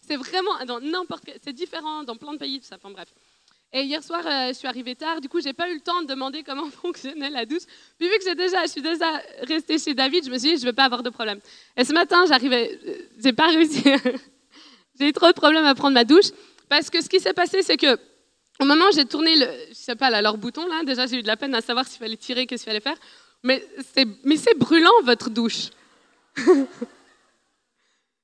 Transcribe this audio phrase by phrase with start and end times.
[0.00, 2.76] c'est vraiment dans n'importe c'est différent dans plein de pays, tout ça.
[2.76, 3.08] Enfin bref.
[3.74, 6.02] Et hier soir, euh, je suis arrivée tard, du coup, j'ai pas eu le temps
[6.02, 7.62] de demander comment fonctionnait la douche.
[7.98, 10.60] Puis vu que j'ai déjà, je suis déjà restée chez David, je me suis dit,
[10.60, 11.40] je vais pas avoir de problème.
[11.76, 13.82] Et ce matin, j'arrivais, euh, j'ai pas réussi.
[15.00, 16.32] j'ai eu trop de problèmes à prendre ma douche
[16.68, 17.98] parce que ce qui s'est passé, c'est que
[18.60, 21.22] au moment où j'ai tourné le, je sais pas, leur bouton là, déjà j'ai eu
[21.22, 22.98] de la peine à savoir s'il fallait tirer, qu'est-ce qu'il fallait faire.
[23.42, 25.70] Mais c'est, mais c'est brûlant votre douche.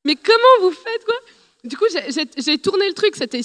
[0.04, 1.16] mais comment vous faites quoi?
[1.64, 3.16] Du coup, j'ai, tourné le truc.
[3.16, 3.42] C'était,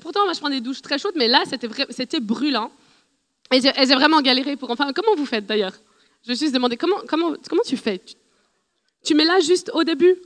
[0.00, 2.72] pourtant, moi, je prends des douches très chaudes, mais là, c'était, brûlant.
[3.52, 4.70] Et j'ai, vraiment galéré pour.
[4.70, 5.74] Enfin, comment vous faites d'ailleurs?
[6.24, 7.98] Je me suis demandé comment, comment, comment tu fais?
[7.98, 8.14] Tu,
[9.04, 10.16] tu mets là juste au début?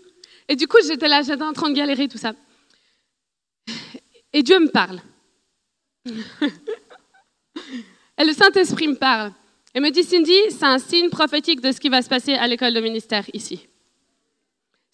[0.49, 2.33] Et du coup, j'étais là, j'étais en train de galérer tout ça.
[4.33, 5.01] Et Dieu me parle.
[8.19, 9.33] Et le Saint-Esprit me parle.
[9.75, 12.47] Et me dit, Cindy, c'est un signe prophétique de ce qui va se passer à
[12.47, 13.67] l'école de ministère ici.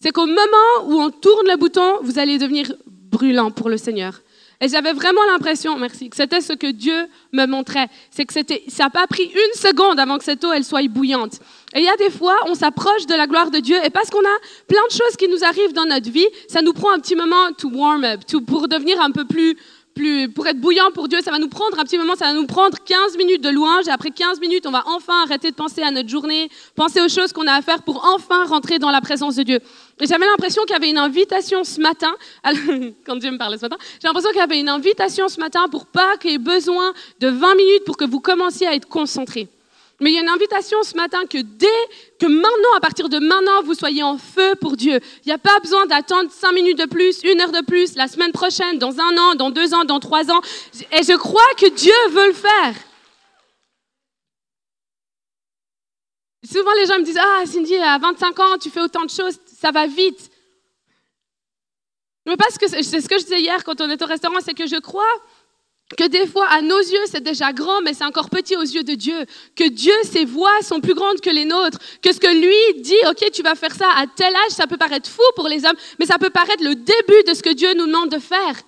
[0.02, 4.20] C'est qu'au moment où on tourne le bouton, vous allez devenir brûlant pour le Seigneur.
[4.60, 7.86] Et j'avais vraiment l'impression, merci, que c'était ce que Dieu me montrait.
[8.10, 11.34] C'est que ça n'a pas pris une seconde avant que cette eau, elle soit bouillante.
[11.74, 14.10] Et il y a des fois, on s'approche de la gloire de Dieu, et parce
[14.10, 16.98] qu'on a plein de choses qui nous arrivent dans notre vie, ça nous prend un
[16.98, 19.56] petit moment to warm up, pour devenir un peu plus,
[20.34, 22.46] pour être bouillant pour Dieu, ça va nous prendre un petit moment, ça va nous
[22.46, 25.82] prendre 15 minutes de louange, et après 15 minutes, on va enfin arrêter de penser
[25.82, 29.00] à notre journée, penser aux choses qu'on a à faire pour enfin rentrer dans la
[29.00, 29.60] présence de Dieu.
[30.00, 32.12] Et j'avais l'impression qu'il y avait une invitation ce matin,
[33.06, 35.66] quand Dieu me parlait ce matin, j'ai l'impression qu'il y avait une invitation ce matin
[35.70, 38.88] pour pas qu'il y ait besoin de 20 minutes pour que vous commenciez à être
[38.88, 39.48] concentrés.
[40.02, 41.68] Mais il y a une invitation ce matin que dès
[42.18, 44.98] que maintenant, à partir de maintenant, vous soyez en feu pour Dieu.
[45.24, 48.08] Il n'y a pas besoin d'attendre cinq minutes de plus, une heure de plus, la
[48.08, 50.40] semaine prochaine, dans un an, dans deux ans, dans trois ans.
[50.90, 52.74] Et je crois que Dieu veut le faire.
[56.50, 59.38] Souvent, les gens me disent Ah, Cindy, à 25 ans, tu fais autant de choses,
[59.60, 60.30] ça va vite.
[62.26, 64.54] Mais parce que c'est ce que je disais hier quand on était au restaurant, c'est
[64.54, 65.14] que je crois
[65.96, 68.82] que des fois, à nos yeux, c'est déjà grand, mais c'est encore petit aux yeux
[68.82, 69.24] de Dieu.
[69.56, 71.78] Que Dieu, ses voix sont plus grandes que les nôtres.
[72.02, 74.76] Que ce que lui dit, OK, tu vas faire ça à tel âge, ça peut
[74.76, 77.74] paraître fou pour les hommes, mais ça peut paraître le début de ce que Dieu
[77.74, 78.62] nous demande de faire.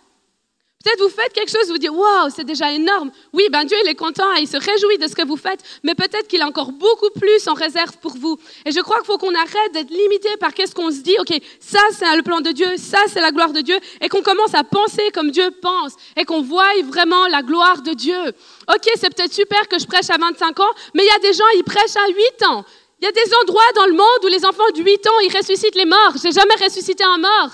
[0.85, 3.11] Peut-être vous faites quelque chose, vous dites, waouh, c'est déjà énorme.
[3.33, 5.61] Oui, ben Dieu, il est content et il se réjouit de ce que vous faites,
[5.83, 8.39] mais peut-être qu'il a encore beaucoup plus en réserve pour vous.
[8.67, 11.41] Et je crois qu'il faut qu'on arrête d'être limité par qu'est-ce qu'on se dit, ok,
[11.59, 14.55] ça c'est le plan de Dieu, ça c'est la gloire de Dieu, et qu'on commence
[14.55, 18.23] à penser comme Dieu pense, et qu'on voie vraiment la gloire de Dieu.
[18.69, 21.33] Ok, c'est peut-être super que je prêche à 25 ans, mais il y a des
[21.33, 22.65] gens, ils prêchent à 8 ans.
[23.01, 25.35] Il y a des endroits dans le monde où les enfants de 8 ans, ils
[25.35, 26.13] ressuscitent les morts.
[26.23, 27.51] J'ai jamais ressuscité un mort.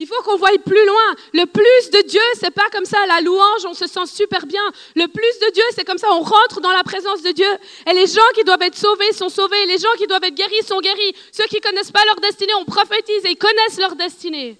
[0.00, 1.14] Il faut qu'on voie plus loin.
[1.34, 4.62] Le plus de Dieu, c'est pas comme ça la louange, on se sent super bien.
[4.96, 7.50] Le plus de Dieu, c'est comme ça, on rentre dans la présence de Dieu.
[7.86, 9.66] Et les gens qui doivent être sauvés sont sauvés.
[9.66, 11.14] Les gens qui doivent être guéris sont guéris.
[11.32, 14.58] Ceux qui connaissent pas leur destinée, on prophétise et ils connaissent leur destinée.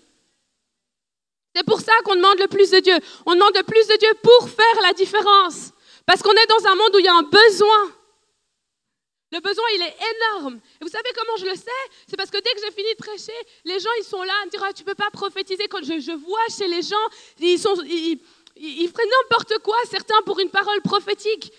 [1.56, 2.96] C'est pour ça qu'on demande le plus de Dieu.
[3.24, 5.70] On demande le plus de Dieu pour faire la différence.
[6.04, 7.92] Parce qu'on est dans un monde où il y a un besoin.
[9.32, 10.60] Le besoin, il est énorme.
[10.80, 11.84] Et vous savez comment je le sais?
[12.08, 14.46] C'est parce que dès que j'ai fini de prêcher, les gens, ils sont là à
[14.46, 15.68] me dire, ah, tu peux pas prophétiser.
[15.68, 16.96] Quand je, vois chez les gens,
[17.38, 21.52] ils, sont, n'importe quoi, certains, pour une parole prophétique.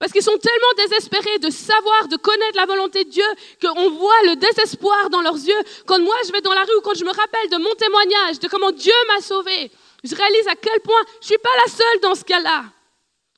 [0.00, 3.24] Parce qu'ils sont tellement désespérés de savoir, de connaître la volonté de Dieu,
[3.62, 5.62] qu'on voit le désespoir dans leurs yeux.
[5.86, 8.40] Quand moi, je vais dans la rue ou quand je me rappelle de mon témoignage,
[8.40, 9.70] de comment Dieu m'a sauvé,
[10.02, 12.64] je réalise à quel point je suis pas la seule dans ce cas-là.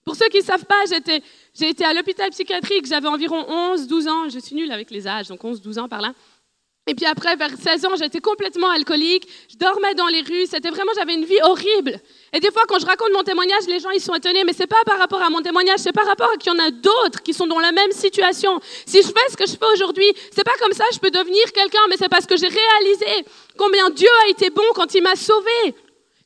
[0.05, 1.23] Pour ceux qui ne savent pas, j'étais,
[1.59, 5.09] j'ai été à l'hôpital psychiatrique, j'avais environ 11, 12 ans, je suis nulle avec les
[5.09, 6.13] âges, donc 11, 12 ans par là.
[6.87, 10.71] Et puis après, vers 16 ans, j'étais complètement alcoolique, je dormais dans les rues, c'était
[10.71, 12.01] vraiment, j'avais une vie horrible.
[12.33, 14.67] Et des fois, quand je raconte mon témoignage, les gens, ils sont étonnés, mais c'est
[14.67, 17.23] pas par rapport à mon témoignage, c'est par rapport à qu'il y en a d'autres
[17.23, 18.59] qui sont dans la même situation.
[18.87, 21.53] Si je fais ce que je fais aujourd'hui, c'est pas comme ça je peux devenir
[21.53, 23.27] quelqu'un, mais c'est parce que j'ai réalisé
[23.59, 25.75] combien Dieu a été bon quand il m'a sauvé.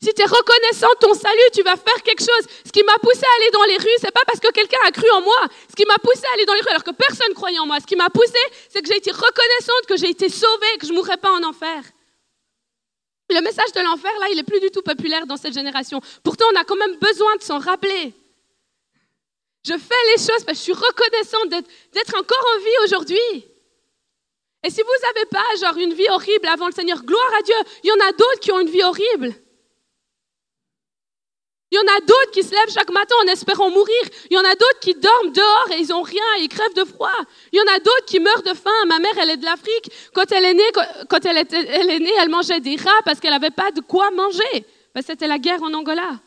[0.03, 2.45] Si tu es reconnaissant ton salut, tu vas faire quelque chose.
[2.67, 4.91] Ce qui m'a poussé à aller dans les rues, c'est pas parce que quelqu'un a
[4.91, 5.47] cru en moi.
[5.71, 7.79] Ce qui m'a poussé à aller dans les rues alors que personne croyait en moi.
[7.79, 10.93] Ce qui m'a poussé, c'est que j'ai été reconnaissante, que j'ai été sauvée, que je
[10.93, 11.85] mourrais pas en enfer.
[13.31, 16.01] Le message de l'enfer, là, il est plus du tout populaire dans cette génération.
[16.25, 18.13] Pourtant, on a quand même besoin de s'en rappeler.
[19.65, 23.47] Je fais les choses parce que je suis reconnaissante d'être, d'être encore en vie aujourd'hui.
[24.65, 27.55] Et si vous n'avez pas, genre, une vie horrible avant le Seigneur, gloire à Dieu,
[27.85, 29.33] il y en a d'autres qui ont une vie horrible.
[31.73, 34.03] Il y en a d'autres qui se lèvent chaque matin en espérant mourir.
[34.31, 36.75] Il y en a d'autres qui dorment dehors et ils n'ont rien, et ils crèvent
[36.75, 37.09] de froid.
[37.51, 38.71] Il y en a d'autres qui meurent de faim.
[38.89, 39.91] Ma mère, elle est de l'Afrique.
[40.13, 40.71] Quand elle est née,
[41.09, 44.67] quand elle, est née, elle mangeait des rats parce qu'elle n'avait pas de quoi manger.
[45.01, 46.21] C'était la guerre en Angola.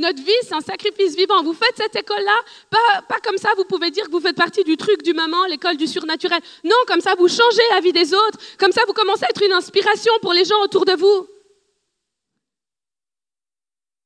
[0.00, 1.44] Notre vie, c'est un sacrifice vivant.
[1.44, 2.36] Vous faites cette école-là,
[2.68, 5.44] pas, pas comme ça, vous pouvez dire que vous faites partie du truc du maman,
[5.46, 6.40] l'école du surnaturel.
[6.64, 8.38] Non, comme ça, vous changez la vie des autres.
[8.58, 11.37] Comme ça, vous commencez à être une inspiration pour les gens autour de vous.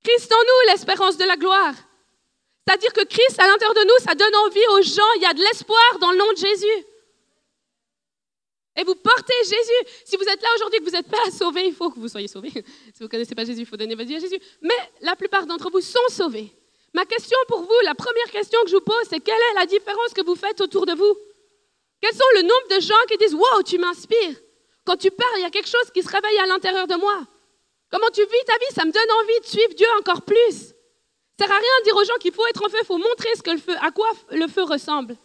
[0.03, 1.75] Christ en nous, l'espérance de la gloire.
[2.67, 5.35] C'est-à-dire que Christ, à l'intérieur de nous, ça donne envie aux gens, il y a
[5.35, 6.87] de l'espoir dans le nom de Jésus.
[8.77, 9.93] Et vous portez Jésus.
[10.05, 12.29] Si vous êtes là aujourd'hui que vous n'êtes pas sauvé, il faut que vous soyez
[12.29, 12.51] sauvé.
[12.55, 14.41] Si vous ne connaissez pas Jésus, il faut donner votre vie à Jésus.
[14.63, 16.53] Mais la plupart d'entre vous sont sauvés.
[16.95, 19.67] Ma question pour vous, la première question que je vous pose, c'est quelle est la
[19.67, 21.17] différence que vous faites autour de vous?
[22.01, 24.37] Quels sont le nombre de gens qui disent Wow, tu m'inspires
[24.85, 27.27] Quand tu parles, il y a quelque chose qui se réveille à l'intérieur de moi.
[27.93, 28.75] Comment tu vis ta vie?
[28.75, 30.73] Ça me donne envie de suivre Dieu encore plus.
[31.39, 32.99] Ça sert à rien de dire aux gens qu'il faut être en feu, il faut
[32.99, 35.17] montrer ce que le feu, à quoi le feu ressemble.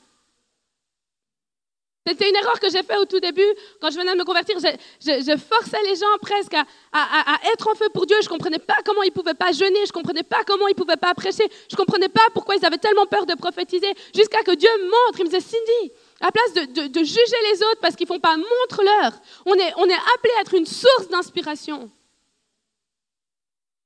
[2.06, 3.48] C'était une erreur que j'ai faite au tout début,
[3.82, 4.58] quand je venais de me convertir.
[4.60, 8.16] Je, forçais les gens presque à, être en feu pour Dieu.
[8.22, 10.68] Je ne comprenais pas comment ils ne pouvaient pas jeûner, je ne comprenais pas comment
[10.68, 13.36] ils ne pouvaient pas prêcher, je ne comprenais pas pourquoi ils avaient tellement peur de
[13.36, 15.20] prophétiser, jusqu'à que Dieu montre.
[15.20, 15.92] Il me disait, Cindy,
[16.22, 19.12] à la place de, juger les autres parce qu'ils ne font pas, montre-leur.
[19.46, 19.74] On est
[20.16, 21.92] appelé à être une source d'inspiration.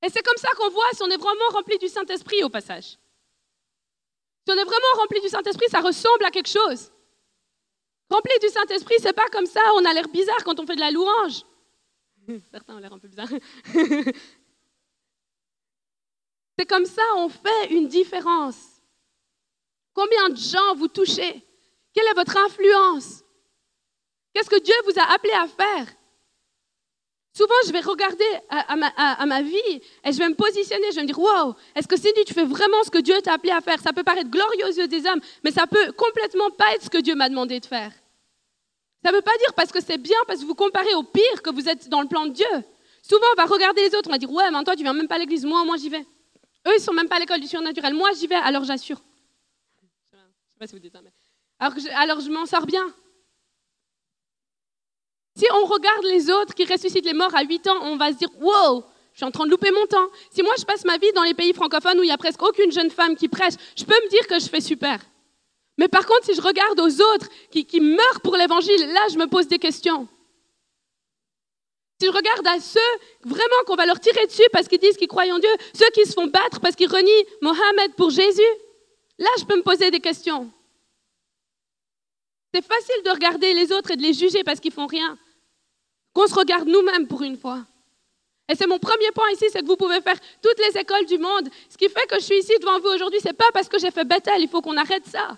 [0.01, 2.98] Et c'est comme ça qu'on voit si on est vraiment rempli du Saint-Esprit au passage.
[4.45, 6.92] Si on est vraiment rempli du Saint-Esprit, ça ressemble à quelque chose.
[8.09, 10.81] Rempli du Saint-Esprit, c'est pas comme ça, on a l'air bizarre quand on fait de
[10.81, 11.44] la louange.
[12.51, 13.30] Certains ont l'air un peu bizarres.
[16.57, 18.81] c'est comme ça, on fait une différence.
[19.94, 21.45] Combien de gens vous touchez?
[21.94, 23.24] Quelle est votre influence?
[24.33, 25.88] Qu'est-ce que Dieu vous a appelé à faire?
[27.33, 31.07] Souvent, je vais regarder à, ma, vie et je vais me positionner, je vais me
[31.07, 33.80] dire, wow, est-ce que Cindy, tu fais vraiment ce que Dieu t'a appelé à faire?
[33.80, 36.89] Ça peut paraître glorieux aux yeux des hommes, mais ça peut complètement pas être ce
[36.89, 37.92] que Dieu m'a demandé de faire.
[39.04, 41.42] Ça ne veut pas dire parce que c'est bien, parce que vous comparez au pire
[41.42, 42.63] que vous êtes dans le plan de Dieu.
[43.01, 45.07] Souvent, on va regarder les autres, on va dire, ouais, mais toi, tu viens même
[45.07, 46.06] pas à l'église, moi, moi, j'y vais.
[46.68, 49.01] Eux, ils sont même pas à l'école du surnaturel, moi, j'y vais, alors j'assure.
[49.81, 49.88] Je
[50.18, 51.12] sais pas si vous dites ça, mais...
[51.95, 52.92] Alors je m'en sors bien.
[55.36, 58.18] Si on regarde les autres qui ressuscitent les morts à 8 ans, on va se
[58.18, 58.83] dire Wow,
[59.13, 60.07] je suis en train de louper mon temps.
[60.31, 62.42] Si moi je passe ma vie dans les pays francophones où il n'y a presque
[62.42, 65.00] aucune jeune femme qui prêche, je peux me dire que je fais super.
[65.78, 69.18] Mais par contre, si je regarde aux autres qui, qui meurent pour l'évangile, là je
[69.18, 70.07] me pose des questions.
[72.00, 72.80] Si je regarde à ceux
[73.24, 76.06] vraiment qu'on va leur tirer dessus parce qu'ils disent qu'ils croient en Dieu, ceux qui
[76.06, 78.42] se font battre parce qu'ils renient Mohamed pour Jésus,
[79.18, 80.51] là je peux me poser des questions.
[82.53, 85.18] C'est facile de regarder les autres et de les juger parce qu'ils font rien.
[86.13, 87.65] Qu'on se regarde nous-mêmes pour une fois.
[88.50, 91.18] Et c'est mon premier point ici, c'est que vous pouvez faire toutes les écoles du
[91.18, 91.48] monde.
[91.69, 93.92] Ce qui fait que je suis ici devant vous aujourd'hui, c'est pas parce que j'ai
[93.92, 95.38] fait Bethel, il faut qu'on arrête ça.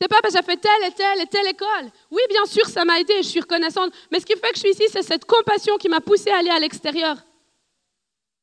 [0.00, 1.90] C'est pas parce que j'ai fait telle et telle et telle école.
[2.10, 3.92] Oui, bien sûr, ça m'a aidé, je suis reconnaissante.
[4.12, 6.38] Mais ce qui fait que je suis ici, c'est cette compassion qui m'a poussé à
[6.38, 7.16] aller à l'extérieur.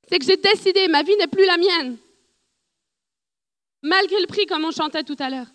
[0.10, 1.98] C'est que j'ai décidé, ma vie n'est plus la mienne.
[3.81, 5.48] Malgré le prix, comme on chantait tout à l'heure.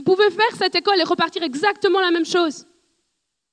[0.00, 2.66] Vous pouvez faire cette école et repartir exactement la même chose.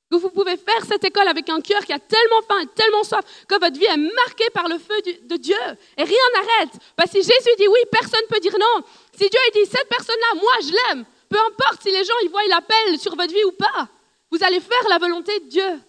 [0.09, 3.25] Vous pouvez faire cette école avec un cœur qui a tellement faim et tellement soif
[3.49, 5.57] que votre vie est marquée par le feu de Dieu.
[5.97, 6.71] Et rien n'arrête.
[6.95, 8.85] Parce si Jésus dit oui, personne ne peut dire non.
[9.11, 11.05] Si Dieu dit cette personne-là, moi je l'aime.
[11.27, 13.89] Peu importe si les gens ils voient l'appel sur votre vie ou pas.
[14.31, 15.81] Vous allez faire la volonté de Dieu.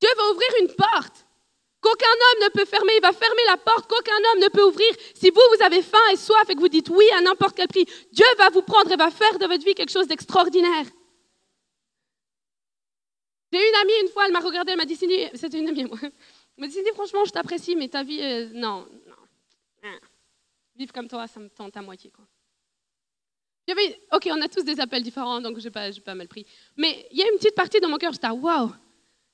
[0.00, 1.26] Dieu va ouvrir une porte
[1.88, 2.92] qu'aucun homme ne peut fermer.
[2.96, 4.90] Il va fermer la porte qu'aucun homme ne peut ouvrir.
[5.14, 7.68] Si vous, vous avez faim et soif et que vous dites oui à n'importe quel
[7.68, 10.86] prix, Dieu va vous prendre et va faire de votre vie quelque chose d'extraordinaire.
[13.52, 15.98] J'ai une amie une fois, elle m'a regardée, elle m'a dit c'était une amie moi.
[16.02, 19.14] Elle m'a dit franchement, je t'apprécie, mais ta vie, euh, non, non.
[19.84, 19.98] Hein.
[20.76, 22.10] Vivre comme toi, ça me tente à moitié.
[22.10, 22.24] Quoi.
[24.12, 26.46] ok, on a tous des appels différents, donc je n'ai pas, pas mal pris.
[26.76, 28.72] Mais il y a une petite partie dans mon cœur, j'étais waouh,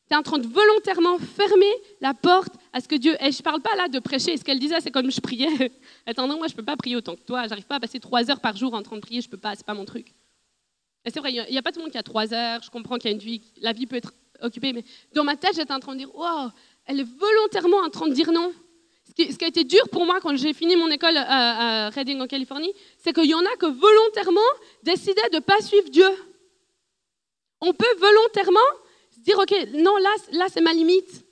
[0.08, 3.16] tu es en train de volontairement fermer la porte à ce que Dieu.
[3.20, 4.36] Et je ne parle pas là de prêcher.
[4.36, 5.72] Ce qu'elle disait, c'est comme je priais.
[6.06, 7.46] Attends, non, moi, je ne peux pas prier autant que toi.
[7.48, 9.20] J'arrive pas à passer trois heures par jour en train de prier.
[9.22, 10.12] Je ne peux pas, c'est pas mon truc.
[11.06, 12.62] Et c'est vrai, il n'y a, pas tout le monde qui a trois heures.
[12.62, 14.72] Je comprends qu'il y a une vie, la vie peut être occupée.
[14.72, 14.84] Mais
[15.14, 16.50] dans ma tête, j'étais en train de dire, waouh,
[16.86, 18.52] elle est volontairement en train de dire non.
[19.06, 22.20] Ce qui, a été dur pour moi quand j'ai fini mon école à, à Redding
[22.20, 24.40] en Californie, c'est qu'il y en a que volontairement
[24.82, 26.08] décidaient de ne pas suivre Dieu.
[27.60, 28.58] On peut volontairement
[29.24, 31.24] dire, OK, non, là, là c'est ma limite.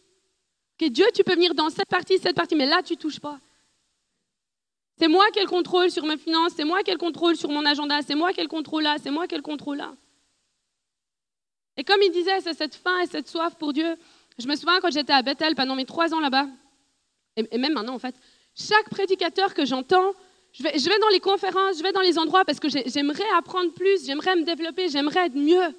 [0.80, 3.38] OK, Dieu, tu peux venir dans cette partie, cette partie, mais là, tu touches pas.
[4.99, 7.37] C'est moi qui ai le contrôle sur mes finances, c'est moi qui ai le contrôle
[7.37, 9.42] sur mon agenda, c'est moi qui ai le contrôle là, c'est moi qui ai le
[9.42, 9.92] contrôle là.
[11.76, 13.96] Et comme il disait, c'est cette faim et cette soif pour Dieu.
[14.38, 16.46] Je me souviens quand j'étais à Bethel pendant mes trois ans là-bas,
[17.37, 18.14] et même maintenant en fait,
[18.54, 20.12] chaque prédicateur que j'entends,
[20.52, 23.28] je vais, je vais dans les conférences, je vais dans les endroits parce que j'aimerais
[23.37, 25.75] apprendre plus, j'aimerais me développer, j'aimerais être mieux.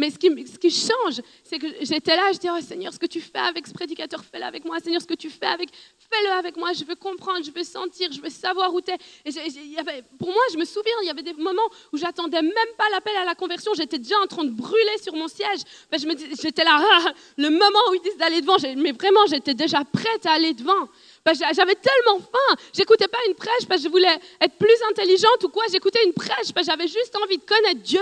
[0.00, 0.16] Mais ce
[0.58, 3.66] qui, change, c'est que j'étais là, je dis, oh Seigneur, ce que tu fais avec
[3.66, 4.80] ce prédicateur, fais-le avec moi.
[4.80, 6.72] Seigneur, ce que tu fais avec, fais-le avec moi.
[6.72, 8.96] Je veux comprendre, je veux sentir, je veux savoir où tu es.
[9.26, 12.88] Et pour moi, je me souviens, il y avait des moments où j'attendais même pas
[12.92, 13.72] l'appel à la conversion.
[13.74, 15.60] J'étais déjà en train de brûler sur mon siège.
[15.90, 16.00] Ben,
[16.40, 20.24] j'étais là, ah, le moment où ils disent d'aller devant, mais vraiment, j'étais déjà prête
[20.24, 20.88] à aller devant.
[21.26, 22.56] J'avais tellement faim.
[22.72, 25.64] J'écoutais pas une prêche parce que je voulais être plus intelligente ou quoi.
[25.70, 28.00] J'écoutais une prêche parce que j'avais juste envie de connaître Dieu.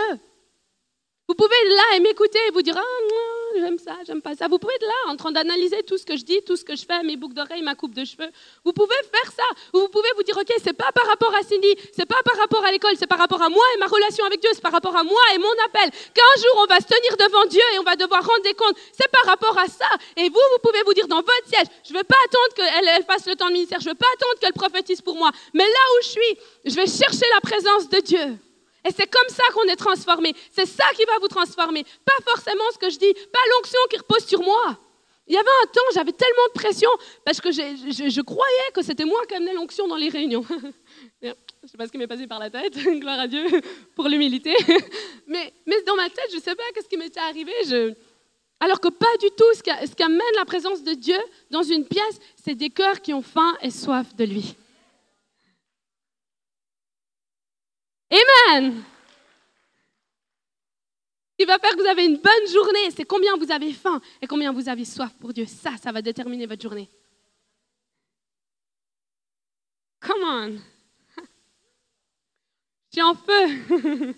[1.28, 4.48] Vous pouvez être là et m'écouter et vous dire Ah, j'aime ça, j'aime pas ça.
[4.48, 6.74] Vous pouvez être là en train d'analyser tout ce que je dis, tout ce que
[6.74, 8.30] je fais, mes boucles d'oreilles, ma coupe de cheveux.
[8.64, 9.44] Vous pouvez faire ça.
[9.74, 12.38] Ou vous pouvez vous dire Ok, c'est pas par rapport à Cindy, c'est pas par
[12.38, 14.72] rapport à l'école, c'est par rapport à moi et ma relation avec Dieu, c'est par
[14.72, 15.90] rapport à moi et mon appel.
[16.14, 18.78] Qu'un jour on va se tenir devant Dieu et on va devoir rendre des comptes.
[18.98, 19.90] C'est par rapport à ça.
[20.16, 23.04] Et vous, vous pouvez vous dire dans votre siège Je veux pas attendre qu'elle elle
[23.04, 25.30] fasse le temps de ministère, je veux pas attendre qu'elle prophétise pour moi.
[25.52, 28.38] Mais là où je suis, je vais chercher la présence de Dieu.
[28.88, 30.34] Et c'est comme ça qu'on est transformé.
[30.50, 31.84] C'est ça qui va vous transformer.
[32.06, 34.78] Pas forcément ce que je dis, pas l'onction qui repose sur moi.
[35.26, 36.88] Il y avait un temps, j'avais tellement de pression
[37.22, 40.42] parce que je, croyais que c'était moi qui amenais l'onction dans les réunions.
[41.22, 43.44] je ne sais pas ce qui m'est passé par la tête, gloire à Dieu
[43.94, 44.54] pour l'humilité.
[45.26, 45.52] Mais,
[45.86, 47.52] dans ma tête, je ne sais pas ce qui m'était arrivé.
[48.58, 51.18] Alors que pas du tout, ce qui, ce qui amène la présence de Dieu
[51.50, 54.56] dans une pièce, c'est des cœurs qui ont faim et soif de lui.
[58.10, 58.82] Amen.
[61.30, 64.00] Ce qui va faire que vous avez une bonne journée, c'est combien vous avez faim
[64.20, 65.46] et combien vous avez soif pour Dieu.
[65.46, 66.90] Ça, ça va déterminer votre journée.
[70.00, 70.58] Come on.
[72.90, 74.14] Je suis en feu.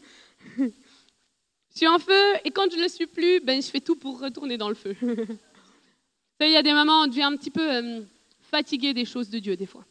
[1.73, 3.97] Je suis en feu et quand je ne le suis plus, ben, je fais tout
[3.97, 4.97] pour retourner dans le feu.
[6.41, 8.03] Il y a des moments où on devient un petit peu euh,
[8.41, 9.85] fatigué des choses de Dieu, des fois.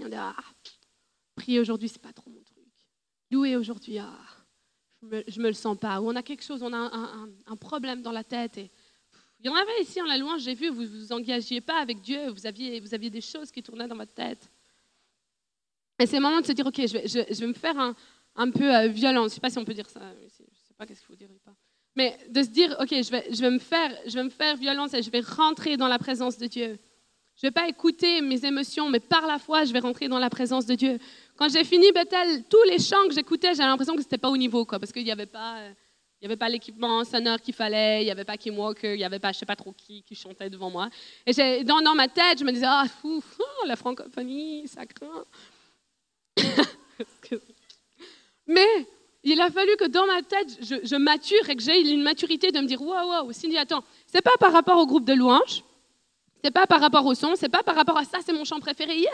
[0.00, 0.34] On dit, ah,
[1.36, 2.30] prier aujourd'hui, c'est pas trop
[3.30, 4.18] louer aujourd'hui, ah,
[5.02, 6.00] je me, me le sens pas.
[6.00, 6.90] Ou on a quelque chose, on a
[7.46, 8.58] un, problème dans la tête.
[8.58, 8.70] Et,
[9.40, 11.80] il y en avait ici en la louange, j'ai vu, vous ne vous engagiez pas
[11.80, 14.50] avec Dieu, vous aviez, vous aviez des choses qui tournaient dans votre tête.
[15.98, 17.94] Et c'est le moment de se dire, ok, je vais, je, vais me faire un,
[18.36, 19.24] un peu euh, violence.
[19.24, 21.06] Je ne sais pas si on peut dire ça, je ne sais pas qu'est-ce qu'il
[21.08, 21.54] faut dire pas.
[21.96, 24.56] Mais de se dire, ok, je vais, je, vais me faire, je vais me faire
[24.56, 26.78] violence et je vais rentrer dans la présence de Dieu.
[27.36, 30.18] Je ne vais pas écouter mes émotions, mais par la foi, je vais rentrer dans
[30.18, 30.98] la présence de Dieu.
[31.40, 34.28] Quand j'ai fini Bethel, tous les chants que j'écoutais, j'avais l'impression que ce n'était pas
[34.28, 35.72] au niveau, parce qu'il n'y avait pas,
[36.50, 39.38] l'équipement sonore qu'il fallait, il n'y avait pas Kim Walker, il n'y avait pas, je
[39.38, 40.90] sais pas trop qui, qui chantait devant moi.
[41.24, 42.84] Et dans, ma tête, je me disais, ah,
[43.66, 45.24] la francophonie, ça craint.
[48.46, 48.86] Mais
[49.24, 52.60] il a fallu que dans ma tête, je, mature et que j'ai une maturité de
[52.60, 55.64] me dire, waouh, waouh, Cindy, attends, c'est pas par rapport au groupe de louanges,
[56.44, 58.60] c'est pas par rapport au son, c'est pas par rapport à ça, c'est mon chant
[58.60, 58.94] préféré.
[58.98, 59.10] Yeah!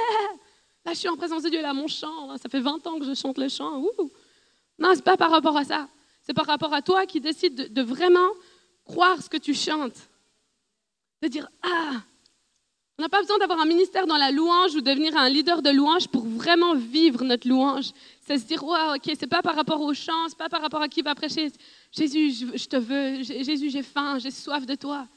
[0.87, 2.39] Là, je suis en présence de Dieu, là, mon chant.
[2.39, 3.81] ça fait 20 ans que je chante le chant.
[3.81, 4.11] Ouh.
[4.79, 5.89] Non, c'est pas par rapport à ça.
[6.23, 8.29] C'est par rapport à toi qui décides de, vraiment
[8.85, 10.09] croire ce que tu chantes.
[11.23, 12.03] De dire Ah,
[12.99, 15.71] on n'a pas besoin d'avoir un ministère dans la louange ou devenir un leader de
[15.71, 17.91] louange pour vraiment vivre notre louange.
[18.25, 20.83] C'est se dire, wow, ok, c'est pas par rapport au chant, c'est pas par rapport
[20.83, 21.51] à qui va prêcher.
[21.91, 23.25] Jésus, je, je te veux.
[23.25, 25.09] Jésus, j'ai faim, j'ai soif de toi.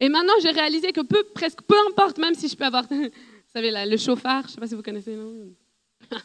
[0.00, 2.84] Et maintenant, j'ai réalisé que peu, presque peu importe, même si je peux avoir,
[3.58, 5.54] savez, le chauffard, je ne sais pas si vous connaissez, non?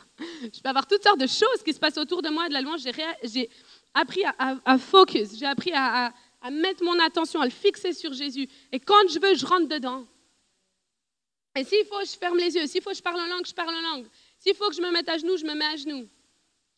[0.42, 2.62] Je peux avoir toutes sortes de choses qui se passent autour de moi de la
[2.62, 2.82] louange.
[3.24, 3.50] J'ai
[3.94, 6.14] appris à, focus, j'ai appris à,
[6.52, 8.48] mettre mon attention, à le fixer sur Jésus.
[8.72, 10.06] Et quand je veux, je rentre dedans.
[11.56, 12.68] Et s'il faut, je ferme les yeux.
[12.68, 14.06] S'il faut, je parle en langue, je parle en langue.
[14.38, 16.08] S'il faut que je me mette à genoux, je me mets à genoux.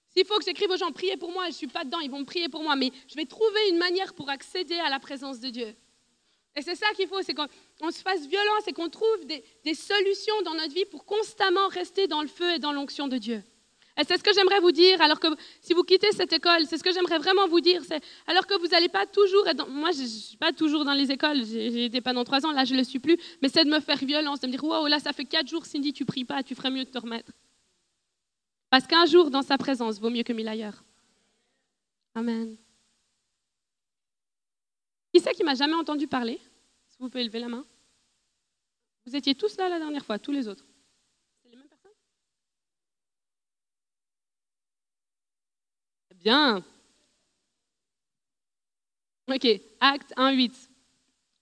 [0.09, 2.11] S'il faut que j'écrive aux gens, priez pour moi, je ne suis pas dedans, ils
[2.11, 2.75] vont me prier pour moi.
[2.75, 5.75] Mais je vais trouver une manière pour accéder à la présence de Dieu.
[6.55, 10.41] Et c'est ça qu'il faut, c'est qu'on se fasse violence et qu'on trouve des, solutions
[10.43, 13.43] dans notre vie pour constamment rester dans le feu et dans l'onction de Dieu.
[13.97, 15.27] Et c'est ce que j'aimerais vous dire, alors que
[15.61, 18.57] si vous quittez cette école, c'est ce que j'aimerais vraiment vous dire, c'est alors que
[18.59, 22.01] vous n'allez pas toujours moi je ne suis pas toujours dans les écoles, j'ai été
[22.01, 24.41] pendant trois ans, là je ne le suis plus, mais c'est de me faire violence,
[24.41, 26.71] de me dire, wow, là ça fait quatre jours, Cindy, tu pries pas, tu ferais
[26.71, 27.31] mieux de te remettre.
[28.69, 30.83] Parce qu'un jour dans sa présence vaut mieux que mille ailleurs.
[32.15, 32.57] Amen.
[35.15, 36.41] Qui c'est qui m'a jamais entendu parler?
[36.89, 37.63] Si vous pouvez lever la main?
[39.05, 40.65] Vous étiez tous là la dernière fois, tous les autres.
[41.41, 41.91] C'est les mêmes personnes?
[46.15, 46.61] Bien.
[49.33, 50.51] Ok, acte 1.8.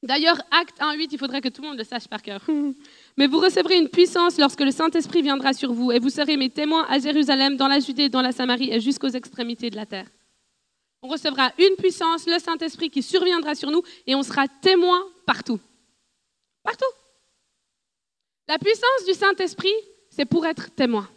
[0.03, 2.45] D'ailleurs, acte 1.8, il faudrait que tout le monde le sache par cœur.
[3.17, 6.51] Mais vous recevrez une puissance lorsque le Saint-Esprit viendra sur vous, et vous serez mes
[6.51, 10.11] témoins à Jérusalem, dans la Judée, dans la Samarie et jusqu'aux extrémités de la terre.
[11.03, 15.59] On recevra une puissance, le Saint-Esprit qui surviendra sur nous et on sera témoin partout.
[16.63, 16.91] Partout.
[18.47, 19.73] La puissance du Saint-Esprit,
[20.09, 21.09] c'est pour être témoin.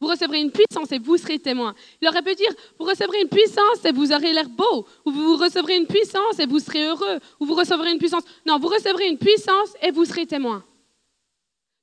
[0.00, 1.74] Vous recevrez une puissance et vous serez témoin.
[2.00, 4.86] Il aurait pu dire, vous recevrez une puissance et vous aurez l'air beau.
[5.04, 7.18] Ou vous recevrez une puissance et vous serez heureux.
[7.40, 8.24] Ou vous recevrez une puissance.
[8.46, 10.64] Non, vous recevrez une puissance et vous serez témoin.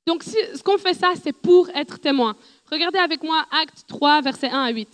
[0.06, 2.36] Donc, ce qu'on fait ça, c'est pour être témoin.
[2.70, 4.88] Regardez avec moi Acte 3, versets 1 à 8.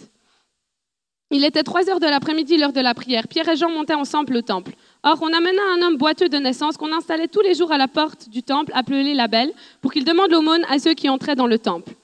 [1.32, 3.26] Il était 3 heures de l'après-midi, l'heure de la prière.
[3.26, 4.72] Pierre et Jean montaient ensemble au temple.
[5.02, 7.88] Or, on amena un homme boiteux de naissance qu'on installait tous les jours à la
[7.88, 11.48] porte du temple, appelé la Belle, pour qu'il demande l'aumône à ceux qui entraient dans
[11.48, 11.94] le temple.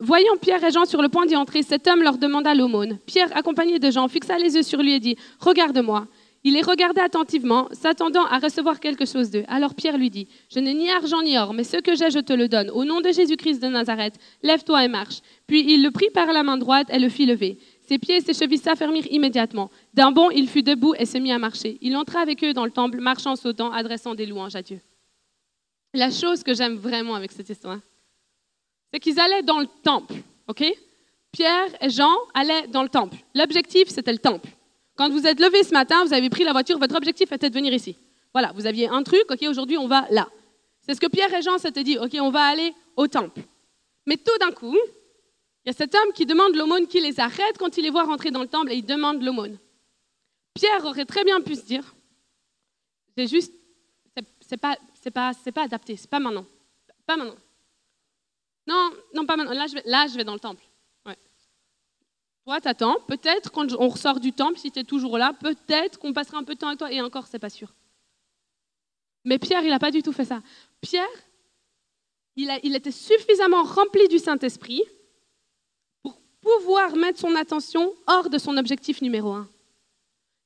[0.00, 2.98] Voyant Pierre et Jean sur le point d'y entrer, cet homme leur demanda l'aumône.
[3.04, 6.06] Pierre, accompagné de Jean, fixa les yeux sur lui et dit Regarde-moi.
[6.44, 9.44] Il les regardait attentivement, s'attendant à recevoir quelque chose d'eux.
[9.48, 12.20] Alors Pierre lui dit Je n'ai ni argent ni or, mais ce que j'ai, je
[12.20, 12.70] te le donne.
[12.70, 15.18] Au nom de Jésus-Christ de Nazareth, lève-toi et marche.
[15.48, 17.58] Puis il le prit par la main droite et le fit lever.
[17.88, 19.70] Ses pieds et ses chevilles s'affermirent immédiatement.
[19.94, 21.78] D'un bond, il fut debout et se mit à marcher.
[21.80, 24.78] Il entra avec eux dans le temple, marchant, sautant, adressant des louanges à Dieu.
[25.94, 27.78] La chose que j'aime vraiment avec cette histoire,
[28.92, 30.16] c'est qu'ils allaient dans le temple,
[30.48, 30.64] ok?
[31.32, 33.16] Pierre et Jean allaient dans le temple.
[33.34, 34.50] L'objectif, c'était le temple.
[34.94, 37.54] Quand vous êtes levé ce matin, vous avez pris la voiture, votre objectif était de
[37.54, 37.96] venir ici.
[38.34, 40.28] Voilà, vous aviez un truc, ok, aujourd'hui on va là.
[40.82, 43.40] C'est ce que Pierre et Jean s'étaient dit, ok, on va aller au temple.
[44.06, 44.76] Mais tout d'un coup,
[45.68, 48.04] il y a cet homme qui demande l'aumône, qui les arrête quand il les voit
[48.04, 49.58] rentrer dans le temple et il demande l'aumône.
[50.54, 51.94] Pierre aurait très bien pu se dire,
[53.14, 53.52] c'est juste,
[54.40, 56.46] c'est pas, c'est pas, c'est pas adapté, c'est pas maintenant,
[57.04, 57.36] pas maintenant.
[58.66, 59.52] Non, non, pas maintenant.
[59.52, 60.64] Là, je vais, là, je vais dans le temple.
[61.04, 61.18] Ouais.
[62.46, 63.00] Toi, t'attends.
[63.06, 66.44] Peut-être quand on ressort du temple, si tu es toujours là, peut-être qu'on passera un
[66.44, 66.90] peu de temps avec toi.
[66.90, 67.74] Et encore, c'est pas sûr.
[69.22, 70.42] Mais Pierre, il n'a pas du tout fait ça.
[70.80, 71.06] Pierre,
[72.36, 74.82] il, a, il était suffisamment rempli du Saint-Esprit
[76.56, 79.48] pouvoir mettre son attention hors de son objectif numéro un.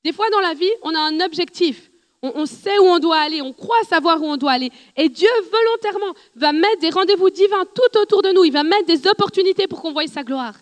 [0.05, 1.91] Des fois dans la vie, on a un objectif
[2.23, 4.71] on, sait où on doit aller, on croit savoir où on doit aller.
[4.97, 8.45] Et Dieu, volontairement, va mettre des rendez-vous divins tout autour de nous.
[8.45, 10.55] Il va mettre des opportunités pour qu'on voie sa gloire.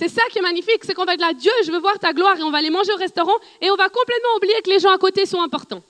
[0.00, 2.12] C'est ça qui est magnifique, c'est qu'on va être là, Dieu, je veux voir ta
[2.12, 4.78] gloire, et on va aller manger au restaurant, et on va complètement oublier que les
[4.78, 5.82] gens à côté sont importants.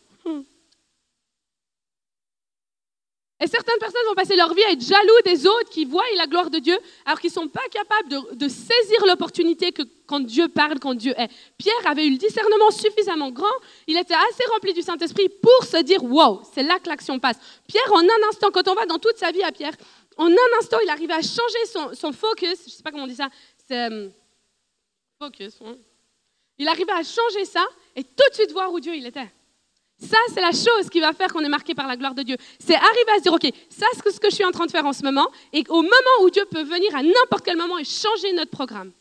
[3.40, 6.26] Et certaines personnes vont passer leur vie à être jaloux des autres qui voient la
[6.26, 10.48] gloire de Dieu, alors qu'ils ne sont pas capables de, saisir l'opportunité que quand Dieu
[10.48, 11.28] parle, quand Dieu est.
[11.56, 13.46] Pierre avait eu le discernement suffisamment grand,
[13.86, 17.38] il était assez rempli du Saint-Esprit pour se dire Wow, c'est là que l'action passe.
[17.68, 19.74] Pierre, en un instant, quand on va dans toute sa vie à Pierre,
[20.16, 23.08] en un instant, il arrivait à changer son, focus, je ne sais pas comment on
[23.08, 23.28] dit ça,
[23.68, 24.08] c'est euh,
[25.20, 25.58] focus.
[26.58, 29.30] Il arrivait à changer ça et tout de suite voir où Dieu il était.
[29.98, 32.36] Ça, c'est la chose qui va faire qu'on est marqué par la gloire de Dieu.
[32.60, 34.70] C'est arriver à se dire, OK, ça, c'est ce que je suis en train de
[34.70, 37.78] faire en ce moment, et au moment où Dieu peut venir à n'importe quel moment
[37.78, 38.92] et changer notre programme.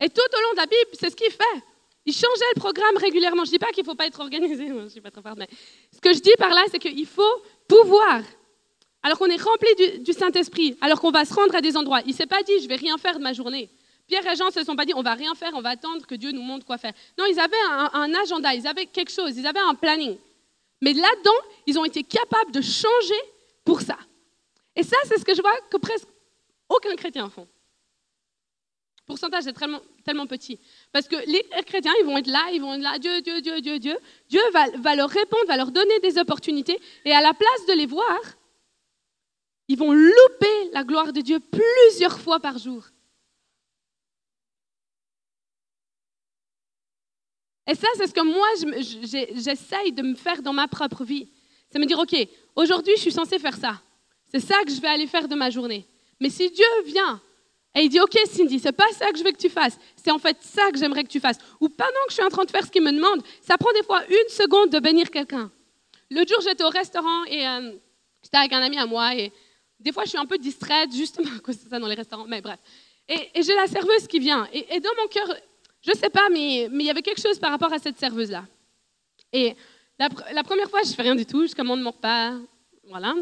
[0.00, 1.62] Et tout au long de la Bible, c'est ce qu'il fait.
[2.06, 3.44] Il changeait le programme régulièrement.
[3.44, 5.22] Je ne dis pas qu'il ne faut pas être organisé, je ne suis pas trop
[5.22, 5.48] forte, mais
[5.94, 8.22] ce que je dis par là, c'est qu'il faut pouvoir.
[9.02, 12.00] Alors qu'on est rempli du, Saint-Esprit, alors qu'on va se rendre à des endroits.
[12.06, 13.70] Il ne s'est pas dit, je vais rien faire de ma journée.
[14.06, 16.06] Pierre et Jean ne se sont pas dit, on va rien faire, on va attendre
[16.06, 16.92] que Dieu nous montre quoi faire.
[17.18, 17.56] Non, ils avaient
[17.92, 20.16] un, agenda, ils avaient quelque chose, ils avaient un planning.
[20.82, 23.20] Mais là-dedans, ils ont été capables de changer
[23.64, 23.96] pour ça.
[24.76, 26.08] Et ça, c'est ce que je vois que presque
[26.68, 27.48] aucun chrétien font.
[28.98, 30.58] Le pourcentage est tellement, tellement petit.
[30.92, 33.60] Parce que les chrétiens, ils vont être là, ils vont être là, Dieu, Dieu, Dieu,
[33.60, 33.98] Dieu, Dieu.
[34.28, 36.78] Dieu va, va leur répondre, va leur donner des opportunités.
[37.04, 38.18] Et à la place de les voir,
[39.68, 42.84] ils vont louper la gloire de Dieu plusieurs fois par jour.
[47.66, 48.46] Et ça, c'est ce que moi,
[49.34, 51.28] j'essaye de me faire dans ma propre vie.
[51.70, 52.14] C'est me dire, OK,
[52.56, 53.80] aujourd'hui, je suis censé faire ça.
[54.28, 55.86] C'est ça que je vais aller faire de ma journée.
[56.20, 57.20] Mais si Dieu vient
[57.74, 60.10] et il dit, OK, Cindy, c'est pas ça que je veux que tu fasses, c'est
[60.10, 61.38] en fait ça que j'aimerais que tu fasses.
[61.60, 63.72] Ou pendant que je suis en train de faire ce qu'il me demande, ça prend
[63.72, 65.50] des fois une seconde de bénir quelqu'un.
[66.10, 67.72] L'autre jour, j'étais au restaurant et euh,
[68.22, 69.32] j'étais avec un ami à moi et
[69.80, 72.26] des fois, je suis un peu distraite, justement à cause de ça dans les restaurants,
[72.26, 72.58] mais bref.
[73.08, 74.48] Et, j'ai la serveuse qui vient.
[74.52, 75.28] Et, et dans mon cœur,
[75.84, 78.44] je ne sais pas, mais, il y avait quelque chose par rapport à cette serveuse-là.
[79.32, 79.54] Et
[79.98, 80.08] la,
[80.42, 82.32] première fois, je ne fais rien du tout, je commande mon repas,
[82.88, 83.14] voilà.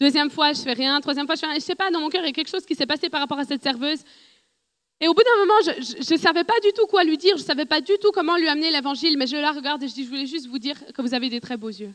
[0.00, 1.00] Deuxième fois, je ne fais rien.
[1.00, 1.54] Troisième fois, je fais rien.
[1.54, 3.20] Je sais pas, dans mon cœur, il y a quelque chose qui s'est passé par
[3.20, 4.00] rapport à cette serveuse.
[5.00, 7.42] Et au bout d'un moment, je ne savais pas du tout quoi lui dire, je
[7.42, 9.94] ne savais pas du tout comment lui amener l'évangile, mais je la regarde et je
[9.94, 11.92] dis, je voulais juste vous dire que vous avez des très beaux yeux.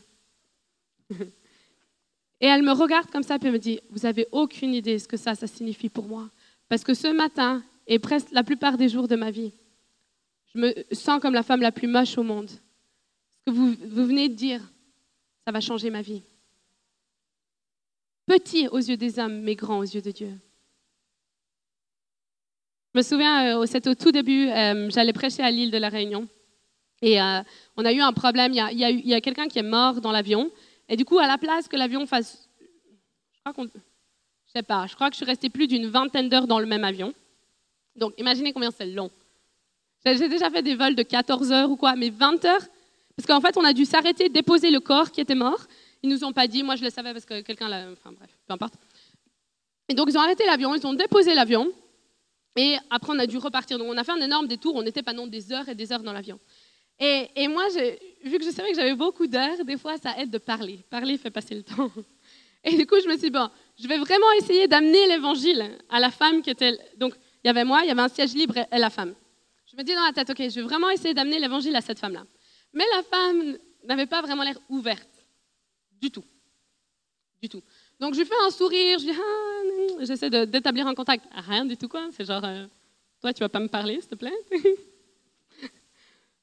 [2.40, 5.18] et elle me regarde comme ça, puis me dit, vous n'avez aucune idée ce que
[5.18, 6.28] ça, ça signifie pour moi.
[6.68, 9.52] Parce que ce matin, et presque la plupart des jours de ma vie,
[10.54, 12.48] je me sens comme la femme la plus moche au monde.
[12.50, 12.56] Ce
[13.46, 13.74] que vous,
[14.06, 14.60] venez de dire,
[15.46, 16.22] ça va changer ma vie.
[18.26, 20.32] Petit aux yeux des hommes, mais grand aux yeux de Dieu.
[22.94, 25.88] Je me souviens, euh, c'était au tout début, euh, j'allais prêcher à l'île de la
[25.88, 26.28] Réunion.
[27.00, 27.40] Et euh,
[27.76, 28.52] on a eu un problème.
[28.52, 30.50] Il y a, quelqu'un qui est mort dans l'avion.
[30.88, 32.48] Et du coup, à la place que l'avion fasse.
[33.32, 33.70] Je crois qu'on.
[34.46, 36.84] sais pas, je crois que je suis restée plus d'une vingtaine d'heures dans le même
[36.84, 37.14] avion.
[37.94, 39.10] Donc imaginez combien c'est long.
[40.04, 42.62] J'ai déjà fait des vols de 14 heures ou quoi, mais 20 heures,
[43.16, 45.66] parce qu'en fait on a dû s'arrêter, déposer le corps qui était mort.
[46.02, 47.90] Ils nous ont pas dit, moi je le savais parce que quelqu'un l'a...
[47.92, 48.74] Enfin bref, peu importe.
[49.88, 51.70] Et donc ils ont arrêté l'avion, ils ont déposé l'avion,
[52.56, 53.78] et après on a dû repartir.
[53.78, 56.02] Donc on a fait un énorme détour, on était pendant des heures et des heures
[56.02, 56.38] dans l'avion.
[57.00, 57.64] Et, et moi,
[58.24, 60.84] vu que je savais que j'avais beaucoup d'heures, des fois ça aide de parler.
[60.90, 61.90] Parler fait passer le temps.
[62.64, 66.00] Et du coup, je me suis dit, bon, je vais vraiment essayer d'amener l'évangile à
[66.00, 66.76] la femme qui était.
[66.96, 69.14] Donc, il y avait moi, il y avait un siège libre et la femme.
[69.78, 72.00] Je me dis dans la tête, ok, je vais vraiment essayer d'amener l'évangile à cette
[72.00, 72.24] femme-là.
[72.72, 75.08] Mais la femme n'avait pas vraiment l'air ouverte.
[76.02, 76.24] Du tout.
[77.40, 77.62] Du tout.
[78.00, 81.24] Donc, je lui fais un sourire, je dis, ah, j'essaie d'établir un contact.
[81.30, 82.08] Rien du tout, quoi.
[82.10, 82.66] C'est genre, euh,
[83.20, 84.34] toi, tu vas pas me parler, s'il te plaît?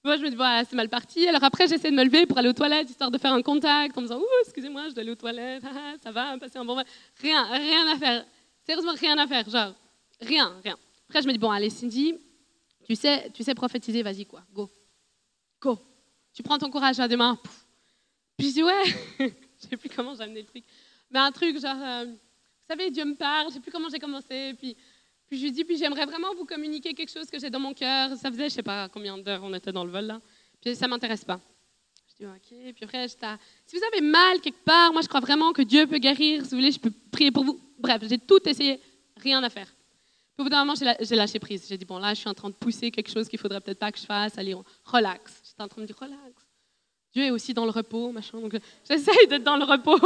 [0.06, 1.28] Moi, je me dis, voilà, c'est mal parti.
[1.28, 3.98] Alors après, j'essaie de me lever pour aller aux toilettes, histoire de faire un contact,
[3.98, 6.58] en me disant, ouh, excusez-moi, je dois aller aux toilettes, ah, ah, ça va, passer
[6.58, 6.88] un bon moment.
[7.22, 8.26] Rien, rien à faire.
[8.66, 9.74] Sérieusement, rien à faire, genre,
[10.22, 10.78] rien, rien.
[11.10, 12.16] Après, je me dis, bon, allez, Cindy,
[12.86, 14.70] tu sais, tu sais prophétiser, vas-y, quoi, go.
[15.62, 15.80] Go.
[16.34, 17.40] Tu prends ton courage à deux mains.
[18.38, 18.84] Puis je dis, ouais,
[19.20, 20.64] je sais plus comment j'ai amené le truc.
[21.10, 24.00] Mais un truc, genre, euh, vous savez, Dieu me parle, je sais plus comment j'ai
[24.00, 24.76] commencé, puis
[25.28, 27.74] puis je lui dis, puis j'aimerais vraiment vous communiquer quelque chose que j'ai dans mon
[27.74, 28.16] cœur.
[28.16, 30.22] Ça faisait, je sais pas combien d'heures on était dans le vol là.
[30.62, 31.40] Puis ça m'intéresse pas.
[32.10, 32.74] Je dis, ok.
[32.76, 33.14] Puis après, je
[33.66, 36.44] si vous avez mal quelque part, moi je crois vraiment que Dieu peut guérir.
[36.44, 37.60] Si vous voulez, je peux prier pour vous.
[37.80, 38.80] Bref, j'ai tout essayé,
[39.18, 39.75] rien à faire.
[40.36, 41.66] Puis au bout d'un moment, j'ai lâché prise.
[41.68, 43.80] J'ai dit, bon là, je suis en train de pousser quelque chose qu'il faudrait peut-être
[43.80, 44.38] pas que je fasse.
[44.38, 45.42] Allez, relax.
[45.46, 46.20] J'étais en train de dire, relax.
[47.14, 48.40] Dieu est aussi dans le repos, machin.
[48.40, 49.98] Donc j'essaye d'être dans le repos.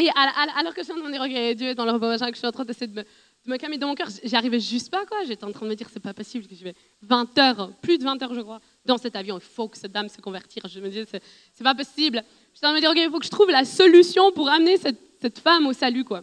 [0.00, 2.06] Et alors que je suis en train de dire, ok, Dieu est dans le repos,
[2.06, 3.04] machin, que je suis en train d'essayer de me
[3.48, 4.08] me calmer dans mon cœur.
[4.22, 5.18] J'y arrivais juste pas, quoi.
[5.26, 7.98] J'étais en train de me dire, c'est pas possible que je vais 20 heures, plus
[7.98, 9.38] de 20 heures, je crois, dans cet avion.
[9.38, 10.62] Il faut que cette dame se convertisse.
[10.68, 11.06] Je me disais,
[11.52, 12.22] c'est pas possible.
[12.54, 14.48] J'étais en train de me dire, OK, il faut que je trouve la solution pour
[14.48, 16.22] amener cette, cette femme au salut, quoi.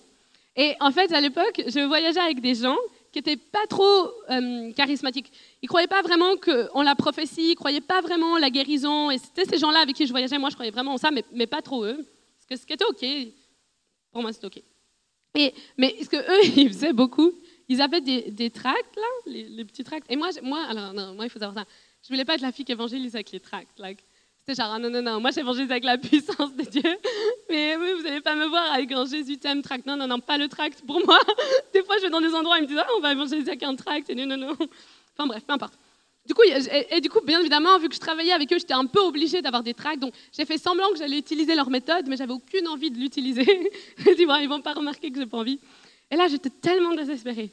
[0.56, 2.78] Et en fait, à l'époque, je voyageais avec des gens
[3.12, 5.32] qui n'étaient pas trop euh, charismatiques.
[5.62, 6.34] Ils ne croyaient pas vraiment
[6.74, 9.12] en la prophétie, ils ne croyaient pas vraiment en la guérison.
[9.12, 10.38] Et c'était ces gens-là avec qui je voyageais.
[10.38, 11.98] Moi, je croyais vraiment en ça, mais, pas trop eux.
[11.98, 13.34] Parce que ce qui était OK,
[14.12, 14.62] pour moi, c'était OK
[15.78, 17.34] mais ce que eux, ils faisaient beaucoup,
[17.68, 20.10] ils avaient des, tracts, là, les, petits tracts.
[20.10, 21.70] Et moi, moi, alors, non, moi, il faut savoir ça.
[22.04, 23.80] Je voulais pas être la fille qui évangélise avec les tracts.
[23.80, 24.00] Like.
[24.48, 26.98] C'était genre, ah, non, non, non, moi, j'évangélise avec la puissance de Dieu.
[27.50, 29.88] Mais oui, vous n'allez pas me voir avec un Jésus t'aime tract.
[29.88, 31.20] Non, non, non, pas le tract pour moi.
[31.74, 33.64] Des fois, je vais dans des endroits, ils me disent, ah, on va évangéliser avec
[33.64, 34.08] un tract.
[34.12, 34.52] Et non, non, non.
[35.18, 35.74] Enfin, bref, peu importe.
[36.28, 38.86] Du coup, et, du coup, bien évidemment, vu que je travaillais avec eux, j'étais un
[38.86, 40.00] peu obligée d'avoir des tracts.
[40.00, 43.46] Donc, j'ai fait semblant que j'allais utiliser leur méthode, mais j'avais aucune envie de l'utiliser.
[43.98, 45.60] J'ai dit, bon, ils vont pas remarquer que j'ai pas envie.
[46.12, 47.52] Et là, j'étais tellement désespérée.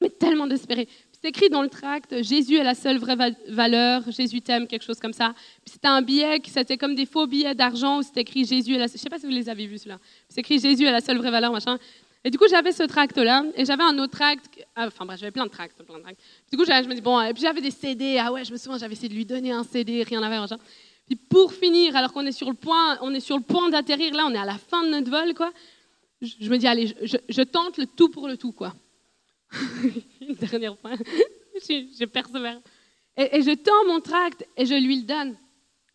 [0.00, 0.88] Mais tellement désespérée.
[1.22, 3.16] C'est écrit dans le tract, Jésus est la seule vraie
[3.48, 5.34] valeur, Jésus t'aime, quelque chose comme ça.
[5.66, 8.86] C'était un billet, c'était comme des faux billets d'argent où c'était écrit Jésus est la
[8.86, 9.98] Je sais pas si vous les avez vus, ceux-là.
[10.30, 11.78] C'est écrit Jésus est la seule vraie valeur, machin.
[12.24, 15.30] Et du coup, j'avais ce tract-là, et j'avais un autre tract, ah, enfin bref, j'avais
[15.30, 16.20] plein de tracts, plein de tracts.
[16.50, 18.56] Du coup, je me dis, bon, et puis j'avais des CD, ah ouais, je me
[18.56, 20.58] souviens, j'avais essayé de lui donner un CD, rien voir, machin.
[21.06, 22.98] Puis pour finir, alors qu'on est sur le point,
[23.46, 25.50] point d'atterrir, là, on est à la fin de notre vol, quoi.
[26.22, 28.74] Je, me dis, allez, je, tente le tout pour le tout, quoi.
[30.20, 30.92] Une dernière fois,
[31.54, 32.60] je, persévère.
[33.16, 35.36] Et, je tends mon tract et je lui le donne.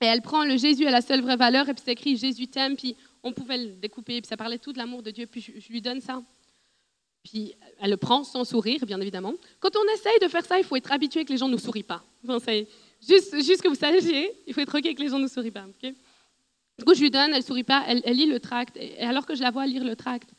[0.02, 2.48] Et elle prend le Jésus à la seule vraie valeur, et puis c'est écrit Jésus
[2.48, 5.42] t'aime, puis on pouvait le découper, puis ça parlait tout de l'amour de Dieu, puis
[5.42, 6.22] je, lui donne ça.
[7.24, 9.34] Puis elle le prend sans sourire, bien évidemment.
[9.60, 11.60] Quand on essaye de faire ça, il faut être habitué que les gens ne nous
[11.60, 12.04] sourient pas.
[13.02, 15.52] juste, juste que vous sachiez, il faut être OK que les gens ne nous sourient
[15.52, 15.66] pas.
[15.82, 18.78] du coup, je lui donne, elle ne sourit pas, elle, lit le tract.
[18.78, 20.30] Et alors que je la vois lire le tract,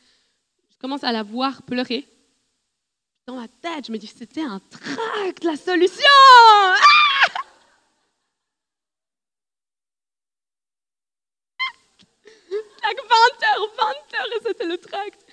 [0.69, 2.07] je commence à la voir pleurer.
[3.27, 6.05] Dans ma tête, je me dis, c'était un tract, la solution
[12.83, 13.83] ah 20 heures, 20
[14.17, 15.25] heures, et c'était le tract.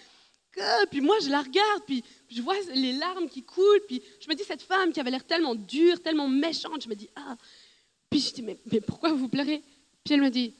[0.90, 4.34] Puis moi, je la regarde, puis je vois les larmes qui coulent, puis je me
[4.34, 7.36] dis, cette femme qui avait l'air tellement dure, tellement méchante, je me dis, ah.
[8.10, 9.62] Puis je dis, mais, mais pourquoi vous pleurez?
[10.04, 10.52] Puis elle me dit,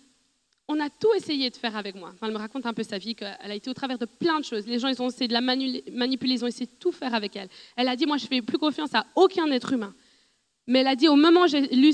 [0.68, 2.10] on a tout essayé de faire avec moi.
[2.14, 4.40] Enfin, elle me raconte un peu sa vie, qu'elle a été au travers de plein
[4.40, 4.66] de choses.
[4.66, 7.36] Les gens, ils ont essayé de la manipuler, ils ont essayé de tout faire avec
[7.36, 7.48] elle.
[7.76, 9.94] Elle a dit, moi, je fais plus confiance à aucun être humain.
[10.66, 11.92] Mais elle a dit, au moment où j'ai lu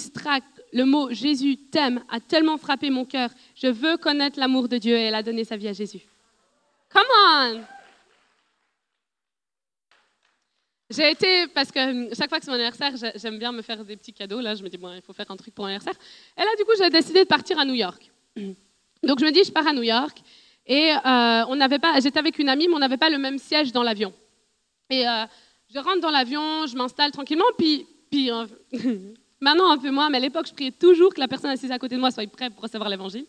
[0.73, 3.31] le mot Jésus t'aime a tellement frappé mon cœur.
[3.57, 6.01] Je veux connaître l'amour de Dieu et elle a donné sa vie à Jésus.
[6.93, 7.61] Come on!
[10.91, 13.97] J'ai été, parce que chaque fois que c'est mon anniversaire, j'aime bien me faire des
[13.97, 14.41] petits cadeaux.
[14.41, 15.95] Là, je me dis, bon, il faut faire un truc pour mon anniversaire.
[16.37, 18.10] Et là, du coup, j'ai décidé de partir à New York.
[18.37, 20.19] Donc, je me dis, je pars à New York.
[20.67, 23.39] Et euh, on n'avait pas, j'étais avec une amie, mais on n'avait pas le même
[23.39, 24.13] siège dans l'avion.
[24.89, 25.25] Et euh,
[25.73, 28.47] je rentre dans l'avion, je m'installe tranquillement, puis, puis euh,
[29.41, 31.79] Maintenant, un peu moins, mais à l'époque, je priais toujours que la personne assise à
[31.79, 33.25] côté de moi soit prête pour recevoir l'évangile.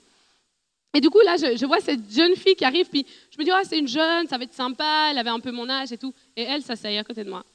[0.94, 3.52] Et du coup, là, je, vois cette jeune fille qui arrive, puis je me dis,
[3.54, 5.98] oh, c'est une jeune, ça va être sympa, elle avait un peu mon âge et
[5.98, 6.14] tout.
[6.36, 7.46] Et elle s'asseye à côté de moi.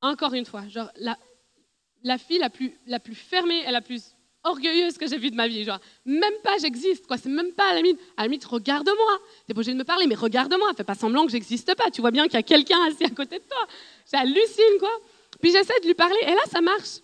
[0.00, 1.18] Encore une fois, genre, la,
[2.02, 4.15] la fille la plus, la plus fermée et la plus
[4.46, 5.64] orgueilleuse que j'ai vue de ma vie.
[5.64, 7.04] Genre, même pas j'existe.
[7.08, 8.00] C'est même pas à la limite.
[8.16, 9.20] À la limite, regarde-moi.
[9.46, 10.72] T'es pas obligé de me parler, mais regarde-moi.
[10.76, 11.90] Fais pas semblant que j'existe pas.
[11.90, 13.66] Tu vois bien qu'il y a quelqu'un assis à côté de toi.
[14.10, 14.92] J'hallucine, quoi.
[15.40, 17.00] Puis j'essaie de lui parler, et là, ça marche.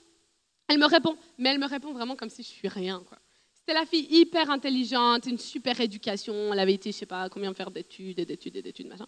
[0.68, 3.18] Elle me répond, mais elle me répond vraiment comme si je suis rien, quoi.
[3.55, 6.52] C'était la fille hyper intelligente, une super éducation.
[6.52, 9.07] Elle avait été, je sais pas, combien faire d'études et d'études et d'études, machin.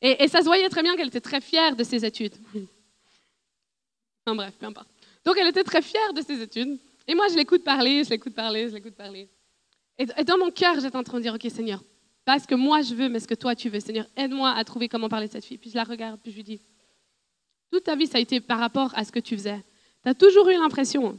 [0.00, 2.34] Et, et, ça se voyait très bien qu'elle était très fière de ses études.
[4.26, 4.88] enfin bref, peu importe.
[5.24, 6.78] Donc elle était très fière de ses études.
[7.08, 9.28] Et moi, je l'écoute parler, je l'écoute parler, je l'écoute parler.
[9.98, 11.82] Et, dans mon cœur, j'étais en train de dire, OK Seigneur,
[12.24, 13.80] pas ce que moi je veux, mais ce que toi tu veux.
[13.80, 15.58] Seigneur, aide-moi à trouver comment parler de cette fille.
[15.58, 16.60] Puis je la regarde, puis je lui dis,
[17.70, 19.62] toute ta vie, ça a été par rapport à ce que tu faisais.
[20.02, 21.18] Tu as toujours eu l'impression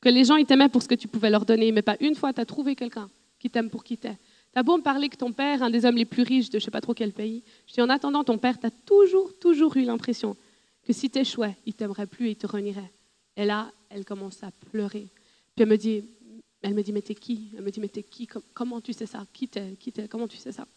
[0.00, 2.14] que les gens, ils t'aimaient pour ce que tu pouvais leur donner, mais pas une
[2.14, 4.16] fois, tu as trouvé quelqu'un qui t'aime pour qui t'es.
[4.52, 6.58] Tu as beau me parler que ton père, un des hommes les plus riches de
[6.58, 9.38] je sais pas trop quel pays, je dis en attendant, ton père, tu as toujours,
[9.38, 10.36] toujours eu l'impression
[10.86, 12.90] que si tu échouais, il t'aimerait plus et il te renierait.
[13.36, 15.08] Et là, elle commence à pleurer.
[15.58, 16.04] Puis elle me dit,
[16.62, 17.50] elle me dit, mais t'es qui?
[17.56, 18.28] Elle me dit, mais t'es qui?
[18.54, 19.26] Comment tu sais ça?
[19.32, 20.68] Qui Qui Comment tu sais ça?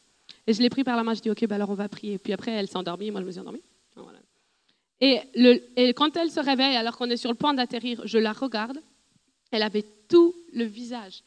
[0.48, 2.18] Et je l'ai pris par la main, je dis, ok, bah alors on va prier.
[2.18, 3.62] Puis après, elle s'est endormie, moi je me suis endormie.
[5.00, 8.18] Et, le, et quand elle se réveille, alors qu'on est sur le point d'atterrir, je
[8.18, 8.80] la regarde.
[9.52, 11.22] Elle avait tout le visage,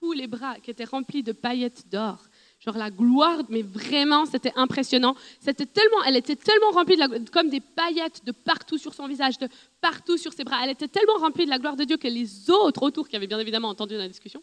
[0.00, 2.26] tous les bras qui étaient remplis de paillettes d'or
[2.60, 5.14] genre la gloire, mais vraiment, c'était impressionnant.
[5.40, 9.06] C'était tellement, elle était tellement remplie de la, comme des paillettes de partout sur son
[9.06, 9.48] visage, de
[9.80, 10.58] partout sur ses bras.
[10.64, 13.26] Elle était tellement remplie de la gloire de Dieu que les autres autour, qui avaient
[13.26, 14.42] bien évidemment entendu la discussion,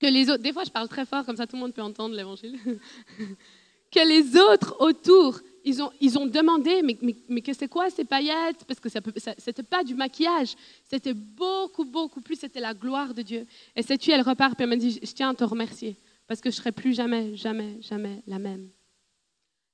[0.00, 1.82] que les autres, des fois je parle très fort, comme ça tout le monde peut
[1.82, 2.58] entendre l'évangile,
[3.90, 6.98] que les autres autour, ils ont, ils ont demandé, mais,
[7.28, 8.64] mais, que c'est quoi ces paillettes?
[8.66, 9.00] Parce que ça
[9.46, 10.54] n'était pas du maquillage,
[10.90, 13.46] c'était beaucoup, beaucoup plus, c'était la gloire de Dieu.
[13.76, 16.40] Et cette fille, elle repart, puis elle me dit, je tiens à te remercier parce
[16.40, 18.70] que je serai plus jamais, jamais, jamais la même.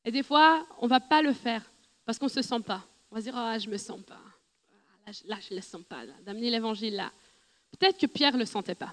[0.04, 1.62] Et des fois, on ne va pas le faire
[2.04, 2.84] parce qu'on ne se sent pas.
[3.11, 4.20] On va se dire, ah, je ne me sens pas.
[5.06, 7.12] Ah, là, je ne le sens pas, d'amener l'évangile là.
[7.78, 8.92] Peut-être que Pierre ne le sentait pas.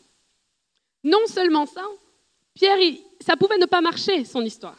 [1.04, 1.84] Non seulement ça,
[2.54, 2.78] Pierre,
[3.20, 4.78] ça pouvait ne pas marcher, son histoire.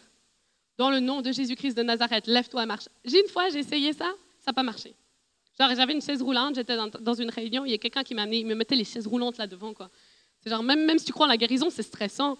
[0.78, 2.88] Dans le nom de Jésus-Christ de Nazareth, lève-toi et marche.
[3.04, 4.94] J'ai une fois, j'ai essayé ça, ça n'a pas marché.
[5.58, 8.22] Genre, j'avais une chaise roulante, j'étais dans, une réunion, il y a quelqu'un qui m'a
[8.22, 9.72] amené, il me mettait les chaises roulantes là devant.
[10.40, 12.36] C'est genre, même, même si tu crois en la guérison, c'est stressant.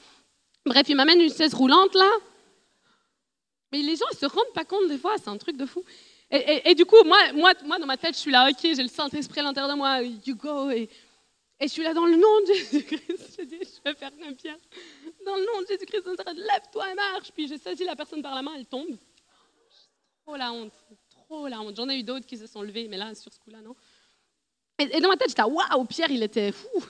[0.67, 2.11] Bref, il m'amène une chaise roulante là.
[3.73, 5.83] Mais les gens, ils se rendent pas compte des fois, c'est un truc de fou.
[6.31, 8.89] Et, du coup, moi, moi, moi, dans ma tête, je suis là, ok, j'ai le
[8.89, 10.71] Saint-Esprit à l'intérieur de moi, you go.
[10.71, 10.89] Et,
[11.61, 13.37] je suis là dans le nom de Jésus-Christ.
[13.39, 14.59] Je dis, je vais faire comme Pierre.
[15.25, 17.31] Dans le nom de Jésus-Christ, lève-toi et marche.
[17.33, 18.97] Puis je saisis la personne par la main, elle tombe.
[20.25, 20.73] Trop la honte,
[21.11, 21.77] trop la honte.
[21.77, 23.77] J'en ai eu d'autres qui se sont levés, mais là, sur ce coup-là, non.
[24.79, 26.85] Et, dans ma tête, j'étais, waouh, Pierre, il était fou.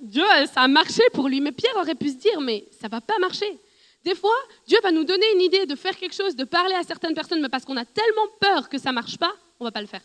[0.00, 1.40] Dieu, ça a marché pour lui.
[1.40, 3.58] Mais Pierre aurait pu se dire, mais ça va pas marcher.
[4.04, 4.36] Des fois,
[4.66, 7.40] Dieu va nous donner une idée de faire quelque chose, de parler à certaines personnes,
[7.42, 10.02] mais parce qu'on a tellement peur que ça marche pas, on va pas le faire.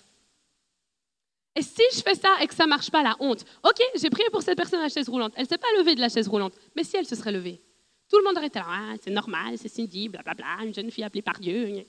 [1.55, 3.45] Et si je fais ça et que ça marche pas, la honte.
[3.63, 5.33] Ok, j'ai prié pour cette personne à la chaise roulante.
[5.37, 7.61] Elle s'est pas levée de la chaise roulante, mais si elle se serait levée,
[8.09, 11.05] tout le monde aurait été là, ah, c'est normal, c'est Cindy, blablabla, une jeune fille
[11.05, 11.85] appelée par Dieu.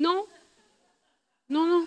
[0.00, 0.26] Non,
[1.48, 1.86] non, non.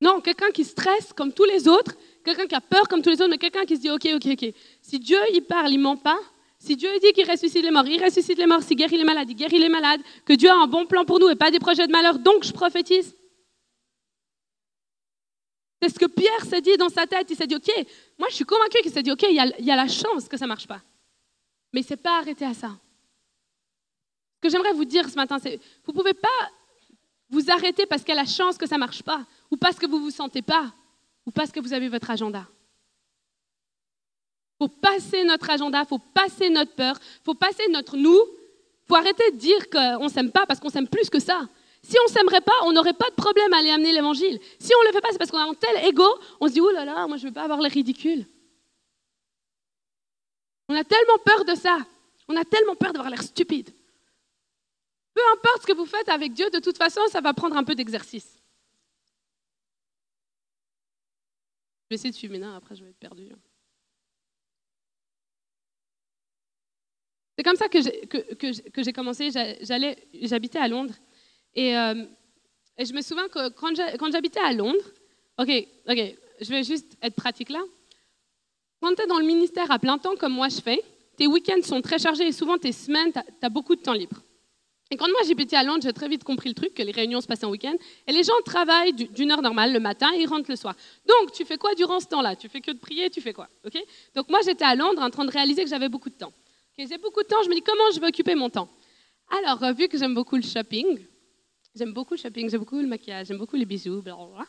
[0.00, 3.20] Non, quelqu'un qui stresse comme tous les autres, quelqu'un qui a peur comme tous les
[3.20, 4.54] autres, mais quelqu'un qui se dit, OK, OK, OK.
[4.80, 6.18] Si Dieu, il parle, il ment pas.
[6.58, 8.62] Si Dieu dit qu'il ressuscite les morts, il ressuscite les morts.
[8.62, 10.00] Si guérit les malades, il guérit les malades.
[10.24, 12.44] Que Dieu a un bon plan pour nous et pas des projets de malheur, donc
[12.44, 13.16] je prophétise.
[15.80, 17.28] C'est ce que Pierre s'est dit dans sa tête.
[17.30, 17.70] Il s'est dit, OK,
[18.18, 19.86] moi je suis convaincu qu'il s'est dit, OK, il y, a, il y, a, la
[19.86, 20.80] chance que ça ne marche pas.
[21.72, 22.70] Mais il ne s'est pas arrêté à ça.
[24.36, 26.50] Ce que j'aimerais vous dire ce matin, c'est, vous ne pouvez pas
[27.30, 29.78] vous arrêter parce qu'il y a la chance que ça ne marche pas ou parce
[29.78, 30.72] que vous ne vous sentez pas,
[31.26, 32.46] ou parce que vous avez votre agenda.
[34.60, 38.20] Il faut passer notre agenda, il faut passer notre peur, il faut passer notre nous.
[38.88, 41.46] Il faut arrêter de dire qu'on ne s'aime pas parce qu'on s'aime plus que ça.
[41.82, 44.40] Si on ne s'aimerait pas, on n'aurait pas de problème à aller amener l'évangile.
[44.58, 46.06] Si on ne le fait pas, c'est parce qu'on a un tel ego,
[46.40, 48.26] on se dit, oh là là, moi je ne veux pas avoir les ridicules.
[50.68, 51.78] On a tellement peur de ça.
[52.28, 53.70] On a tellement peur d'avoir l'air stupide.
[55.14, 57.64] Peu importe ce que vous faites avec Dieu, de toute façon, ça va prendre un
[57.64, 58.37] peu d'exercice.
[61.88, 63.30] Je vais essayer de suivre maintenant, après je vais être perdu.
[67.34, 67.80] C'est comme ça que
[68.82, 69.30] j'ai, commencé.
[69.62, 70.92] J'allais, j'habitais à Londres.
[71.54, 72.04] Et, euh,
[72.78, 74.84] je me souviens que quand j'habitais à Londres,
[75.38, 75.48] ok,
[75.88, 77.60] ok, je vais juste être pratique là.
[78.82, 80.82] Quand tu es dans le ministère à plein temps, comme moi je fais,
[81.16, 84.22] tes week-ends sont très chargés et souvent tes semaines, tu as, beaucoup de temps libre.
[84.90, 87.20] Et quand moi j'habitais à Londres, j'ai très vite compris le truc, que les réunions
[87.20, 87.76] se passaient en week-end.
[88.06, 90.74] Et les gens travaillent d'une heure normale le matin et ils rentrent le soir.
[91.06, 92.36] Donc, tu fais quoi durant ce temps-là?
[92.36, 93.48] Tu fais que de prier, tu fais quoi?
[93.66, 93.78] Ok?
[94.14, 96.32] Donc, moi j'étais à Londres en train de réaliser que j'avais beaucoup de temps.
[96.78, 98.68] j'ai beaucoup de temps, je me dis comment je vais occuper mon temps?
[99.42, 100.98] Alors, euh, vu que j'aime beaucoup le shopping,
[101.74, 104.46] j'aime beaucoup le shopping, j'aime beaucoup le maquillage, j'aime beaucoup les bijoux, blablabla,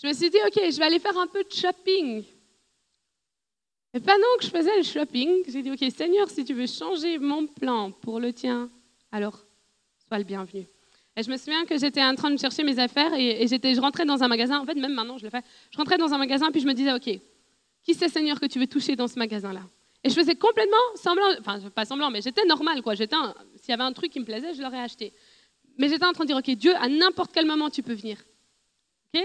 [0.00, 2.24] je me suis dit, ok, je vais aller faire un peu de shopping.
[3.92, 7.18] Et pendant que je faisais le shopping, j'ai dit, ok, Seigneur, si tu veux changer
[7.18, 8.70] mon plan pour le tien,
[9.10, 9.44] alors
[10.18, 10.66] le bienvenu.
[11.16, 13.80] Et je me souviens que j'étais en train de chercher mes affaires et, j'étais, je
[13.80, 14.60] rentrais dans un magasin.
[14.60, 15.42] En fait, même maintenant, je le fais.
[15.70, 17.10] Je rentrais dans un magasin puis je me disais, OK,
[17.82, 19.62] qui c'est Seigneur que tu veux toucher dans ce magasin-là?
[20.02, 22.94] Et je faisais complètement semblant, enfin, pas semblant, mais j'étais normal, quoi.
[22.94, 23.16] J'étais,
[23.56, 25.12] s'il y avait un truc qui me plaisait, je l'aurais acheté.
[25.76, 28.16] Mais j'étais en train de dire, OK, Dieu, à n'importe quel moment, tu peux venir.
[29.12, 29.22] OK?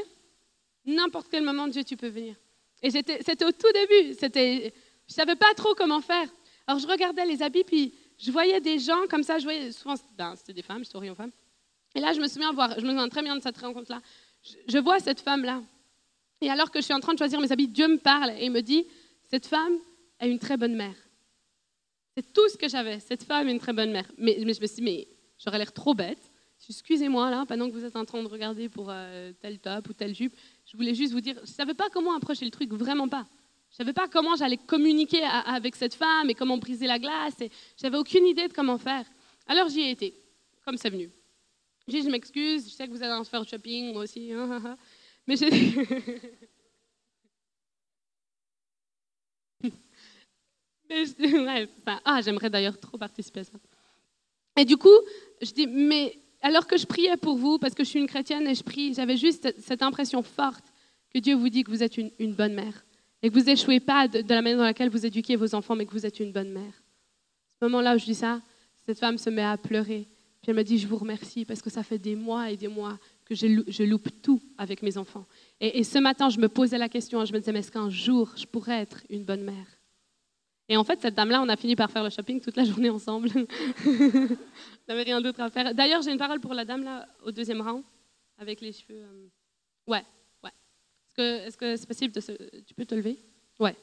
[0.85, 2.35] N'importe quel moment, Dieu, tu peux venir.
[2.81, 4.13] Et c'était au tout début.
[4.19, 4.73] C'était,
[5.07, 6.27] je savais pas trop comment faire.
[6.67, 10.35] Alors je regardais les habits puis je voyais des gens comme ça, je souvent, ben,
[10.35, 11.31] c'était des femmes, je souris aux femmes.
[11.95, 14.01] Et là, je me souviens voir, je me souviens très bien de cette rencontre-là.
[14.67, 15.61] Je, vois cette femme-là.
[16.41, 18.49] Et alors que je suis en train de choisir mes habits, Dieu me parle et
[18.49, 18.85] me dit,
[19.29, 19.77] cette femme
[20.19, 20.95] est une très bonne mère.
[22.15, 22.99] C'est tout ce que j'avais.
[22.99, 24.09] Cette femme est une très bonne mère.
[24.17, 25.07] Mais, je me suis dit, mais
[25.39, 26.31] j'aurais l'air trop bête.
[26.69, 29.93] Excusez-moi, là, pendant que vous êtes en train de regarder pour euh, tel top ou
[29.93, 32.71] telle jupe, je voulais juste vous dire, je ne savais pas comment approcher le truc,
[32.71, 33.25] vraiment pas.
[33.75, 37.41] Je ne savais pas comment j'allais communiquer avec cette femme et comment briser la glace.
[37.41, 39.03] Et j'avais aucune idée de comment faire.
[39.47, 40.13] Alors j'y ai été,
[40.63, 41.11] comme c'est venu.
[41.85, 44.31] J'ai dit, je m'excuse, je sais que vous allez en faire shopping, moi aussi.
[44.31, 44.77] Hein, hein, hein.
[45.27, 45.49] Mais j'ai
[50.89, 51.03] Mais
[52.05, 53.59] ah, j'aimerais d'ailleurs trop participer à ça.
[54.55, 54.97] Et du coup,
[55.41, 58.47] je dis, mais alors que je priais pour vous, parce que je suis une chrétienne
[58.47, 60.63] et je prie, j'avais juste cette impression forte
[61.13, 62.84] que Dieu vous dit que vous êtes une bonne mère
[63.21, 65.85] et que vous échouez pas de, la manière dans laquelle vous éduquez vos enfants, mais
[65.85, 66.83] que vous êtes une bonne mère.
[67.59, 68.41] Ce moment-là où je dis ça,
[68.85, 70.07] cette femme se met à pleurer.
[70.41, 72.67] Puis elle me dit, je vous remercie parce que ça fait des mois et des
[72.67, 75.25] mois que je, loupe tout avec mes enfants.
[75.59, 78.31] Et, ce matin, je me posais la question, je me disais, mais est-ce qu'un jour,
[78.35, 79.65] je pourrais être une bonne mère?
[80.69, 82.89] Et en fait, cette dame-là, on a fini par faire le shopping toute la journée
[82.89, 83.29] ensemble.
[83.85, 84.37] on
[84.87, 85.73] n'avait rien d'autre à faire.
[85.73, 87.81] D'ailleurs, j'ai une parole pour la dame-là au deuxième rang,
[88.37, 89.01] avec les cheveux...
[89.01, 89.27] Euh,
[89.87, 90.03] ouais,
[91.21, 92.31] est-ce que c'est possible de se...
[92.61, 93.17] Tu peux te lever?
[93.59, 93.75] Ouais.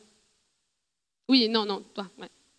[1.28, 2.10] Oui, non, non, toi.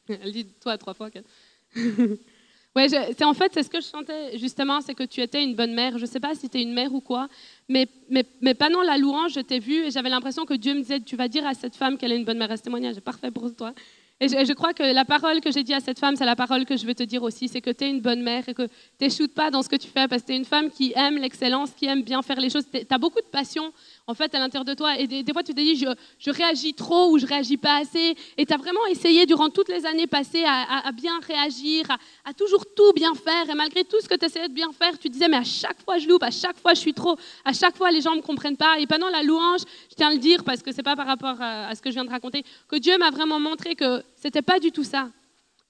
[0.07, 1.09] Elle dit toi trois fois.
[2.75, 5.55] ouais, c'est en fait, c'est ce que je chantais justement, c'est que tu étais une
[5.55, 5.97] bonne mère.
[5.97, 7.27] Je ne sais pas si tu es une mère ou quoi,
[7.69, 10.79] mais, mais, mais pendant la louange, je t'ai vue et j'avais l'impression que Dieu me
[10.79, 12.55] disait, tu vas dire à cette femme qu'elle est une bonne mère.
[12.57, 13.73] Ce témoignage est parfait pour toi.
[14.19, 16.63] Et je, crois que la parole que j'ai dit à cette femme, c'est la parole
[16.63, 18.69] que je veux te dire aussi, c'est que tu es une bonne mère et que
[18.97, 21.17] tu pas dans ce que tu fais parce que tu es une femme qui aime
[21.17, 22.63] l'excellence, qui aime bien faire les choses.
[22.71, 23.73] Tu as beaucoup de passion
[24.07, 24.97] en fait à l'intérieur de toi.
[24.99, 28.15] Et des, fois tu te dis je, réagis trop ou je réagis pas assez.
[28.37, 31.85] Et tu as vraiment essayé durant toutes les années passées à, bien réagir,
[32.25, 33.49] à, toujours tout bien faire.
[33.49, 35.81] Et malgré tout ce que tu essayais de bien faire, tu disais mais à chaque
[35.83, 38.17] fois je loupe, à chaque fois je suis trop, à chaque fois les gens ne
[38.17, 38.79] me comprennent pas.
[38.79, 41.39] Et pendant la louange, je tiens à le dire parce que c'est pas par rapport
[41.39, 44.41] à, à ce que je viens de raconter, que Dieu m'a vraiment montré que c'était
[44.41, 45.09] pas du tout ça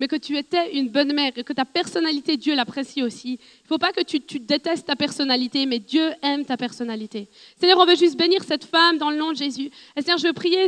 [0.03, 3.39] mais que tu étais une bonne mère et que ta personnalité, Dieu l'apprécie aussi.
[3.39, 7.29] Il ne faut pas que tu, détestes ta personnalité, mais Dieu aime ta personnalité.
[7.57, 9.71] Seigneur, on veut juste bénir cette femme dans le nom de Jésus.
[9.95, 10.67] Et Seigneur, je veux prier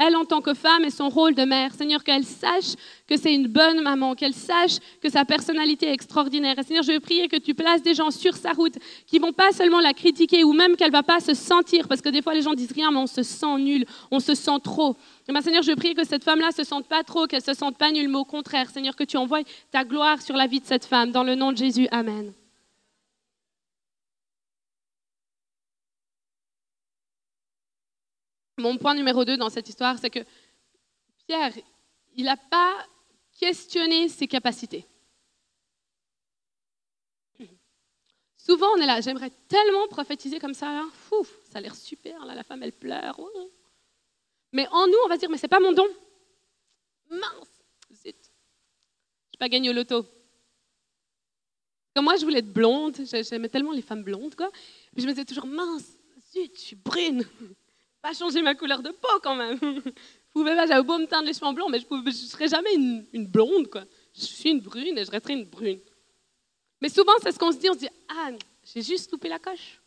[0.00, 1.72] elle en tant que femme et son rôle de mère.
[1.72, 2.74] Seigneur, qu'elle sache
[3.06, 6.58] que c'est une bonne maman, qu'elle sache que sa personnalité est extraordinaire.
[6.58, 8.74] Et Seigneur, je veux prier que tu places des gens sur sa route
[9.06, 12.08] qui vont pas seulement la critiquer ou même qu'elle va pas se sentir, parce que
[12.08, 14.96] des fois les gens disent rien, mais on se sent nul, on se sent trop.
[15.28, 17.90] Et Seigneur, je prie que cette femme-là se sente pas trop, qu'elle se sente pas
[17.90, 20.86] nulle, mais au contraire, Seigneur, que tu envoies ta gloire sur la vie de cette
[20.86, 21.10] femme.
[21.10, 22.32] Dans le nom de Jésus, Amen.
[28.56, 30.20] Mon point numéro 2 dans cette histoire, c'est que
[31.26, 31.52] Pierre,
[32.16, 32.74] il n'a pas
[33.44, 34.86] questionné ses capacités.
[38.38, 40.86] Souvent, on est là, j'aimerais tellement prophétiser comme ça, là.
[41.50, 43.20] ça a l'air super, là, la femme, elle pleure.
[44.52, 45.86] Mais en nous, on va se dire, mais c'est pas mon don.
[47.10, 48.16] Mince, zut.
[49.32, 50.06] Je pas gagné au loto.
[51.94, 54.50] Comme moi, je voulais être blonde, j'aimais tellement les femmes blondes, quoi.
[54.92, 55.98] Puis je me disais toujours, mince,
[56.32, 57.24] zut, je suis brune.
[58.02, 59.58] Pas changer ma couleur de peau quand même.
[60.34, 63.06] Pouvais pas, j'avais beau me teindre les cheveux blanc, mais je ne serais jamais une,
[63.12, 63.84] une, blonde, quoi.
[64.14, 65.80] Je suis une brune et je resterai une brune.
[66.80, 68.30] Mais souvent, c'est ce qu'on se dit, on se dit, ah,
[68.64, 69.80] j'ai juste loupé la coche.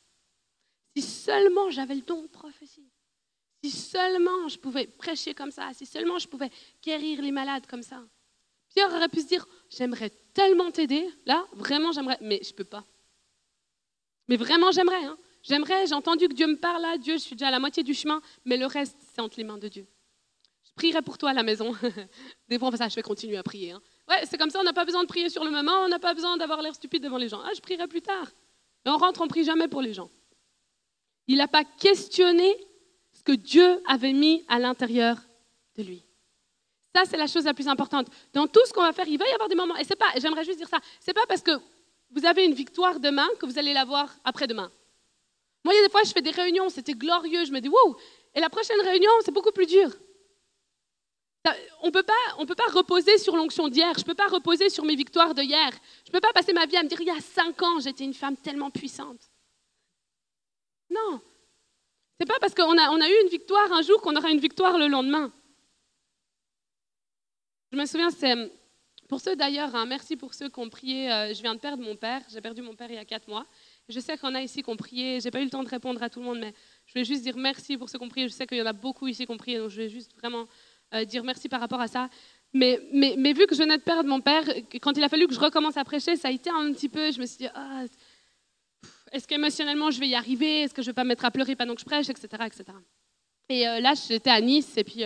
[0.96, 2.88] Si seulement j'avais le don de prophétie.
[3.62, 6.50] Si seulement je pouvais prêcher comme ça, si seulement je pouvais
[6.82, 8.02] guérir les malades comme ça.
[8.70, 12.64] Pierre aurait pu se dire, j'aimerais tellement t'aider, là, vraiment j'aimerais, mais je ne peux
[12.64, 12.86] pas.
[14.30, 15.18] Mais vraiment j'aimerais, hein.
[15.44, 17.84] j'aimerais, j'ai entendu que Dieu me parle là, Dieu, je suis déjà à la moitié
[17.84, 19.88] du chemin, mais le reste, c'est entre les mains de Dieu.
[20.78, 21.76] Prierai pour toi à la maison.
[22.48, 23.72] Des fois on fait ça, je vais continuer à prier.
[23.72, 23.82] Hein.
[24.08, 26.00] Ouais, c'est comme ça, on n'a pas besoin de prier sur le moment, on n'a
[26.00, 27.42] pas besoin d'avoir l'air stupide devant les gens.
[27.44, 28.28] Ah, je prierai plus tard.
[28.86, 30.10] On rentre, on prie jamais pour les gens.
[31.28, 32.56] Il n'a pas questionné
[33.12, 35.18] ce que Dieu avait mis à l'intérieur
[35.76, 36.04] de lui.
[36.96, 38.08] Ça, c'est la chose la plus importante.
[38.32, 39.76] Dans tout ce qu'on va faire, il va y avoir des moments.
[39.76, 41.52] Et c'est pas, j'aimerais juste dire ça, c'est pas parce que
[42.12, 44.72] vous avez une victoire demain que vous allez l'avoir après-demain.
[45.66, 47.68] Moi, il y a des fois, je fais des réunions, c'était glorieux, je me dis,
[47.68, 47.98] wow,
[48.34, 49.90] et la prochaine réunion, c'est beaucoup plus dur.
[51.82, 55.34] On ne peut pas reposer sur l'onction d'hier, je peux pas reposer sur mes victoires
[55.34, 55.72] de hier.
[56.06, 58.04] Je peux pas passer ma vie à me dire, il y a cinq ans, j'étais
[58.04, 59.20] une femme tellement puissante.
[60.90, 61.22] Non.
[62.20, 64.40] C'est pas parce qu'on a, on a eu une victoire un jour qu'on aura une
[64.40, 65.32] victoire le lendemain.
[67.72, 68.36] Je me souviens, c'est
[69.08, 71.12] pour ceux d'ailleurs, hein, merci pour ceux qui ont prié.
[71.12, 72.22] Euh, je viens de perdre mon père.
[72.30, 73.46] J'ai perdu mon père il y a quatre mois.
[73.88, 75.20] Je sais qu'on a ici qui ont prié.
[75.22, 76.54] Je n'ai pas eu le temps de répondre à tout le monde, mais
[76.86, 78.28] je voulais juste dire merci pour ceux qui ont prié.
[78.28, 80.14] Je sais qu'il y en a beaucoup ici qui ont prié, donc je vais juste
[80.18, 80.46] vraiment
[80.94, 82.10] euh, dire merci par rapport à ça.
[82.54, 84.44] Mais, mais, mais, vu que je venais de perdre mon père,
[84.82, 87.12] quand il a fallu que je recommence à prêcher, ça a été un petit peu.
[87.12, 87.84] Je me suis dit, ah,
[89.12, 90.62] est-ce qu'émotionnellement je vais y arriver?
[90.62, 92.28] Est-ce que je vais pas me mettre à pleurer pendant que je prêche, etc.
[92.46, 92.64] etc.
[93.50, 95.04] Et euh, là, j'étais à Nice, et puis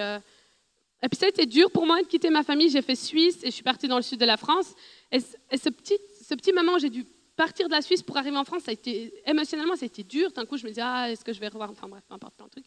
[1.04, 2.70] et puis ça a été dur pour moi de quitter ma famille.
[2.70, 4.76] J'ai fait Suisse et je suis partie dans le sud de la France.
[5.12, 7.06] Et, ce, petit, ce petit moment où j'ai dû
[7.36, 10.04] partir de la Suisse pour arriver en France, ça a été, émotionnellement, ça a été
[10.04, 10.32] dur.
[10.32, 12.36] D'un coup, je me disais, ah, est-ce que je vais revoir Enfin bref, peu importe,
[12.36, 12.62] plein de.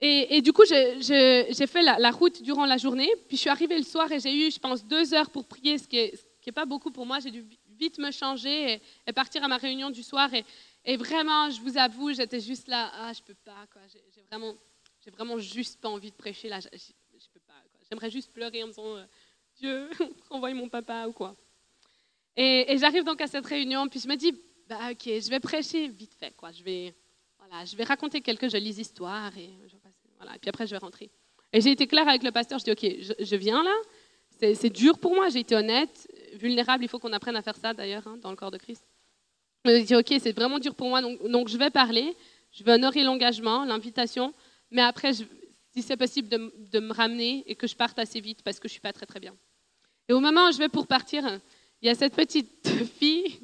[0.00, 3.10] Et, et du coup, j'ai fait la, route durant la journée.
[3.28, 5.78] Puis je suis arrivée le soir et j'ai eu, je pense, deux heures pour prier,
[5.78, 6.12] ce qui n'est
[6.46, 7.18] est pas beaucoup pour moi.
[7.20, 7.44] J'ai dû
[7.78, 10.32] vite me changer et, partir à ma réunion du soir.
[10.34, 10.44] Et,
[10.84, 13.82] et vraiment, je vous avoue, j'étais juste là, ah, je peux pas, quoi.
[13.92, 14.54] J'ai vraiment,
[15.12, 16.60] vraiment juste pas envie de prêcher là.
[17.88, 19.04] J'aimerais juste pleurer en me disant euh,
[19.56, 19.90] Dieu,
[20.30, 21.36] envoie mon papa ou quoi.
[22.36, 24.32] Et, j'arrive donc à cette réunion, puis je me dis
[24.68, 26.32] bah, Ok, je vais prêcher vite fait.
[26.36, 26.52] Quoi.
[26.52, 26.94] Je, vais,
[27.38, 29.50] voilà, je vais raconter quelques jolies histoires et,
[30.18, 31.10] voilà, et puis après je vais rentrer.
[31.52, 33.74] Et j'ai été claire avec le pasteur je dis Ok, je, viens là,
[34.54, 37.72] c'est dur pour moi, j'ai été honnête, vulnérable, il faut qu'on apprenne à faire ça
[37.72, 38.84] d'ailleurs hein, dans le corps de Christ.
[39.64, 42.14] Je dit Ok, c'est vraiment dur pour moi, donc, je vais parler,
[42.52, 44.32] je vais honorer l'engagement, l'invitation,
[44.70, 45.12] mais après
[45.76, 48.72] si c'est possible de, me ramener et que je parte assez vite parce que je
[48.72, 49.34] ne suis pas très très bien.
[50.08, 51.22] Et au moment où je vais pour partir,
[51.82, 52.66] il y a cette petite
[52.98, 53.40] fille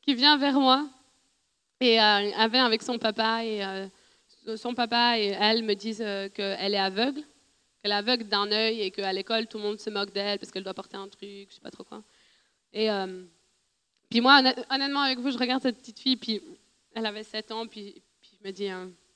[0.00, 0.86] qui vient vers moi
[1.80, 3.88] et euh, avec son papa et euh,
[4.56, 7.22] son papa et elle me disent euh, qu'elle est aveugle,
[7.82, 10.50] qu'elle est aveugle d'un œil et qu'à l'école tout le monde se moque d'elle parce
[10.50, 12.02] qu'elle doit porter un truc, je sais pas trop quoi.
[12.72, 12.88] Et
[14.10, 14.40] puis moi,
[14.70, 16.40] honnêtement, avec vous, je regarde cette petite fille, puis
[16.94, 18.68] elle avait 7 ans, puis, je me dis,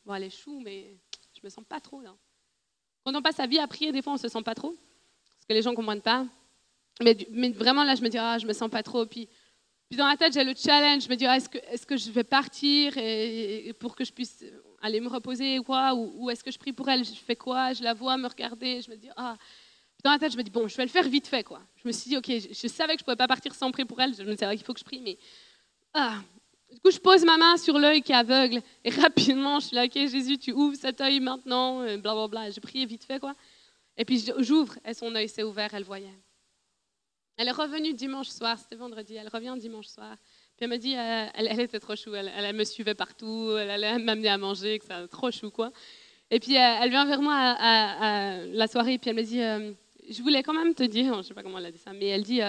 [0.05, 0.97] bon, elle est chou, mais
[1.35, 2.15] je me sens pas trop là.
[3.05, 4.71] Quand on passe sa vie à prier, des fois, on ne se sent pas trop,
[4.71, 6.27] parce que les gens ne comprennent pas.
[7.01, 7.15] Mais,
[7.51, 9.07] vraiment, là, je me dis, ah, je me sens pas trop.
[9.07, 9.29] Puis,
[9.93, 11.05] dans la tête, j'ai le challenge.
[11.05, 12.93] Je me dis, ah, est-ce que, est que je vais partir
[13.79, 14.45] pour que je puisse
[14.83, 17.05] aller me reposer quoi Ou, est-ce que je prie pour elle?
[17.05, 17.73] Je fais quoi?
[17.73, 18.81] Je la vois me regarder.
[18.81, 19.37] Je me dis, ah.
[20.05, 21.61] dans la tête, je me dis, bon, je vais le faire vite fait, quoi.
[21.77, 23.87] Je me suis dit, ok, je, savais que je ne pouvais pas partir sans prier
[23.87, 24.15] pour elle.
[24.15, 25.19] Je me disais, qu'il faut que je prie, mais.
[25.95, 26.23] Ah,
[26.71, 29.77] du coup, je pose ma main sur l'œil qui est aveugle et rapidement, je suis
[29.77, 32.01] là, ok, Jésus, tu ouvres cet œil maintenant, blablabla.
[32.01, 32.51] Bla, bla.
[32.51, 33.35] J'ai prié vite fait, quoi.
[33.97, 36.19] Et puis j'ouvre et son œil s'est ouvert, elle voyait.
[37.37, 40.17] Elle est revenue dimanche soir, c'était vendredi, elle revient dimanche soir.
[40.59, 43.97] Puis elle me dit, euh, elle, était trop chou, elle, me suivait partout, elle allait
[43.99, 45.71] m'amener à manger, que trop chou, quoi.
[46.33, 49.73] Et puis euh, elle vient vers moi à, la soirée, puis elle me dit, euh,
[50.11, 51.93] je voulais quand même te dire, je ne sais pas comment elle a dit ça,
[51.93, 52.41] mais elle dit,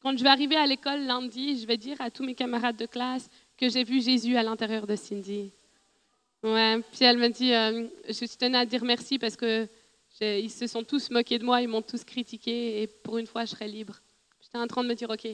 [0.00, 2.86] quand je vais arriver à l'école lundi, je vais dire à tous mes camarades de
[2.86, 5.52] classe que j'ai vu Jésus à l'intérieur de Cindy.
[6.42, 6.80] Ouais.
[6.92, 9.68] Puis elle me dit, euh, je tenais à dire merci parce que
[10.20, 13.44] ils se sont tous moqués de moi, ils m'ont tous critiqué et pour une fois,
[13.44, 14.00] je serai libre.
[14.40, 15.28] J'étais en train de me dire, ok,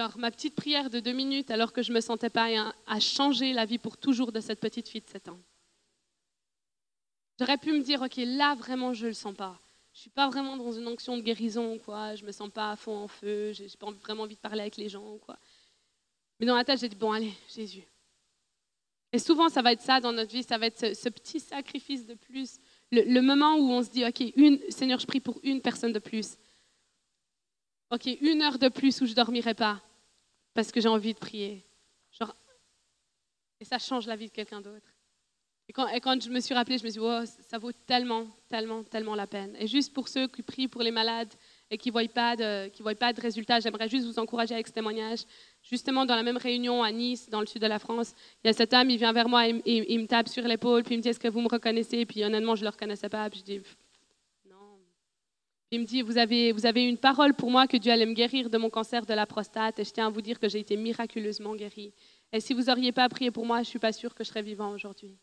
[0.00, 2.48] genre ma petite prière de deux minutes alors que je me sentais pas
[2.86, 5.38] a changé la vie pour toujours de cette petite fille de 7 ans.
[7.38, 9.60] J'aurais pu me dire, ok, là vraiment, je le sens pas
[9.92, 12.14] je suis pas vraiment dans une onction de guérison, quoi.
[12.14, 13.52] Je me sens pas à fond en feu.
[13.52, 15.36] J'ai pas vraiment envie de parler avec les gens, quoi.
[16.38, 17.82] Mais dans la tête, j'ai dit bon, allez, Jésus.
[19.12, 20.44] Et souvent, ça va être ça dans notre vie.
[20.44, 22.60] Ça va être ce, petit sacrifice de plus,
[22.92, 25.98] le, moment où on se dit ok, une, Seigneur, je prie pour une personne de
[25.98, 26.36] plus.
[27.90, 29.82] Ok, une heure de plus où je dormirai pas
[30.60, 31.64] parce que j'ai envie de prier.
[32.18, 32.34] Genre,
[33.60, 34.94] et ça change la vie de quelqu'un d'autre.
[35.68, 38.82] Et quand, je me suis rappelée, je me suis dit, oh, ça vaut tellement, tellement,
[38.82, 39.56] tellement la peine.
[39.58, 41.32] Et juste pour ceux qui prient pour les malades
[41.70, 44.66] et qui ne voient, pas de, voient pas de résultats, j'aimerais juste vous encourager avec
[44.66, 45.20] ce témoignage.
[45.62, 48.12] Justement, dans la même réunion à Nice, dans le sud de la France,
[48.44, 50.96] il y a cet homme, il vient vers moi, il, me tape sur l'épaule, puis
[50.96, 52.04] il me dit, est-ce que vous me reconnaissez?
[52.04, 53.30] Puis honnêtement, je ne le reconnaissais pas.
[53.30, 53.62] Puis je dis,
[55.70, 58.14] il me dit, vous avez, vous avez une parole pour moi que Dieu allait me
[58.14, 60.58] guérir de mon cancer de la prostate, et je tiens à vous dire que j'ai
[60.58, 61.92] été miraculeusement guérie.
[62.32, 64.28] Et si vous n'auriez pas prié pour moi, je ne suis pas sûre que je
[64.28, 65.16] serais vivant aujourd'hui.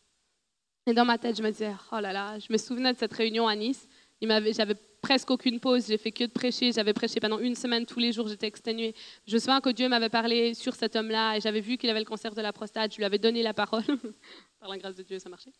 [0.85, 3.11] Et dans ma tête, je me disais, oh là là, je me souvenais de cette
[3.11, 3.87] réunion à Nice.
[4.21, 5.87] J'avais presque aucune pause.
[5.87, 6.71] J'ai fait que de prêcher.
[6.71, 8.29] J'avais prêché pendant une semaine tous les jours.
[8.29, 8.95] J'étais exténuée.
[9.27, 11.99] Je me souviens que Dieu m'avait parlé sur cet homme-là et j'avais vu qu'il avait
[11.99, 12.93] le cancer de la prostate.
[12.93, 13.83] Je lui avais donné la parole.
[14.59, 15.51] Par la grâce de Dieu, ça marchait.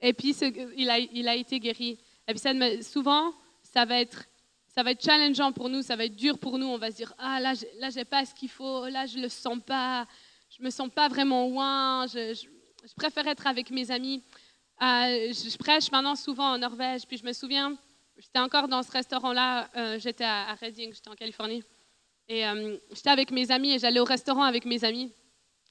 [0.00, 0.36] Et puis,
[0.76, 1.98] il a, il a été guéri.
[2.28, 3.32] Et puis, ça, souvent,
[3.62, 4.24] ça va être
[4.76, 6.66] ça va être challengeant pour nous, ça va être dur pour nous.
[6.66, 9.30] On va se dire ah là, là, j'ai pas ce qu'il faut, là, je le
[9.30, 10.06] sens pas,
[10.50, 12.06] je me sens pas vraiment loin.
[12.06, 14.22] Je, je, préfère être avec mes amis.
[14.82, 17.74] Euh, je, prêche maintenant souvent en Norvège, puis je me souviens,
[18.18, 19.70] j'étais encore dans ce restaurant-là.
[19.76, 21.62] Euh, j'étais à, Reading, j'étais en Californie,
[22.28, 25.10] et euh, j'étais avec mes amis et j'allais au restaurant avec mes amis.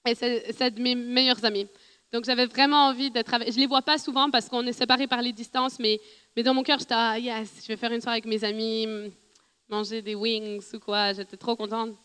[0.07, 1.67] Et c'est de mes meilleurs amis.
[2.11, 3.51] Donc j'avais vraiment envie d'être avec.
[3.51, 5.99] Je les vois pas souvent parce qu'on est séparés par les distances, mais
[6.35, 8.87] mais dans mon cœur, j'étais, ah, yes, je vais faire une soirée avec mes amis,
[9.69, 11.13] manger des wings ou quoi.
[11.13, 11.95] J'étais trop contente.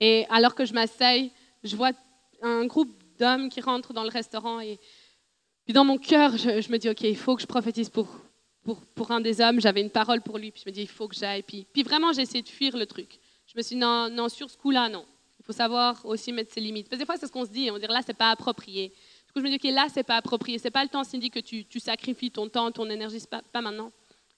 [0.00, 1.30] Et alors que je m'asseye,
[1.62, 1.92] je vois
[2.42, 4.60] un groupe d'hommes qui rentrent dans le restaurant.
[4.60, 4.78] Et
[5.64, 8.08] puis dans mon cœur, je, me dis, OK, il faut que je prophétise pour,
[8.64, 9.60] pour, pour un des hommes.
[9.60, 10.50] J'avais une parole pour lui.
[10.50, 11.42] Puis je me dis, il faut que j'aille.
[11.42, 13.18] Puis, puis vraiment, j'ai essayé de fuir le truc.
[13.46, 15.04] Je me suis dit, non, non sur ce coup-là, non.
[15.48, 16.90] Faut savoir aussi mettre ses limites.
[16.90, 17.70] Parce que des fois, c'est ce qu'on se dit.
[17.70, 18.88] On dit, là, c'est pas approprié.
[18.88, 20.58] Du coup, je me dis, OK, là, c'est pas approprié.
[20.58, 23.62] C'est pas le temps, Cindy, que tu, tu sacrifies ton temps, ton énergie, pas, pas
[23.62, 23.90] maintenant.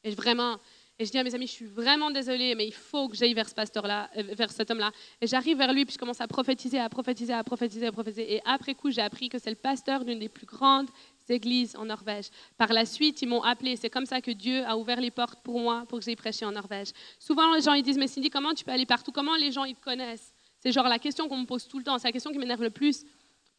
[0.05, 0.57] Et vraiment,
[1.01, 3.35] et je dis à mes amis, je suis vraiment désolée, mais il faut que j'aille
[3.35, 4.93] vers ce pasteur-là, euh, vers cet homme-là.
[5.21, 8.35] Et j'arrive vers lui, puis je commence à prophétiser, à prophétiser, à prophétiser, à prophétiser.
[8.35, 10.91] Et après coup, j'ai appris que c'est le pasteur d'une des plus grandes
[11.29, 12.27] églises en Norvège.
[12.57, 13.75] Par la suite, ils m'ont appelé.
[13.75, 16.45] C'est comme ça que Dieu a ouvert les portes pour moi, pour que j'aille prêcher
[16.45, 16.91] en Norvège.
[17.19, 19.11] Souvent, les gens ils disent, mais Cindy, comment tu peux aller partout?
[19.11, 20.33] Comment les gens ils te connaissent?
[20.61, 21.99] C'est genre la question qu'on me pose tout le temps.
[21.99, 23.05] C'est la question qui m'énerve le plus.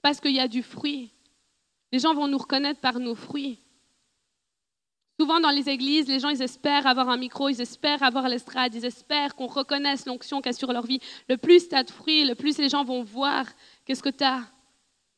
[0.02, 1.12] Parce qu'il y a du fruit.
[1.92, 3.60] Les gens vont nous reconnaître par nos fruits.
[5.20, 8.74] Souvent dans les églises, les gens, ils espèrent avoir un micro, ils espèrent avoir l'estrade,
[8.74, 11.00] ils espèrent qu'on reconnaisse l'onction qu'il y a sur leur vie.
[11.30, 13.46] Le plus tu as de fruits, le plus les gens vont voir
[13.86, 14.42] qu'est-ce que tu as,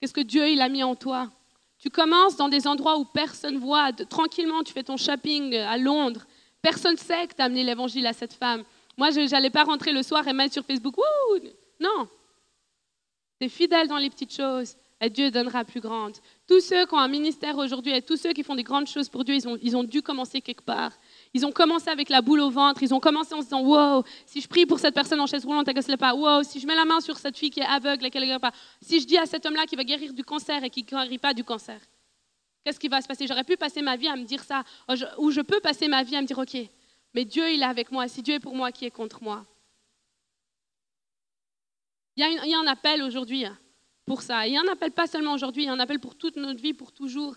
[0.01, 1.31] qu'est-ce que Dieu il a mis en toi.
[1.79, 3.93] Tu commences dans des endroits où personne voit.
[3.93, 6.25] Tranquillement, tu fais ton shopping à Londres.
[6.61, 8.63] Personne ne sait que tu as amené l'évangile à cette femme.
[8.97, 11.49] Moi, je n'allais pas rentrer le soir et mettre sur Facebook, Wouh!
[11.79, 12.07] Non.
[13.39, 16.15] Tu es fidèle dans les petites choses et Dieu donnera plus grande.
[16.47, 19.09] Tous ceux qui ont un ministère aujourd'hui et tous ceux qui font des grandes choses
[19.09, 20.93] pour Dieu, ils ont, dû commencer quelque part.
[21.33, 24.03] Ils ont commencé avec la boule au ventre, ils ont commencé en se disant Wow,
[24.25, 26.13] si je prie pour cette personne en chaise roulante, elle ne pas.
[26.13, 28.27] Wow, si je mets la main sur cette fille qui est aveugle et qu'elle ne
[28.27, 28.53] guérit pas.
[28.81, 31.17] Si je dis à cet homme-là qui va guérir du cancer et qui ne guérit
[31.17, 31.81] pas du cancer,
[32.63, 33.27] qu'est-ce qui va se passer?
[33.27, 34.63] J'aurais pu passer ma vie à me dire ça,
[35.17, 36.55] ou je peux passer ma vie à me dire Ok,
[37.13, 38.07] mais Dieu, il est avec moi.
[38.07, 39.45] Si Dieu est pour moi, qui est contre moi?
[42.15, 43.45] Il y, a un appel aujourd'hui
[44.05, 44.45] pour ça.
[44.47, 46.35] Il y a un appel pas seulement aujourd'hui, il y a un appel pour toute
[46.35, 47.35] notre vie, pour toujours.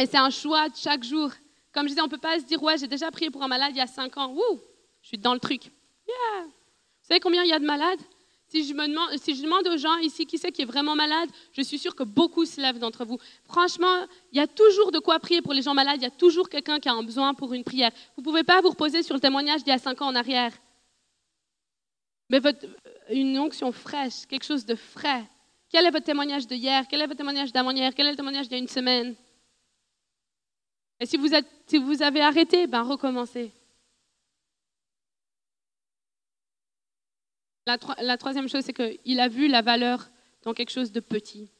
[0.00, 1.30] Et c'est un choix de chaque jour.
[1.72, 3.48] Comme je disais, on ne peut pas se dire, ouais, j'ai déjà prié pour un
[3.48, 4.32] malade il y a cinq ans.
[4.32, 4.60] Wouh,
[5.02, 5.64] je suis dans le truc.
[5.64, 6.44] Yeah.
[6.44, 8.00] Vous savez combien il y a de malades?
[8.48, 10.96] Si je, me demande, si je demande aux gens ici qui c'est qui est vraiment
[10.96, 13.18] malade, je suis sûre que beaucoup se lèvent d'entre vous.
[13.44, 15.98] Franchement, il y a toujours de quoi prier pour les gens malades.
[15.98, 17.92] Il y a toujours quelqu'un qui a un besoin pour une prière.
[18.16, 20.16] Vous ne pouvez pas vous reposer sur le témoignage d'il y a cinq ans en
[20.16, 20.52] arrière.
[22.30, 22.64] Mais votre,
[23.10, 25.28] une onction fraîche, quelque chose de frais.
[25.68, 26.86] Quel est votre témoignage de hier?
[26.88, 27.92] Quel est votre témoignage d'avant-hier?
[27.94, 29.16] Quel est le témoignage d'il y a une semaine?
[31.00, 31.28] Et si vous,
[31.82, 33.52] vous avez arrêté, ben recommencez.
[37.66, 40.08] La, troisième chose, c'est qu'il a vu la valeur
[40.42, 41.50] dans quelque chose de petit.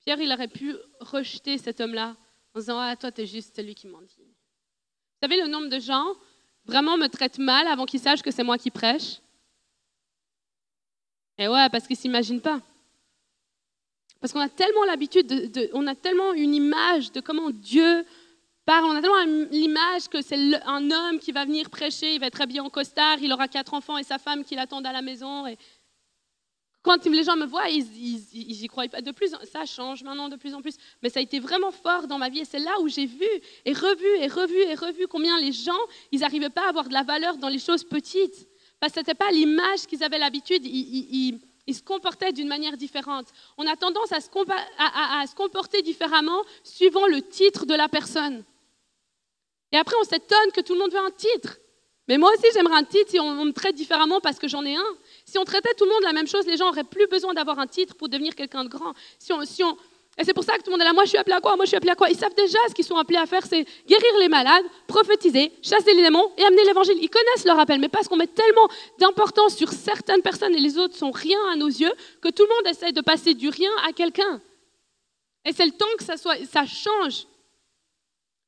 [0.00, 2.16] Pierre, il aurait pu rejeter cet homme-là
[2.54, 4.16] en disant Ah, toi, tu es juste celui qui m'en dit.
[4.18, 6.14] Vous savez, le nombre de gens
[6.64, 9.20] vraiment me traitent mal avant qu'ils sachent que c'est moi qui prêche.
[11.40, 12.60] Et ouais, parce qu'ils ne s'imaginent pas.
[14.20, 18.04] Parce qu'on a tellement l'habitude, de, on a tellement une image de comment Dieu
[18.66, 20.36] parle, on a tellement l'image que c'est
[20.66, 23.72] un homme qui va venir prêcher, il va être habillé en costard, il aura quatre
[23.72, 25.46] enfants et sa femme qui l'attendent à la maison.
[25.46, 25.56] Et
[26.82, 27.86] quand les gens me voient, ils
[28.34, 29.00] n'y croient pas.
[29.00, 30.76] De plus, ça change maintenant de plus en plus.
[31.02, 33.24] Mais ça a été vraiment fort dans ma vie et c'est là où j'ai vu
[33.64, 35.80] et revu et revu et revu combien les gens,
[36.12, 38.49] ils n'arrivaient pas à avoir de la valeur dans les choses petites.
[38.80, 41.38] Parce que ce n'était pas l'image qu'ils avaient l'habitude, ils,
[41.72, 43.26] se comportaient d'une manière différente.
[43.56, 48.42] On a tendance à se, comporter différemment suivant le titre de la personne.
[49.70, 51.58] Et après, on s'étonne que tout le monde veut un titre.
[52.08, 54.74] Mais moi aussi, j'aimerais un titre si on, me traite différemment parce que j'en ai
[54.74, 54.96] un.
[55.24, 57.60] Si on traitait tout le monde la même chose, les gens n'auraient plus besoin d'avoir
[57.60, 58.94] un titre pour devenir quelqu'un de grand.
[59.20, 59.76] Si on, si on,
[60.20, 61.40] et c'est pour ça que tout le monde est là, moi je suis appelé à
[61.40, 61.56] quoi?
[61.56, 62.10] Moi je suis appelé à quoi?
[62.10, 65.94] Ils savent déjà ce qu'ils sont appelés à faire, c'est guérir les malades, prophétiser, chasser
[65.94, 66.98] les démons et amener l'évangile.
[67.00, 68.68] Ils connaissent leur appel, mais parce qu'on met tellement
[68.98, 72.54] d'importance sur certaines personnes et les autres sont rien à nos yeux, que tout le
[72.54, 74.40] monde essaye de passer du rien à quelqu'un.
[75.44, 77.26] Et c'est le temps que ça change.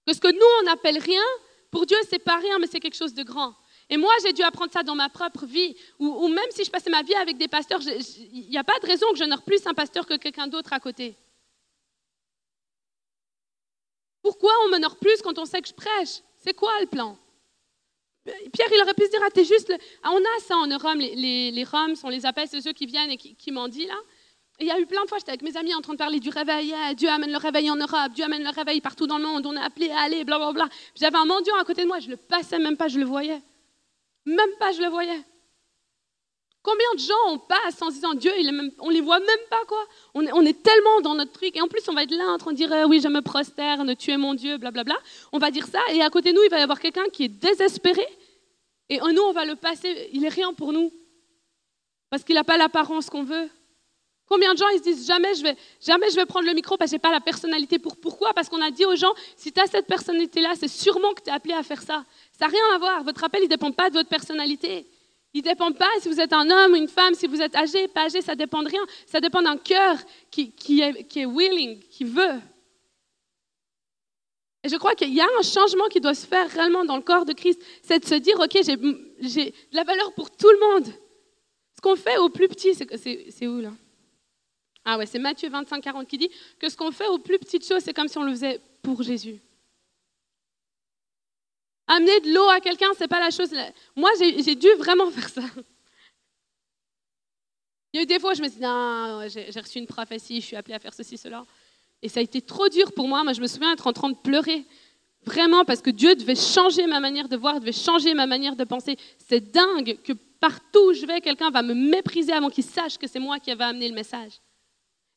[0.07, 1.23] Que ce que nous on appelle rien,
[1.71, 3.55] pour Dieu c'est pas rien, mais c'est quelque chose de grand.
[3.91, 6.89] Et moi, j'ai dû apprendre ça dans ma propre vie, ou, même si je passais
[6.89, 9.75] ma vie avec des pasteurs, il n'y a pas de raison que j'honore plus un
[9.75, 11.15] pasteur que quelqu'un d'autre à côté.
[14.23, 16.23] Pourquoi on m'honore plus quand on sait que je prêche?
[16.39, 17.19] C'est quoi le plan?
[18.25, 19.73] Pierre, il aurait pu se dire, ah, t'es juste...
[20.03, 22.87] Ah, on a ça en Rome, les, les, Roms, on les appelle, c'est ceux qui
[22.87, 23.97] viennent et qui, qui mendient, là.
[24.61, 25.99] Et il y a eu plein de fois, j'étais avec mes amis en train de
[25.99, 26.73] parler du réveil.
[26.77, 29.45] Ah, Dieu amène le réveil en Europe, Dieu amène le réveil partout dans le monde,
[29.47, 30.69] on est appelé à aller, blablabla.
[30.95, 33.41] J'avais un mendiant à côté de moi, je le passais même pas, je le voyais.
[34.25, 35.21] Même pas, je le voyais.
[36.63, 39.65] Combien de gens on passe en disant Dieu, il est on les voit même pas
[39.67, 39.85] quoi.
[40.15, 42.53] On est, tellement dans notre truc et en plus on va être là en train
[42.53, 44.97] de dire oui je me prosterne, tu es mon Dieu, blablabla.
[45.33, 47.25] On va dire ça et à côté de nous il va y avoir quelqu'un qui
[47.25, 48.07] est désespéré
[48.89, 50.93] et nous on va le passer, il est rien pour nous
[52.11, 53.51] parce qu'il n'a pas l'apparence qu'on veut.
[54.29, 56.77] Combien de gens ils se disent jamais je vais, jamais je vais prendre le micro
[56.77, 57.97] parce que j'ai pas la personnalité pour.
[57.97, 58.33] Pourquoi?
[58.35, 61.23] Parce qu'on a dit aux gens si tu as cette personnalité là c'est sûrement que
[61.23, 62.05] tu es appelé à faire ça.
[62.39, 63.03] Ça n'a rien à voir.
[63.03, 64.87] Votre appel il dépend pas de votre personnalité.
[65.35, 67.55] Il ne dépend pas si vous êtes un homme ou une femme, si vous êtes
[67.57, 68.83] âgé, pas âgé, ça dépend de rien.
[69.07, 69.97] Ça dépend d'un cœur
[70.31, 72.41] qui, est, qui est willing, qui veut.
[74.65, 77.03] Et je crois qu'il y a un changement qui doit se faire réellement dans le
[77.03, 77.61] corps de Christ.
[77.83, 80.93] C'est de se dire, OK, j'ai de la valeur pour tout le monde.
[81.75, 83.73] Ce qu'on fait au plus petit, c'est où là?
[84.85, 87.67] Ah ouais, c'est Matthieu 25, 40 qui dit que ce qu'on fait aux plus petites
[87.67, 89.41] choses, c'est comme si on le faisait pour Jésus.
[91.95, 93.51] Amener de l'eau à quelqu'un, c'est pas la chose.
[93.95, 95.43] Moi, j'ai dû vraiment faire ça.
[97.93, 99.87] Il y a eu des fois où je me suis dit, non, j'ai reçu une
[99.87, 101.45] prophétie, je suis appelée à faire ceci, cela.
[102.01, 103.23] Et ça a été trop dur pour moi.
[103.25, 104.65] Moi, je me souviens être en train de pleurer.
[105.25, 108.65] Vraiment, parce que Dieu devait changer ma manière de voir, devait changer ma manière de
[108.65, 108.97] penser.
[109.29, 113.07] C'est dingue que partout où je vais, quelqu'un va me mépriser avant qu'il sache que
[113.07, 114.33] c'est moi qui avais amené le message.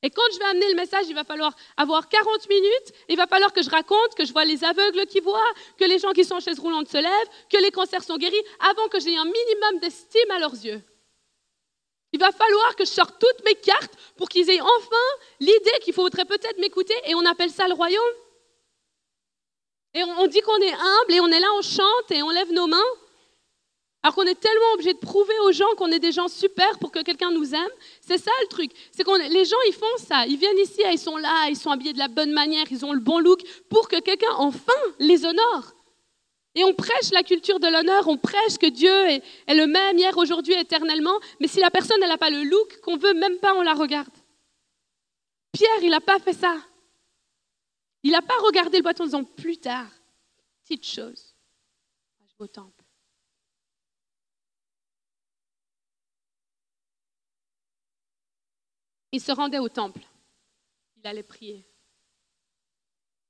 [0.06, 3.26] Et quand je vais amener le message, il va falloir avoir 40 minutes, il va
[3.26, 6.24] falloir que je raconte que je vois les aveugles qui voient, que les gens qui
[6.24, 9.26] sont en chaise roulante se lèvent, que les cancers sont guéris, avant que j'ai un
[9.26, 10.80] minimum d'estime à leurs yeux.
[12.12, 15.08] Il va falloir que je sorte toutes mes cartes pour qu'ils aient enfin
[15.40, 18.04] l'idée qu'il faudrait peut-être m'écouter, et on appelle ça le royaume.
[19.96, 22.52] Et on dit qu'on est humble, et on est là, on chante, et on lève
[22.52, 22.92] nos mains.
[24.06, 26.92] Alors qu'on est tellement obligé de prouver aux gens qu'on est des gens super pour
[26.92, 27.72] que quelqu'un nous aime.
[28.02, 28.70] C'est ça le truc.
[28.92, 30.28] C'est que les gens, ils font ça.
[30.28, 32.94] Ils viennent ici, ils sont là, ils sont habillés de la bonne manière, ils ont
[32.94, 35.74] le bon look pour que quelqu'un enfin les honore.
[36.54, 40.16] Et on prêche la culture de l'honneur, on prêche que Dieu est, le même hier,
[40.20, 41.20] aujourd'hui, éternellement.
[41.40, 43.74] Mais si la personne, elle n'a pas le look qu'on veut, même pas on la
[43.74, 44.14] regarde.
[45.52, 46.56] Pierre, il n'a pas fait ça.
[48.04, 49.90] Il n'a pas regardé le bâton en disant plus tard,
[50.62, 51.34] petite chose,
[52.28, 52.85] je vais au temple.
[59.16, 60.02] Il se rendait au temple.
[60.98, 61.66] Il allait prier.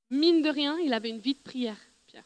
[0.10, 1.78] Mine de rien, il avait une vie de prière,
[2.08, 2.26] Pierre.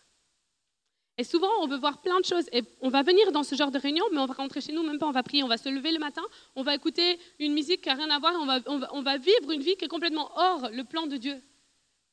[1.17, 2.45] Et souvent, on veut voir plein de choses.
[2.53, 4.81] Et on va venir dans ce genre de réunion, mais on va rentrer chez nous,
[4.81, 5.43] même pas, on va prier.
[5.43, 6.21] On va se lever le matin,
[6.55, 9.75] on va écouter une musique qui n'a rien à voir, on va, vivre une vie
[9.75, 11.35] qui est complètement hors le plan de Dieu.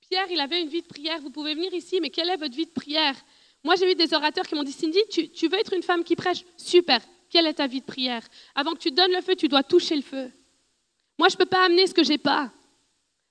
[0.00, 1.20] Pierre, il avait une vie de prière.
[1.20, 3.14] Vous pouvez venir ici, mais quelle est votre vie de prière?
[3.62, 6.16] Moi, j'ai eu des orateurs qui m'ont dit Cindy, tu veux être une femme qui
[6.16, 6.44] prêche?
[6.56, 7.00] Super.
[7.30, 8.26] Quelle est ta vie de prière?
[8.56, 10.32] Avant que tu donnes le feu, tu dois toucher le feu.
[11.18, 12.50] Moi, je ne peux pas amener ce que je n'ai pas.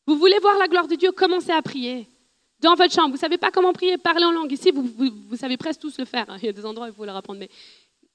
[0.07, 2.07] Vous voulez voir la gloire de Dieu, commencez à prier.
[2.59, 4.51] Dans votre chambre, vous ne savez pas comment prier, parler en langue.
[4.51, 4.83] Ici, vous,
[5.27, 6.25] vous, savez presque tous le faire.
[6.41, 7.49] Il y a des endroits où il faut leur apprendre, mais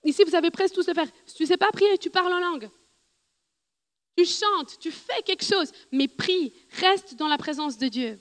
[0.04, 1.06] ici, vous savez presque tous le faire.
[1.26, 2.68] Si tu ne sais pas prier, tu parles en langue.
[4.16, 8.18] Tu chantes, tu fais quelque chose, mais prie, reste dans la présence de Dieu.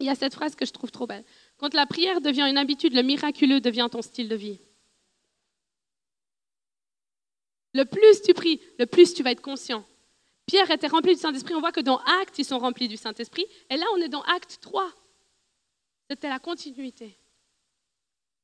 [0.00, 1.24] Il y a cette phrase que je trouve trop belle.
[1.56, 4.58] Quand la prière devient une habitude, le miraculeux devient ton style de vie.
[7.72, 9.84] Le plus tu pries, le plus tu vas être conscient
[10.46, 11.54] Pierre était rempli du Saint-Esprit.
[11.54, 13.46] On voit que dans Actes, ils sont remplis du Saint-Esprit.
[13.70, 14.92] Et là, on est dans Acte 3.
[16.10, 17.18] C'était la continuité.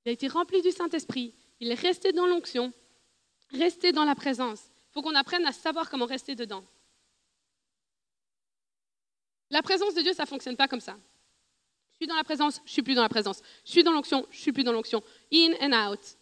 [0.04, 1.34] Il a été rempli du Saint-Esprit.
[1.60, 2.72] Il est resté dans l'onction,
[3.50, 4.62] resté dans la présence.
[4.88, 6.64] Il faut qu'on apprenne à savoir comment rester dedans.
[9.50, 10.96] La présence de Dieu, ça ne fonctionne pas comme ça.
[11.92, 13.42] Je suis dans la présence, je suis plus dans la présence.
[13.66, 15.02] Je suis dans l'onction, je suis plus dans l'onction.
[15.32, 16.16] In and out.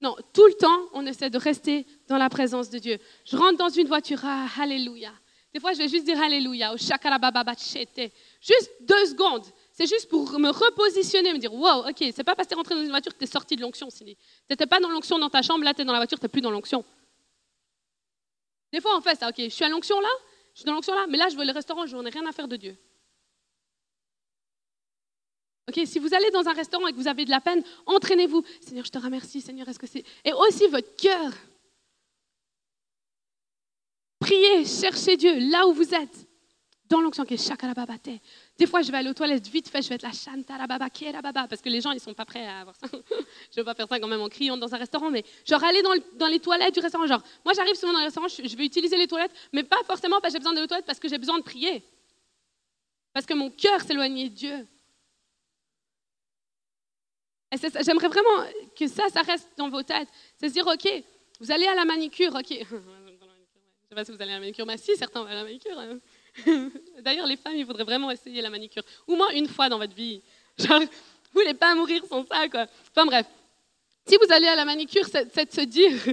[0.00, 2.98] Non, tout le temps, on essaie de rester dans la présence de Dieu.
[3.24, 5.12] Je rentre dans une voiture, ah, alléluia.
[5.52, 8.12] Des fois, je vais juste dire alléluia, au shakarabababachete.
[8.40, 9.44] Juste deux secondes.
[9.72, 12.56] C'est juste pour me repositionner, me dire, wow, ok, c'est pas parce que tu es
[12.56, 14.14] rentré dans une voiture que tu es sorti de l'onction, Tu
[14.50, 16.28] n'étais pas dans l'onction dans ta chambre, là, tu es dans la voiture, tu n'es
[16.28, 16.84] plus dans l'onction.
[18.72, 20.08] Des fois, on fait ça, ok, je suis à l'onction là,
[20.52, 22.26] je suis dans l'onction là, mais là, je vais au restaurant, je n'en ai rien
[22.26, 22.76] à faire de Dieu.
[25.72, 28.42] Si vous allez dans un restaurant et que vous avez de la peine, entraînez-vous.
[28.60, 29.40] Seigneur, je te remercie.
[29.40, 30.04] Seigneur, est-ce que c'est.
[30.24, 31.32] Et aussi votre cœur.
[34.18, 36.28] Priez, cherchez Dieu là où vous êtes.
[36.88, 38.20] Dans l'onction qui est.
[38.56, 40.88] Des fois, je vais aller aux toilettes vite fait, je vais être la chantarababa,
[41.22, 42.86] baba parce que les gens, ils sont pas prêts à avoir ça.
[42.92, 45.62] je ne vais pas faire ça quand même en criant dans un restaurant, mais genre
[45.62, 47.06] aller dans, les toilettes du restaurant.
[47.06, 50.18] Genre, moi, j'arrive souvent dans un restaurant, je, vais utiliser les toilettes, mais pas forcément
[50.22, 51.84] parce que j'ai besoin de toilettes, parce que j'ai besoin de prier.
[53.12, 54.66] Parce que mon cœur s'éloigne de Dieu.
[57.52, 58.44] J'aimerais vraiment
[58.78, 60.08] que ça, ça reste dans vos têtes.
[60.36, 60.86] C'est se dire, OK,
[61.40, 62.48] vous allez à la manicure, OK.
[62.50, 62.60] Je ne
[63.88, 65.78] sais pas si vous allez à la manicure, mais si, certains vont à la manicure.
[65.78, 65.98] Hein.
[67.00, 68.82] D'ailleurs, les femmes, il faudrait vraiment essayer la manicure.
[69.06, 70.20] Au moins une fois dans votre vie.
[70.58, 70.88] Genre, vous
[71.40, 72.66] voulez pas mourir sans ça, quoi.
[72.90, 73.26] Enfin bref.
[74.06, 75.92] Si vous allez à la manicure, c'est de se dire...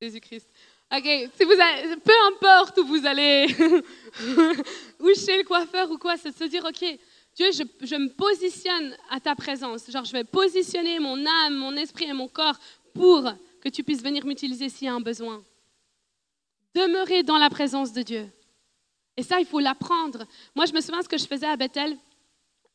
[0.00, 0.48] Jésus-Christ.
[0.94, 1.04] Ok,
[2.04, 3.46] peu importe où vous allez,
[5.00, 6.84] ou chez le coiffeur ou quoi, c'est de se dire, ok,
[7.36, 9.90] Dieu, je, me positionne à ta présence.
[9.90, 12.58] Genre, je vais positionner mon âme, mon esprit et mon corps
[12.94, 13.30] pour
[13.60, 15.44] que tu puisses venir m'utiliser s'il y a un besoin.
[16.74, 18.26] Demeurer dans la présence de Dieu.
[19.18, 20.24] Et ça, il faut l'apprendre.
[20.54, 21.98] Moi, je me souviens ce que je faisais à Bethel.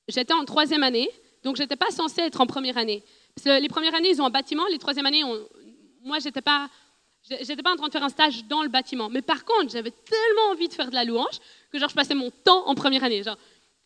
[0.07, 1.09] J'étais en troisième année,
[1.43, 3.03] donc je n'étais pas censée être en première année.
[3.36, 4.68] Parce que les premières années, ils ont un bâtiment.
[4.68, 5.24] Les troisième années,
[6.03, 6.70] moi, je n'étais pas,
[7.24, 9.09] j'étais pas en train de faire un stage dans le bâtiment.
[9.09, 11.39] Mais par contre, j'avais tellement envie de faire de la louange
[11.72, 13.24] que genre, je passais mon temps en première année.
[13.24, 13.38] Genre,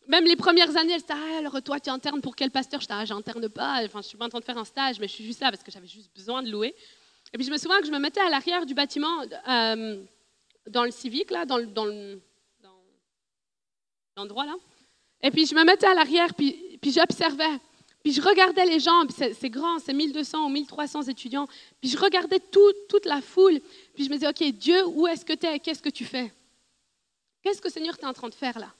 [0.08, 2.80] même les premières années, elle disait ah, alors toi, tu internes pour quel pasteur?
[2.80, 3.84] Je disais ah, j'interne pas.
[3.84, 5.50] Enfin, je suis pas en train de faire un stage, mais je suis juste là
[5.50, 6.74] parce que j'avais juste besoin de louer.
[7.32, 10.02] Et puis je me souviens que je me mettais à l'arrière du bâtiment, euh,
[10.68, 12.20] dans le civique, là, dans dans le
[14.16, 14.54] l'endroit là.
[15.22, 17.60] Et puis je me mettais à l'arrière, puis, puis j'observais.
[18.02, 21.48] Puis je regardais les gens, c'est grand, c'est 1200 ou 1300 étudiants.
[21.80, 23.58] Puis je regardais toute la foule.
[23.94, 26.32] Puis je me disais, OK, Dieu, où est-ce que tu es Qu'est-ce que tu fais?
[27.42, 28.72] Qu'est-ce que Seigneur, tu en train de faire là?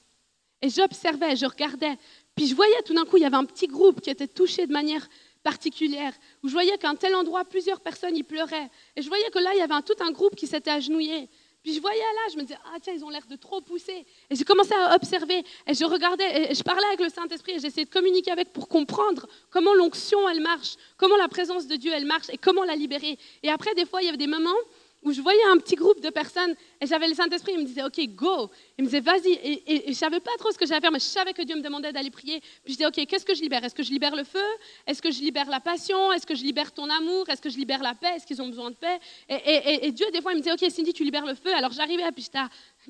[0.61, 1.97] Et j'observais, je regardais.
[2.35, 4.67] Puis je voyais tout d'un coup, il y avait un petit groupe qui était touché
[4.67, 5.07] de manière
[5.43, 8.69] particulière, où je voyais qu'à un tel endroit, plusieurs personnes y pleuraient.
[8.95, 11.29] Et je voyais que là, il y avait tout un groupe qui s'était agenouillé.
[11.63, 14.05] Puis je voyais là, je me disais, ah tiens, ils ont l'air de trop pousser.
[14.29, 17.59] Et j'ai commencé à observer, et je regardais, et je parlais avec le Saint-Esprit, et
[17.59, 21.91] j'essayais de communiquer avec pour comprendre comment l'onction, elle marche, comment la présence de Dieu,
[21.93, 23.17] elle marche, et comment la libérer.
[23.43, 24.55] Et après, des fois, il y avait des moments
[25.03, 27.83] où je voyais un petit groupe de personnes et j'avais le Saint-Esprit, il me disait,
[27.83, 28.49] OK, go.
[28.77, 29.31] Il me disait, vas-y.
[29.31, 31.41] Et, et, je ne savais pas trop ce que j'allais faire, mais je savais que
[31.43, 32.39] Dieu me demandait d'aller prier.
[32.39, 33.63] Puis je disais, OK, qu'est-ce que je libère?
[33.63, 34.43] Est-ce que je libère le feu?
[34.85, 36.11] Est-ce que je libère la passion?
[36.13, 37.29] Est-ce que je libère ton amour?
[37.29, 38.15] Est-ce que je libère la paix?
[38.15, 38.99] Est-ce qu'ils ont besoin de paix?
[39.29, 41.53] Et, Dieu, des fois, il me disait, OK, Cindy, tu libères le feu.
[41.53, 42.27] Alors j'arrivais, puis,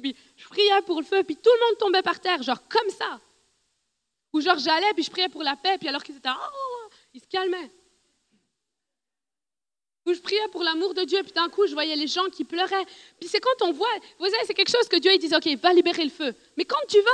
[0.01, 2.89] puis je priais pour le feu, puis tout le monde tombait par terre, genre comme
[2.89, 3.19] ça.
[4.33, 7.21] Ou genre j'allais, puis je priais pour la paix, puis alors qu'ils étaient, oh, ils
[7.21, 7.71] se calmaient
[10.07, 12.43] où je priais pour l'amour de Dieu, puis d'un coup, je voyais les gens qui
[12.45, 12.85] pleuraient.
[13.19, 13.87] Puis c'est quand on voit,
[14.19, 16.33] vous savez, c'est quelque chose que Dieu, il dit, OK, va libérer le feu.
[16.55, 17.11] Mais quand tu vas,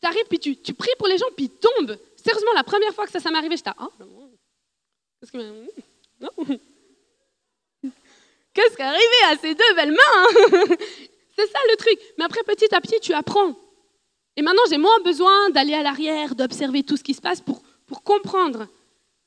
[0.00, 1.98] tu arrives, puis tu, tu, pries pour les gens, puis ils tombent.
[2.16, 3.90] Sérieusement, la première fois que ça, ça m'est arrivé, j'étais, oh,
[5.20, 5.38] qu'est-ce qui
[8.54, 10.66] Qu'est-ce qui arrivé à ces deux belles mains
[11.36, 11.98] C'est ça le truc.
[12.18, 13.54] Mais après, petit à petit, tu apprends.
[14.36, 17.62] Et maintenant, j'ai moins besoin d'aller à l'arrière, d'observer tout ce qui se passe pour,
[17.86, 18.68] pour comprendre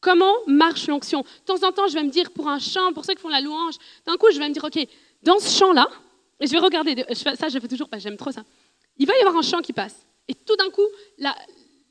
[0.06, 1.22] Comment marche l'onction?
[1.22, 3.30] De temps en temps, je vais me dire pour un chant, pour ceux qui font
[3.30, 3.74] la louange,
[4.06, 4.78] d'un coup, je vais me dire, OK,
[5.24, 5.89] dans ce chant-là,
[6.39, 8.43] et je vais regarder, ça je fais toujours, j'aime trop ça,
[8.97, 10.06] il va y avoir un chant qui passe.
[10.28, 10.86] Et tout d'un coup,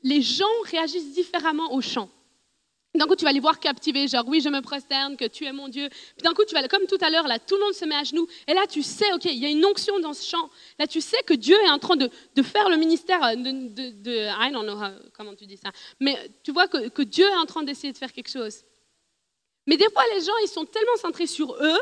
[0.01, 2.09] les gens réagissent différemment au chant.
[2.95, 5.51] D'un coup, tu vas les voir captivés, genre oui, je me prosterne, que tu es
[5.51, 5.89] mon Dieu.
[5.89, 7.95] Puis d'un coup, tu vas, comme tout à l'heure, là, tout le monde se met
[7.95, 8.27] à genoux.
[8.47, 10.49] Et là, tu sais, ok, il y a une onction dans ce chant.
[10.79, 12.09] Là, tu sais que Dieu est en train de,
[12.41, 14.77] faire le ministère de, de, de, I don't know
[15.13, 15.71] comment tu dis ça.
[15.99, 18.63] Mais tu vois que, que Dieu est en train d'essayer de faire quelque chose.
[19.67, 21.81] Mais des fois, les gens, ils sont tellement centrés sur eux.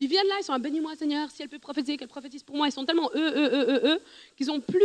[0.00, 2.56] Ils viennent là, ils sont, ah, bénis-moi Seigneur, si elle peut prophétiser, qu'elle prophétise pour
[2.56, 2.66] moi.
[2.66, 4.00] Ils sont tellement eux, eux, eux, eux, eux,
[4.36, 4.80] qu'ils n'ont plus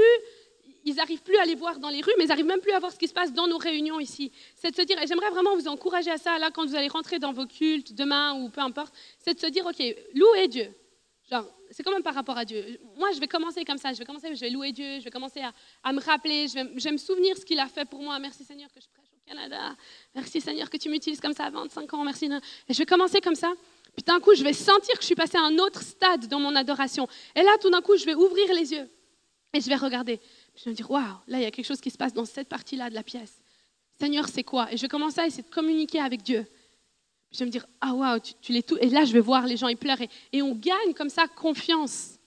[0.86, 2.80] ils n'arrivent plus à les voir dans les rues, mais ils n'arrivent même plus à
[2.80, 4.32] voir ce qui se passe dans nos réunions ici.
[4.56, 6.88] C'est de se dire, et j'aimerais vraiment vous encourager à ça, là, quand vous allez
[6.88, 9.84] rentrer dans vos cultes, demain ou peu importe, c'est de se dire, OK,
[10.14, 10.72] louer Dieu.
[11.30, 12.80] Genre, c'est quand même par rapport à Dieu.
[12.98, 15.10] Moi, je vais commencer comme ça, je vais commencer, je vais louer Dieu, je vais
[15.10, 15.42] commencer
[15.84, 18.20] à, me rappeler, je vais, me souvenir ce qu'il a fait pour moi.
[18.20, 19.76] Merci Seigneur que je prêche au Canada.
[20.14, 22.04] Merci Seigneur que tu m'utilises comme ça à 25 ans.
[22.04, 22.30] Merci.
[22.70, 23.52] Et je vais commencer comme ça.
[23.96, 26.40] Puis d'un coup, je vais sentir que je suis passé à un autre stade dans
[26.40, 27.08] mon adoration.
[27.36, 28.88] Et là, tout d'un coup, je vais ouvrir les yeux
[29.56, 30.20] et je vais regarder.
[30.56, 32.26] Je vais me dire, waouh, là, il y a quelque chose qui se passe dans
[32.26, 33.42] cette partie-là de la pièce.
[34.00, 34.72] Seigneur, c'est quoi?
[34.72, 36.46] Et je vais commencer à essayer de communiquer avec Dieu.
[37.32, 38.78] Je vais me dire, ah waouh, tu, l'es tout.
[38.80, 40.02] Et là, je vais voir les gens, ils pleurent.
[40.32, 42.18] Et, on gagne comme ça confiance.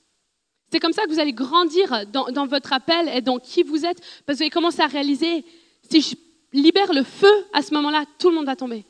[0.71, 4.01] C'est comme ça que vous allez grandir dans, votre appel et dans qui vous êtes.
[4.27, 5.45] Parce que vous allez commencer à réaliser,
[5.91, 6.15] si je
[6.53, 8.85] libère le feu à ce moment-là, tout le monde va tomber.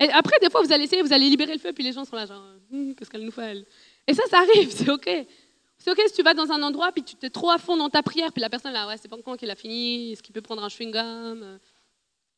[0.00, 2.04] Et après, des fois, vous allez essayer, vous allez libérer le feu, puis les gens
[2.04, 3.66] sont là, genre, hum, qu'est-ce qu'elle nous fait elle?
[4.06, 5.08] Et ça, ça arrive, c'est OK.
[5.78, 7.88] C'est ok si tu vas dans un endroit, puis tu t'es trop à fond dans
[7.88, 10.32] ta prière, puis la personne là, ouais, c'est pas quand qu'il a fini, est-ce qu'il
[10.32, 11.58] peut prendre un chewing-gum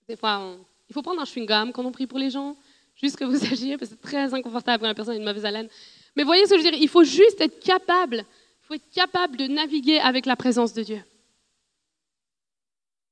[0.07, 0.57] Des fois,
[0.89, 2.57] il faut prendre un chewing-gum quand on prie pour les gens,
[2.95, 5.45] juste que vous agiez, parce que c'est très inconfortable quand la personne a une mauvaise
[5.45, 5.69] haleine.
[6.17, 8.91] Mais voyez ce que je veux dire, il faut juste être capable, il faut être
[8.91, 11.03] capable de naviguer avec la présence de Dieu.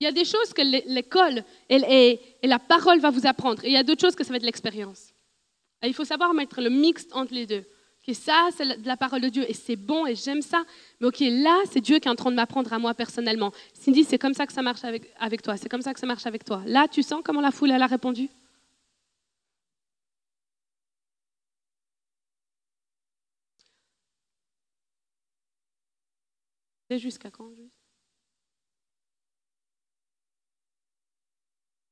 [0.01, 3.73] Il y a des choses que l'école et, la parole va vous apprendre, et il
[3.73, 5.13] y a d'autres choses que ça va être l'expérience.
[5.83, 7.65] Il faut savoir mettre le mixte entre les deux.
[8.15, 10.65] Ça, c'est de la parole de Dieu et c'est bon et j'aime ça.
[11.01, 13.53] Mais ok, là, c'est Dieu qui est en train de m'apprendre à moi personnellement.
[13.75, 15.57] Cindy, c'est comme ça que ça marche avec, toi.
[15.57, 16.63] C'est comme ça que ça marche avec toi.
[16.67, 18.29] Là, tu sens comment la foule, a répondu?
[26.91, 27.51] C'est jusqu'à quand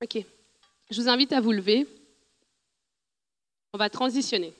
[0.03, 0.25] Ok.
[0.91, 1.87] Je vous invite à vous lever.
[3.73, 4.55] On va transitionner.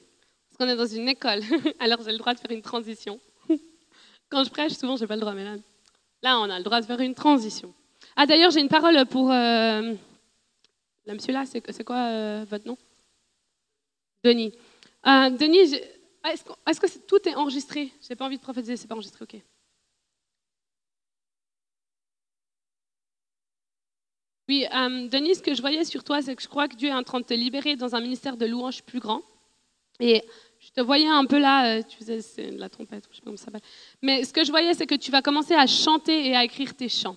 [0.57, 1.43] Parce qu'on est dans une école,
[1.81, 3.21] alors j'ai le droit de faire une transition.
[4.31, 5.57] Quand je prêche, souvent, je n'ai pas le droit, mais là,
[6.23, 7.75] là, on a le droit de faire une transition.
[8.17, 9.31] Ah, d'ailleurs, j'ai une parole pour...
[9.31, 9.93] Euh,
[11.07, 12.79] monsieur là, c'est quoi euh, votre nom?
[14.25, 14.51] Denis.
[15.07, 15.75] Euh, Denis,
[16.25, 17.93] est-ce que, tout est enregistré?
[18.01, 19.43] Je n'ai pas envie de prophétiser, c'est pas enregistré, ok.
[24.49, 26.89] Oui, euh, Denis, ce que je voyais sur toi, c'est que je crois que Dieu
[26.89, 29.21] est en train de te libérer dans un ministère de louange plus grand.
[30.01, 30.23] Et
[30.77, 32.21] te voyais un peu là, euh, tu faisais
[32.53, 33.63] la trompette, je sais pas comment ça s'appelle.
[34.03, 36.75] Mais ce que je voyais, c'est que tu vas commencer à chanter et à écrire
[36.75, 37.17] tes chants.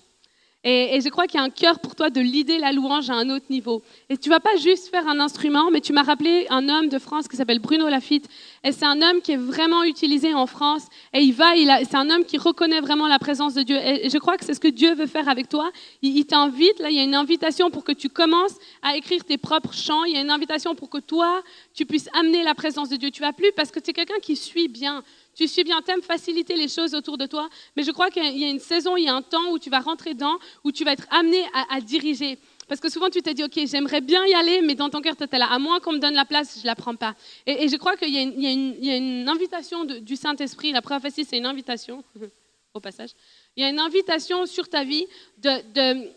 [0.66, 3.14] Et, je crois qu'il y a un cœur pour toi de l'idée la louange à
[3.14, 3.82] un autre niveau.
[4.10, 7.00] Et tu vas pas juste faire un instrument, mais tu m'as rappelé un homme de
[7.00, 8.28] France qui s'appelle Bruno Lafitte.
[8.66, 10.88] Et c'est un homme qui est vraiment utilisé en France.
[11.14, 11.54] Et il va,
[11.86, 13.78] c'est un homme qui reconnaît vraiment la présence de Dieu.
[13.78, 15.72] Et, je crois que c'est ce que Dieu veut faire avec toi.
[16.02, 19.24] Il, il t'invite, là, il y a une invitation pour que tu commences à écrire
[19.24, 20.04] tes propres chants.
[20.04, 21.42] Il y a une invitation pour que toi,
[21.74, 23.12] tu puisses amener la présence de Dieu.
[23.12, 25.04] Tu vas plus parce que tu es quelqu'un qui suit bien.
[25.40, 28.44] Tu suis bien, t'aimes faciliter les choses autour de toi, mais je crois qu'il y
[28.44, 30.84] a une saison, il y a un temps où tu vas rentrer dedans, où tu
[30.84, 32.38] vas être amené à, diriger.
[32.68, 35.16] Parce que souvent, tu t'es dit, OK, j'aimerais bien y aller, mais dans ton cœur,
[35.16, 35.48] tu es là.
[35.50, 37.16] À moins qu'on me donne la place, je ne la prends pas.
[37.46, 40.74] Et, je crois qu'il y, a une invitation du Saint-Esprit.
[40.74, 42.04] La prophétie, c'est une invitation,
[42.74, 43.12] au passage.
[43.56, 46.10] Il y a une invitation sur ta vie de,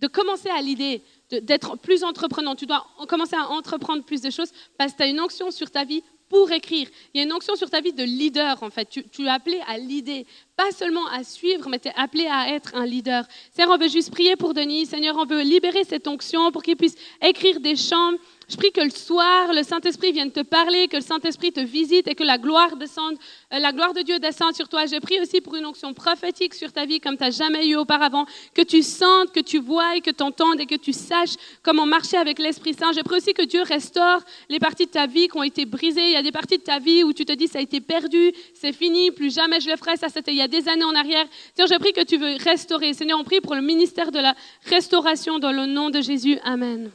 [0.00, 1.00] de commencer à l'idée,
[1.30, 2.56] d'être plus entreprenant.
[2.56, 5.70] Tu dois commencer à entreprendre plus de choses parce que tu as une onction sur
[5.70, 6.02] ta vie
[6.34, 6.88] pour écrire.
[7.12, 8.88] Il y a une onction sur ta vie de leader, en fait.
[8.88, 10.24] Tu, es appelé à leader,
[10.56, 13.24] pas seulement à suivre, mais tu es appelé à être un leader.
[13.52, 14.86] Seigneur, on veut juste prier pour Denis.
[14.86, 18.14] Seigneur, on veut libérer cette onction pour qu'il puisse écrire des chants
[18.48, 22.08] je prie que le soir, le Saint-Esprit vienne te parler, que le Saint-Esprit te visite
[22.08, 23.16] et que la gloire descende,
[23.52, 24.84] euh, la gloire de Dieu descende sur toi.
[24.86, 27.76] Je prie aussi pour une onction prophétique sur ta vie comme tu n'as jamais eu
[27.76, 31.86] auparavant, que tu sentes, que tu vois, que tu entendes et que tu saches comment
[31.86, 32.92] marcher avec l'Esprit Saint.
[32.92, 36.06] Je prie aussi que Dieu restaure les parties de ta vie qui ont été brisées.
[36.06, 37.80] Il y a des parties de ta vie où tu te dis ça a été
[37.80, 39.96] perdu, c'est fini, plus jamais je le ferai.
[39.96, 41.26] Ça, c'était il y a des années en arrière.
[41.54, 42.92] Seigneur, je prie que tu veux restaurer.
[42.92, 44.34] Seigneur, on prie pour le ministère de la
[44.66, 46.38] restauration dans le nom de Jésus.
[46.44, 46.90] Amen.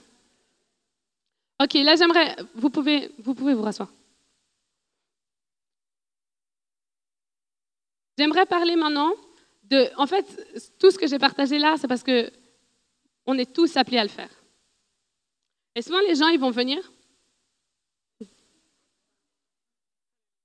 [1.62, 3.92] Ok, là j'aimerais, vous pouvez, vous pouvez vous rasseoir.
[8.18, 9.14] J'aimerais parler maintenant
[9.64, 10.26] de, en fait,
[10.80, 12.32] tout ce que j'ai partagé là, c'est parce que
[13.26, 14.30] on est tous appelés à le faire.
[15.76, 16.92] Et souvent les gens, ils vont venir.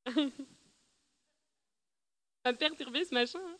[0.06, 0.12] Ça
[2.44, 3.40] va me perturber ce machin.
[3.40, 3.56] Hein.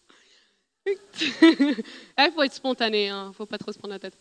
[0.87, 3.29] Il faut être spontané, il hein.
[3.29, 4.19] ne faut pas trop se prendre la tête.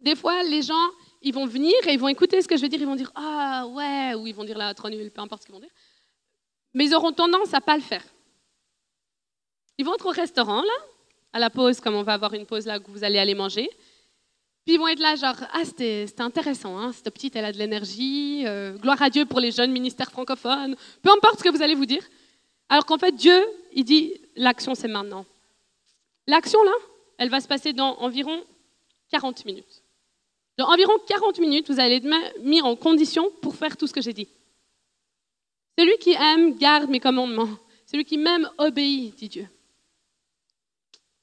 [0.00, 0.90] Des fois, les gens,
[1.22, 3.12] ils vont venir et ils vont écouter ce que je vais dire, ils vont dire
[3.14, 5.70] ah ouais, ou ils vont dire là trop nul, peu importe ce qu'ils vont dire.
[6.74, 8.04] Mais ils auront tendance à pas le faire.
[9.78, 10.72] Ils vont être au restaurant là,
[11.32, 13.68] à la pause, comme on va avoir une pause là où vous allez aller manger.
[14.64, 17.58] Puis ils vont être là genre ah c'était intéressant, hein, cette petite elle a de
[17.58, 21.62] l'énergie, euh, gloire à Dieu pour les jeunes ministères francophones, peu importe ce que vous
[21.62, 22.04] allez vous dire.
[22.68, 23.42] Alors qu'en fait Dieu
[23.72, 25.24] il dit l'action c'est maintenant.
[26.26, 26.72] L'action là,
[27.16, 28.44] elle va se passer dans environ
[29.10, 29.82] 40 minutes.
[30.58, 34.00] Dans environ 40 minutes, vous allez être mis en condition pour faire tout ce que
[34.00, 34.28] j'ai dit.
[35.78, 37.48] Celui qui aime garde mes commandements.
[37.86, 39.48] Celui qui m'aime obéit, dit Dieu.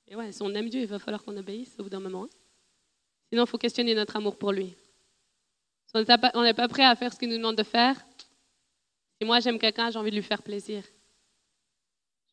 [0.08, 2.24] Et ouais, si on aime Dieu, il va falloir qu'on obéisse au bout d'un moment.
[2.24, 2.30] Hein.
[3.30, 4.74] Sinon, il faut questionner notre amour pour lui.
[5.88, 5.94] Si
[6.34, 7.96] on n'est pas prêt à faire ce qu'il nous demande de faire,
[9.20, 10.82] si moi j'aime quelqu'un, j'ai envie de lui faire plaisir.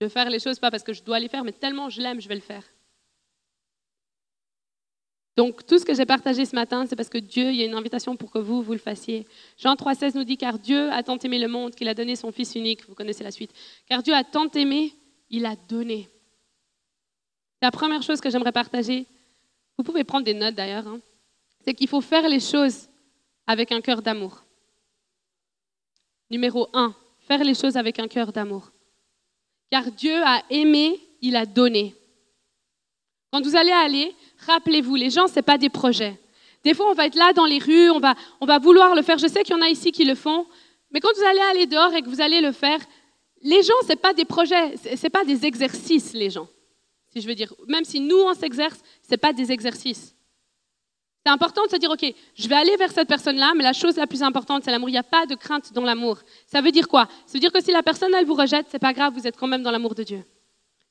[0.00, 2.00] Je veux faire les choses pas parce que je dois les faire, mais tellement je
[2.00, 2.64] l'aime, je vais le faire.
[5.36, 7.66] Donc, tout ce que j'ai partagé ce matin, c'est parce que Dieu, il y a
[7.66, 9.26] une invitation pour que vous, vous le fassiez.
[9.56, 12.32] Jean 3,16 nous dit Car Dieu a tant aimé le monde qu'il a donné son
[12.32, 12.86] Fils unique.
[12.86, 13.50] Vous connaissez la suite.
[13.86, 14.92] Car Dieu a tant aimé,
[15.30, 16.08] il a donné.
[17.62, 19.06] La première chose que j'aimerais partager,
[19.78, 21.00] vous pouvez prendre des notes d'ailleurs, hein,
[21.64, 22.88] c'est qu'il faut faire les choses
[23.46, 24.44] avec un cœur d'amour.
[26.30, 28.70] Numéro un, faire les choses avec un cœur d'amour.
[29.70, 31.94] Car Dieu a aimé, il a donné.
[33.32, 34.14] Quand vous allez aller,
[34.46, 36.20] rappelez-vous, les gens, ce n'est pas des projets.
[36.64, 39.02] Des fois, on va être là dans les rues, on va, on va vouloir le
[39.02, 39.18] faire.
[39.18, 40.46] Je sais qu'il y en a ici qui le font,
[40.90, 42.78] mais quand vous allez aller dehors et que vous allez le faire,
[43.40, 46.46] les gens, ce n'est pas des projets, ce n'est pas des exercices, les gens.
[47.08, 50.14] Si je veux dire, même si nous, on s'exerce, ce n'est pas des exercices.
[51.24, 52.04] C'est important de se dire, OK,
[52.34, 54.88] je vais aller vers cette personne-là, mais la chose la plus importante, c'est l'amour.
[54.88, 56.18] Il n'y a pas de crainte dans l'amour.
[56.46, 57.08] Ça veut dire quoi?
[57.26, 59.36] Ça veut dire que si la personne, elle vous rejette, c'est pas grave, vous êtes
[59.36, 60.24] quand même dans l'amour de Dieu.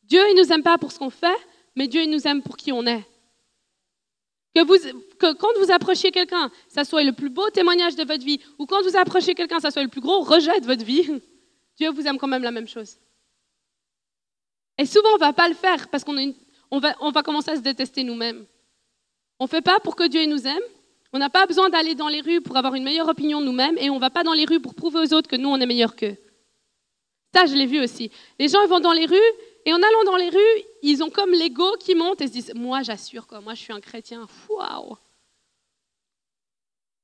[0.03, 1.37] Dieu, il nous aime pas pour ce qu'on fait,
[1.75, 3.03] mais Dieu, nous aime pour qui on est.
[4.53, 4.75] Que, vous,
[5.17, 8.65] que quand vous approchiez quelqu'un, ça soit le plus beau témoignage de votre vie, ou
[8.65, 11.07] quand vous approchez quelqu'un, ça soit le plus gros rejet de votre vie,
[11.77, 12.97] Dieu vous aime quand même la même chose.
[14.77, 16.15] Et souvent, on ne va pas le faire parce qu'on
[16.71, 18.45] on va, commencer à se détester nous-mêmes.
[19.39, 20.63] On ne fait pas pour que Dieu nous aime.
[21.13, 23.77] On n'a pas besoin d'aller dans les rues pour avoir une meilleure opinion de nous-mêmes
[23.77, 25.59] et on ne va pas dans les rues pour prouver aux autres que nous, on
[25.59, 26.15] est meilleurs qu'eux.
[27.33, 28.11] Ça, je l'ai vu aussi.
[28.39, 29.17] Les gens vont dans les rues
[29.65, 32.53] et en allant dans les rues, ils ont comme l'ego qui monte et se disent
[32.55, 34.27] Moi, j'assure, moi, je suis un chrétien.
[34.49, 34.97] Waouh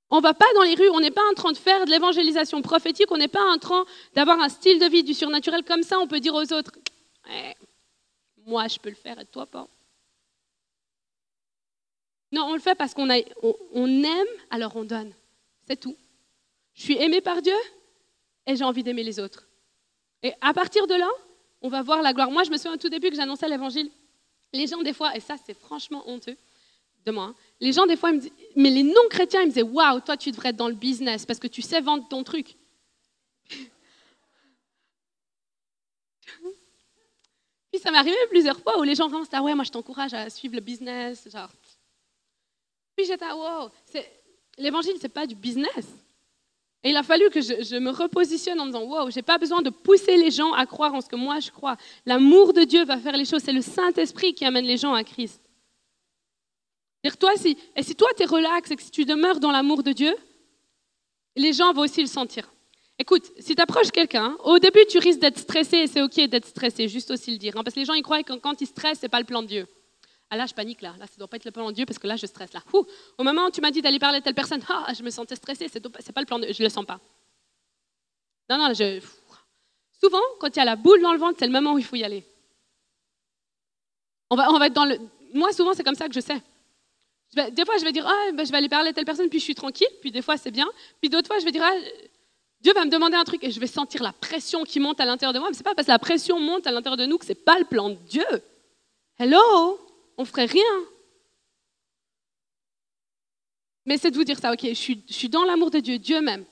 [0.10, 1.92] On ne va pas dans les rues, on n'est pas en train de faire de
[1.92, 3.86] l'évangélisation prophétique, on n'est pas en train
[4.16, 6.72] d'avoir un style de vie du surnaturel comme ça, on peut dire aux autres
[7.30, 7.54] eh,
[8.46, 9.68] Moi, je peux le faire et toi pas.
[12.32, 15.14] Non, on le fait parce qu'on on, aime, alors on donne.
[15.68, 15.96] C'est tout.
[16.74, 17.56] Je suis aimé par Dieu
[18.46, 19.48] et j'ai envie d'aimer les autres.
[20.24, 21.10] Et à partir de là,
[21.62, 22.32] on va voir la gloire.
[22.32, 23.90] Moi, je me souviens au tout début que j'annonçais l'évangile.
[24.54, 26.38] Les gens, des fois, et ça, c'est franchement honteux
[27.06, 29.62] de moi, hein, les gens, des fois, me disent, mais les non-chrétiens, ils me disaient
[29.62, 32.56] Waouh, toi, tu devrais être dans le business parce que tu sais vendre ton truc.
[37.72, 40.14] Puis ça m'est arrivé plusieurs fois où les gens commencent à Ouais, moi, je t'encourage
[40.14, 41.30] à suivre le business.
[41.32, 41.50] Genre,
[42.98, 43.70] puis j'étais, wow,
[44.58, 45.86] l'évangile, ce n'est pas du business.
[46.84, 49.38] Et il a fallu que je, me repositionne en me disant, wow, je n'ai pas
[49.38, 51.76] besoin de pousser les gens à croire en ce que moi je crois.
[52.06, 53.42] L'amour de Dieu va faire les choses.
[53.44, 55.42] C'est le Saint-Esprit qui amène les gens à Christ.
[57.20, 59.82] Toi, si, et si toi, tu es relax et que si tu demeures dans l'amour
[59.82, 60.14] de Dieu,
[61.36, 62.52] les gens vont aussi le sentir.
[63.00, 66.48] Écoute, si tu approches quelqu'un, au début, tu risques d'être stressé et c'est OK d'être
[66.48, 67.56] stressé, juste aussi le dire.
[67.56, 69.26] Hein, parce que les gens, ils croient que quand ils stressent, ce n'est pas le
[69.26, 69.68] plan de Dieu.
[70.30, 70.94] Ah là, je panique là.
[71.00, 72.62] Là, ça doit pas être le plan de Dieu parce que là, je stresse là.
[73.18, 75.36] Au moment où tu m'as dit d'aller parler à telle personne, ah, je me sentais
[75.36, 75.70] stressée.
[75.70, 76.54] C'est pas le plan de Dieu.
[76.54, 77.00] Je le sens pas.
[78.50, 79.02] Non, non, je.
[80.02, 81.86] Souvent, quand il y a la boule dans le ventre, c'est le moment où il
[81.86, 82.26] faut y aller.
[84.30, 84.98] On va, on va dans le.
[85.34, 86.42] Moi, souvent, c'est comme ça que je sais.
[87.52, 89.40] des fois, je vais dire, ah, ben, je vais aller parler à telle personne, puis
[89.40, 89.88] je suis tranquille.
[90.02, 90.68] Puis des fois, c'est bien.
[91.02, 91.74] Puis d'autres fois, je vais dire, ah,
[92.60, 95.06] Dieu va me demander un truc et je vais sentir la pression qui monte à
[95.06, 95.50] l'intérieur de moi.
[95.50, 97.58] Mais c'est pas parce que la pression monte à l'intérieur de nous que c'est pas
[97.60, 98.26] le plan de Dieu.
[99.18, 99.80] Hello?
[100.18, 100.64] On ferait rien.
[103.86, 106.46] Mais c'est de vous dire ça, ok, je suis, dans l'amour de Dieu, Dieu même.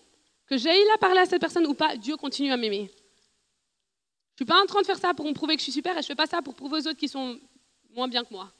[0.45, 2.89] Que j'aille là parler à cette personne ou pas, Dieu continue à m'aimer.
[4.35, 5.71] Je ne suis pas en train de faire ça pour me prouver que je suis
[5.71, 7.39] super et je ne fais pas ça pour prouver aux autres qui sont
[7.89, 8.51] moins bien que moi.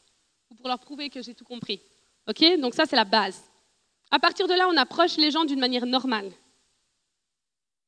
[0.50, 1.82] Ou pour leur prouver que j'ai tout compris.
[2.28, 3.44] Ok Donc ça, c'est la base.
[4.10, 6.32] À partir de là, on approche les gens d'une manière normale.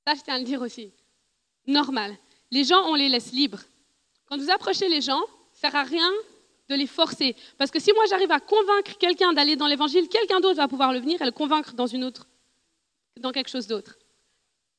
[0.05, 0.91] Ça, je tiens à le dire aussi.
[1.65, 2.15] Normal.
[2.51, 3.61] Les gens, on les laisse libres.
[4.25, 5.21] Quand vous approchez les gens,
[5.53, 6.11] ça ne sert à rien
[6.69, 7.35] de les forcer.
[7.57, 10.93] Parce que si moi j'arrive à convaincre quelqu'un d'aller dans l'évangile, quelqu'un d'autre va pouvoir
[10.93, 12.27] le venir et le convaincre dans une autre,
[13.19, 13.97] dans quelque chose d'autre.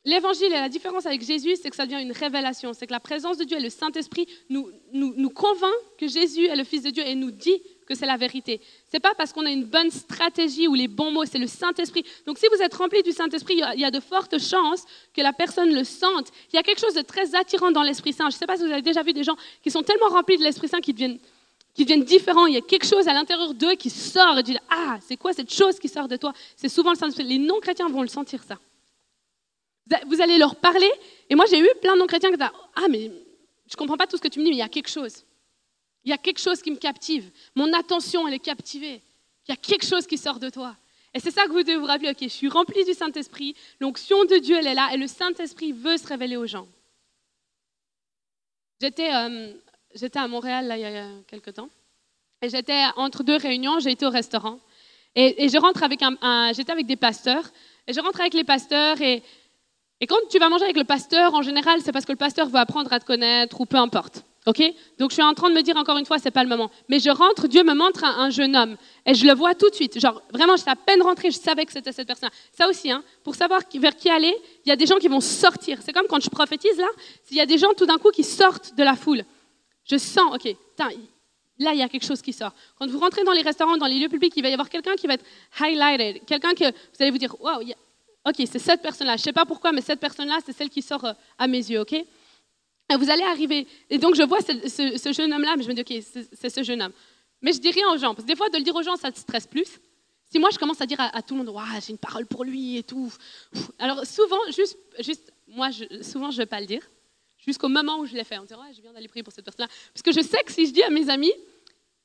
[0.04, 2.72] L'évangile et la différence avec Jésus, c'est que ça devient une révélation.
[2.72, 6.46] C'est que la présence de Dieu et le Saint-Esprit nous, nous, nous convainc que Jésus
[6.46, 8.60] est le Fils de Dieu et nous dit que c'est la vérité.
[8.90, 12.04] C'est pas parce qu'on a une bonne stratégie ou les bons mots, c'est le Saint-Esprit.
[12.26, 15.32] Donc si vous êtes rempli du Saint-Esprit, il y a de fortes chances que la
[15.32, 16.28] personne le sente.
[16.52, 18.30] Il y a quelque chose de très attirant dans l'Esprit Saint.
[18.30, 20.38] Je ne sais pas si vous avez déjà vu des gens qui sont tellement remplis
[20.38, 21.18] de l'Esprit Saint qu'ils deviennent
[21.78, 22.46] qui deviennent différents.
[22.46, 25.32] Il y a quelque chose à l'intérieur d'eux qui sort et disent Ah, c'est quoi
[25.32, 26.32] cette chose qui sort de toi?
[26.56, 27.22] C'est souvent le Saint-Esprit.
[27.22, 28.58] Les non-chrétiens vont le sentir, ça.
[30.08, 30.90] Vous allez leur parler,
[31.30, 34.08] et moi j'ai eu plein de non-chrétiens qui disent Ah, mais je ne comprends pas
[34.08, 35.24] tout ce que tu me dis, mais il y a quelque chose.
[36.04, 37.30] Il y a quelque chose qui me captive.
[37.54, 39.00] Mon attention, elle est captivée.
[39.46, 40.74] Il y a quelque chose qui sort de toi.
[41.14, 44.24] Et c'est ça que vous devez vous rappeler, ok, je suis rempli du Saint-Esprit, l'onction
[44.24, 46.66] de Dieu, elle est là, et le Saint-Esprit veut se révéler aux gens.
[48.80, 49.52] J'étais euh,
[49.94, 51.68] j'étais à Montréal là, il y a quelques temps.
[52.42, 54.60] Et j'étais entre deux réunions, j'ai été au restaurant.
[55.14, 57.44] Et, je rentre avec un, j'étais avec des pasteurs.
[57.86, 59.00] Et je rentre avec les pasteurs.
[59.00, 59.22] Et,
[60.06, 62.58] quand tu vas manger avec le pasteur, en général, c'est parce que le pasteur veut
[62.58, 64.22] apprendre à te connaître ou peu importe.
[64.46, 64.62] Ok?
[64.98, 66.70] Donc je suis en train de me dire encore une fois, c'est pas le moment.
[66.88, 69.74] Mais je rentre, Dieu me montre un, jeune homme et je le vois tout de
[69.74, 69.98] suite.
[69.98, 72.30] Genre vraiment, j'étais à peine rentrée, je savais que c'était cette personne.
[72.52, 74.34] Ça aussi, hein, pour savoir vers qui aller,
[74.64, 75.80] il y a des gens qui vont sortir.
[75.84, 76.88] C'est comme quand je prophétise là,
[77.30, 79.24] il y a des gens tout d'un coup qui sortent de la foule.
[79.90, 80.54] Je sens, ok,
[81.58, 82.52] là, il y a quelque chose qui sort.
[82.78, 84.94] Quand vous rentrez dans les restaurants, dans les lieux publics, il va y avoir quelqu'un
[84.96, 85.24] qui va être
[85.58, 87.62] highlighted, quelqu'un que vous allez vous dire, wow,
[88.26, 89.16] ok, c'est cette personne-là.
[89.16, 91.58] Je ne sais pas pourquoi, mais cette personne-là, c'est celle qui sort euh, à mes
[91.58, 91.92] yeux, ok?
[91.94, 93.66] Et Vous allez arriver.
[93.90, 96.82] Et donc, je vois ce, jeune homme-là, mais je me dis, ok, c'est ce jeune
[96.82, 96.92] homme.
[97.40, 98.96] Mais je dis rien aux gens, parce que des fois, de le dire aux gens,
[98.96, 99.68] ça te stresse plus.
[100.30, 102.44] Si moi, je commence à dire à, tout le monde, wow, j'ai une parole pour
[102.44, 103.10] lui et tout.
[103.78, 106.82] Alors, souvent, juste, juste moi, je, souvent, je ne vais pas le dire
[107.38, 108.38] jusqu'au moment où je l'ai fait.
[108.38, 109.70] On dirait, je viens d'aller prier pour cette personne-là.
[109.92, 111.32] Parce que je sais que si je dis à mes amis,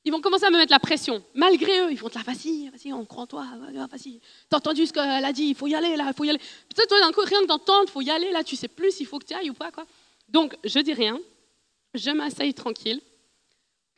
[0.06, 1.24] ils vont commencer à me mettre la pression.
[1.34, 3.46] Malgré eux, ils vont te la vas-y, on croit en toi,
[3.90, 4.20] vas-y.
[4.50, 6.40] T'as entendu ce qu'elle a dit, il faut y aller là, il faut y aller.
[6.40, 8.92] Peut-être toi, d'un coup, rien que d'entendre, il faut y aller là, tu sais plus
[8.92, 9.86] s'il faut que tu ailles ou pas, quoi.
[10.28, 11.20] Donc, je dis rien,
[11.94, 13.02] je m'asseye tranquille.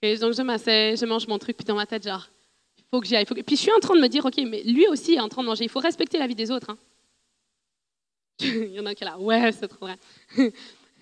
[0.04, 2.30] donc, je m'asseye, je mange mon truc, puis dans ma tête, genre,
[2.78, 3.26] il faut que j'y aille.
[3.26, 5.42] Puis je suis en train de me dire, ok, mais lui aussi est en train
[5.42, 6.70] de manger, il faut respecter la vie des autres.
[6.70, 6.78] Hein.
[8.42, 9.98] il y en a qui est là, ouais, c'est trop vrai.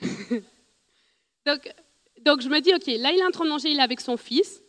[1.45, 1.73] donc,
[2.21, 3.99] donc, je me dis, ok, là, il est en train de manger, il est avec
[3.99, 4.61] son fils.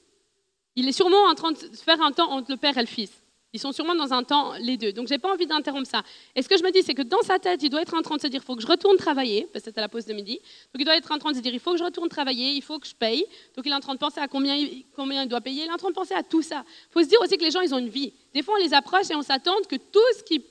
[0.77, 3.13] Il est sûrement en train de faire un temps entre le père et le fils.
[3.53, 4.93] Ils sont sûrement dans un temps, les deux.
[4.93, 6.03] Donc, je n'ai pas envie d'interrompre ça.
[6.35, 8.03] Et ce que je me dis, c'est que dans sa tête, il doit être en
[8.03, 10.07] train de se dire, il faut que je retourne travailler, parce que c'était la pause
[10.07, 10.35] de midi.
[10.35, 12.51] Donc, il doit être en train de se dire, il faut que je retourne travailler,
[12.51, 13.25] il faut que je paye.
[13.55, 15.63] Donc, il est en train de penser à combien il, combien il doit payer.
[15.63, 16.65] Il est en train de penser à tout ça.
[16.67, 18.13] Il faut se dire aussi que les gens, ils ont une vie.
[18.35, 20.43] Des fois, on les approche et on s'attend que tout ce qu'ils...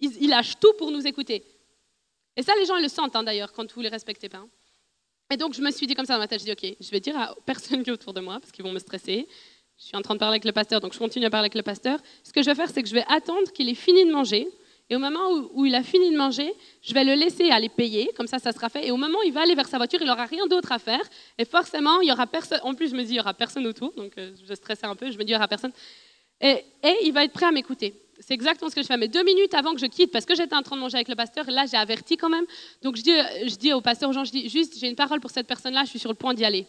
[0.00, 1.44] Ils, lâchent tout pour nous écouter.
[2.36, 4.44] Et ça, les gens, le sentent, hein, d'ailleurs, quand vous ne les respectez pas.
[5.32, 6.90] Et donc, je me suis dit comme ça dans ma tête, je dis, OK, je
[6.90, 9.26] vais dire à personne qui est autour de moi, parce qu'ils vont me stresser.
[9.78, 11.54] Je suis en train de parler avec le pasteur, donc je continue à parler avec
[11.54, 11.98] le pasteur.
[12.22, 14.48] Ce que je vais faire, c'est que je vais attendre qu'il ait fini de manger.
[14.88, 18.12] Et au moment où, il a fini de manger, je vais le laisser aller payer,
[18.16, 18.86] comme ça, ça sera fait.
[18.86, 20.78] Et au moment où il va aller vers sa voiture, il n'aura rien d'autre à
[20.78, 21.02] faire.
[21.38, 22.60] Et forcément, il y aura personne.
[22.62, 24.94] En plus, je me dis, il n'y aura personne autour, donc euh, je stressais un
[24.94, 25.10] peu.
[25.10, 25.72] Je me dis, il n'y aura personne.
[26.40, 26.62] Et
[27.02, 27.94] il va être prêt à m'écouter.
[28.20, 28.96] C'est exactement ce que je fais.
[28.96, 31.08] Mais deux minutes avant que je quitte, parce que j'étais en train de manger avec
[31.08, 32.44] le pasteur, là, j'ai averti quand même.
[32.82, 33.12] Donc, je dis,
[33.46, 35.90] je dis au pasteur Jean, je dis juste, j'ai une parole pour cette personne-là, je
[35.90, 36.66] suis sur le point d'y aller.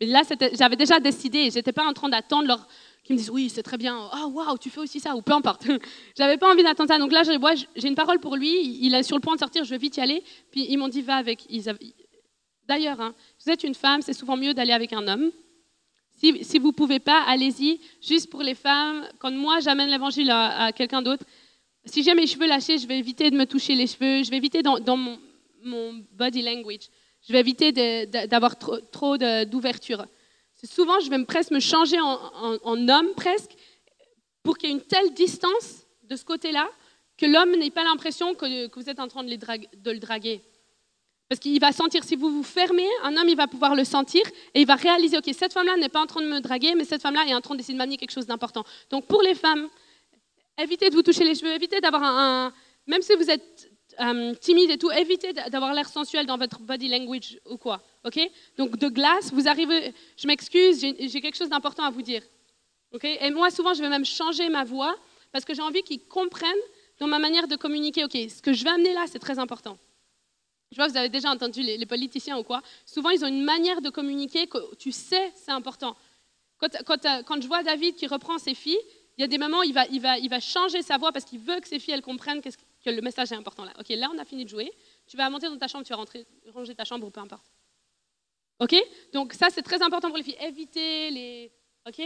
[0.00, 0.22] Mais là,
[0.54, 1.50] j'avais déjà décidé.
[1.50, 2.66] Je n'étais pas en train d'attendre leur
[3.04, 5.22] qu'ils me disent oui, c'est très bien, ah oh, waouh, tu fais aussi ça, ou
[5.22, 5.66] peu importe.
[6.16, 6.98] J'avais pas envie d'attendre ça.
[6.98, 9.70] Donc là, j'ai une parole pour lui, il est sur le point de sortir, je
[9.70, 10.22] vais vite y aller.
[10.50, 11.46] Puis ils m'ont dit va avec.
[12.68, 13.14] D'ailleurs, hein,
[13.44, 15.32] vous êtes une femme, c'est souvent mieux d'aller avec un homme.
[16.22, 17.80] Si, vous ne pouvez pas, allez-y.
[18.00, 21.24] Juste pour les femmes, quand moi j'amène l'évangile à, quelqu'un d'autre,
[21.84, 24.36] si j'ai mes cheveux lâchés, je vais éviter de me toucher les cheveux, je vais
[24.36, 25.18] éviter dans, mon,
[26.12, 26.90] body language,
[27.26, 27.72] je vais éviter
[28.28, 30.06] d'avoir trop, d'ouverture.
[30.62, 33.56] Souvent, je vais presque me changer en, homme presque
[34.44, 36.68] pour qu'il y ait une telle distance de ce côté-là
[37.18, 40.40] que l'homme n'ait pas l'impression que, vous êtes en train de le draguer.
[41.32, 44.20] Parce qu'il va sentir, si vous vous fermez, un homme, il va pouvoir le sentir
[44.52, 46.84] et il va réaliser, OK, cette femme-là n'est pas en train de me draguer, mais
[46.84, 48.64] cette femme-là est en train d'essayer de m'amener quelque chose d'important.
[48.90, 49.70] Donc pour les femmes,
[50.58, 52.52] évitez de vous toucher les cheveux, évitez d'avoir un,
[52.86, 56.88] Même si vous êtes euh, timide et tout, évitez d'avoir l'air sensuel dans votre body
[56.88, 57.82] language ou quoi.
[58.04, 58.20] OK?
[58.58, 62.22] Donc de glace, vous arrivez, je m'excuse, j'ai quelque chose d'important à vous dire.
[62.92, 63.04] OK?
[63.04, 64.94] Et moi, souvent, je vais même changer ma voix
[65.32, 66.52] parce que j'ai envie qu'ils comprennent
[67.00, 69.78] dans ma manière de communiquer, OK, ce que je vais amener là, c'est très important.
[70.72, 72.62] Je vois, vous avez déjà entendu les, politiciens ou quoi.
[72.86, 75.96] Souvent, ils ont une manière de communiquer que tu sais, c'est important.
[76.58, 76.96] Quand,
[77.26, 78.78] quand, je vois David qui reprend ses filles,
[79.18, 81.12] il y a des moments où il va, il va, il va changer sa voix
[81.12, 83.72] parce qu'il veut que ses filles elles comprennent que, que le message est important là.
[83.78, 84.72] Ok, là on a fini de jouer.
[85.06, 87.44] Tu vas monter dans ta chambre, tu vas rentrer, ranger ta chambre ou peu importe.
[88.60, 88.74] Ok?
[89.12, 90.38] Donc ça c'est très important pour les filles.
[90.40, 91.52] Évitez les.
[91.86, 92.00] Ok?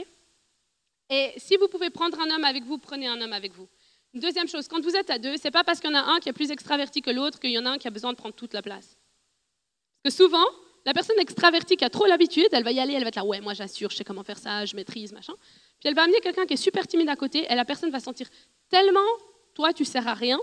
[1.10, 3.68] Et si vous pouvez prendre un homme avec vous, prenez un homme avec vous.
[4.16, 6.20] Deuxième chose, quand vous êtes à deux, c'est pas parce qu'il y en a un
[6.20, 8.16] qui est plus extraverti que l'autre qu'il y en a un qui a besoin de
[8.16, 8.96] prendre toute la place.
[10.02, 10.46] Parce que souvent,
[10.86, 13.26] la personne extravertie qui a trop l'habitude, elle va y aller, elle va être là,
[13.26, 15.34] ouais, moi j'assure, je sais comment faire ça, je maîtrise, machin.
[15.80, 18.00] Puis elle va amener quelqu'un qui est super timide à côté, et la personne va
[18.00, 18.26] sentir
[18.70, 19.00] tellement,
[19.52, 20.38] toi, tu sers à rien,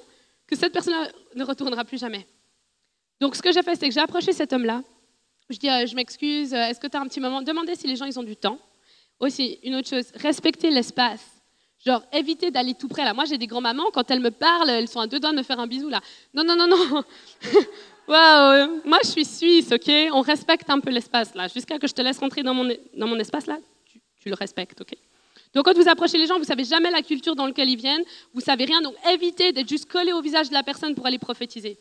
[0.45, 0.93] que cette personne
[1.33, 2.27] ne retournera plus jamais.
[3.19, 4.83] Donc ce que j'ai fait, c'est que j'ai approché cet homme-là.
[5.49, 7.41] Je dis, euh, je m'excuse, euh, est-ce que tu as un petit moment?
[7.41, 8.59] Demandez si les gens, ils ont du temps.
[9.19, 11.32] Aussi, une autre chose, respectez l'espace.
[11.85, 13.13] Genre, éviter d'aller tout près là.
[13.13, 15.43] Moi, j'ai des grands-mamans, quand elles me parlent, elles sont à deux doigts de me
[15.43, 15.99] faire un bisou là.
[16.33, 17.03] Non, non, non, non.
[18.07, 19.91] Waouh, moi, je suis suisse, ok?
[20.13, 21.47] On respecte un peu l'espace là.
[21.47, 24.79] Jusqu'à que je te laisse rentrer dans mon, dans mon espace là, tu, le respectes,
[24.79, 24.93] ok?
[25.53, 28.03] Donc quand vous approchez les gens, vous savez jamais la culture dans laquelle ils viennent,
[28.33, 31.19] vous savez rien, donc évitez d'être juste collé au visage de la personne pour aller
[31.19, 31.77] prophétiser.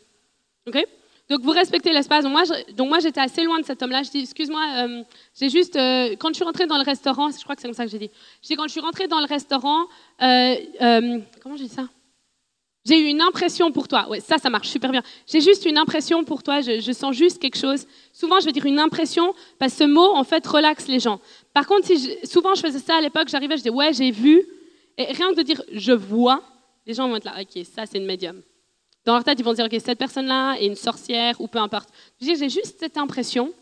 [0.67, 0.85] ok?
[1.29, 2.25] Donc vous respectez l'espace.
[2.25, 4.03] Donc moi, j'étais assez loin de cet homme-là.
[4.03, 5.03] Je dis, excuse-moi, euh,
[5.39, 7.75] j'ai juste, euh, quand je suis rentrée dans le restaurant, je crois que c'est comme
[7.75, 8.11] ça que j'ai dit.
[8.41, 9.85] Je quand je suis rentrée dans le restaurant,
[10.21, 11.87] euh, comment j'ai dit ça?
[12.85, 14.09] J'ai eu une impression pour toi.
[14.09, 15.01] Ouais, ça, ça marche super bien.
[15.25, 16.59] J'ai juste une impression pour toi.
[16.59, 17.87] Je, sens juste quelque chose.
[18.11, 21.21] Souvent, je vais dire une impression parce que ce mot, en fait, relaxe les gens.
[21.53, 24.45] Par contre, si souvent je faisais ça à l'époque, j'arrivais, je disais, ouais, j'ai vu.
[24.97, 26.43] Et rien que de dire, je vois,
[26.85, 28.41] les gens vont être là, ok, ça, c'est une médium.
[29.05, 31.89] Dans leur tête, ils vont dire, OK, cette personne-là est une sorcière ou peu importe.
[32.21, 33.53] J'ai juste cette impression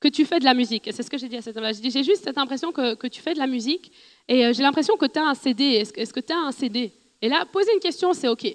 [0.00, 0.90] que tu fais de la musique.
[0.92, 1.72] C'est ce que j'ai dit à cet homme-là.
[1.72, 3.92] J'ai juste cette impression que, tu fais de la musique
[4.28, 5.64] et j'ai l'impression que tu as un CD.
[5.64, 6.92] Est-ce que tu as un CD
[7.22, 8.46] Et là, poser une question, c'est OK.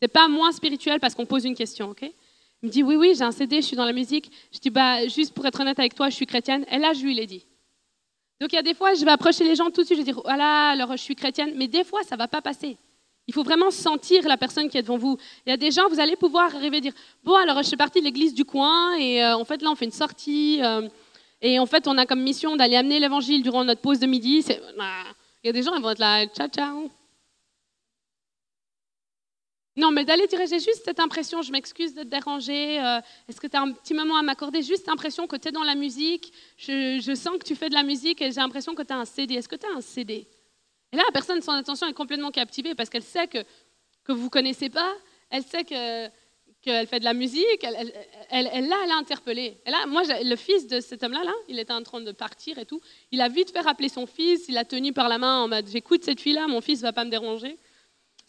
[0.00, 2.02] C'est pas moins spirituel parce qu'on pose une question, OK?
[2.02, 4.30] Il me dit, oui, oui, j'ai un CD, je suis dans la musique.
[4.52, 6.64] Je dis, bah, juste pour être honnête avec toi, je suis chrétienne.
[6.70, 7.46] Et là, je lui l'ai dit.
[8.40, 10.04] Donc il y a des fois, je vais approcher les gens tout de suite, je
[10.04, 11.52] vais dire, voilà, alors je suis chrétienne.
[11.56, 12.76] Mais des fois, ça va pas passer.
[13.28, 15.16] Il faut vraiment sentir la personne qui est devant vous.
[15.46, 16.92] Il y a des gens, vous allez pouvoir arriver à dire
[17.22, 19.76] Bon, alors je suis partie de l'église du coin et euh, en fait là on
[19.76, 20.60] fait une sortie.
[20.62, 20.88] Euh,
[21.44, 24.44] Et en fait, on a comme mission d'aller amener l'évangile durant notre pause de midi.
[24.46, 26.88] Il y a des gens, ils vont être là, ciao, ciao.
[29.74, 33.40] Non, mais d'aller dire, j'ai juste cette impression, je m'excuse de te déranger, euh, est-ce
[33.40, 34.62] que tu as un petit moment à m'accorder?
[34.62, 37.82] Juste l'impression que tu es dans la musique, je, sens que tu fais de la
[37.82, 39.34] musique et j'ai l'impression que tu as un CD.
[39.34, 40.28] Est-ce que tu as un CD
[40.92, 43.38] Et là, la personne, son attention est complètement captivée parce qu'elle sait que,
[44.04, 44.92] que vous ne connaissez pas,
[45.30, 46.08] elle sait que,
[46.60, 47.92] qu'elle fait de la musique, elle,
[48.30, 49.32] elle, elle, l'a, elle a.
[49.66, 52.58] Et là, moi, le fils de cet homme-là, là, il était en train de partir
[52.58, 55.40] et tout, il a vite fait rappeler son fils, il l'a tenu par la main
[55.40, 57.56] en mode, j'écoute cette fille-là, mon fils ne va pas me déranger.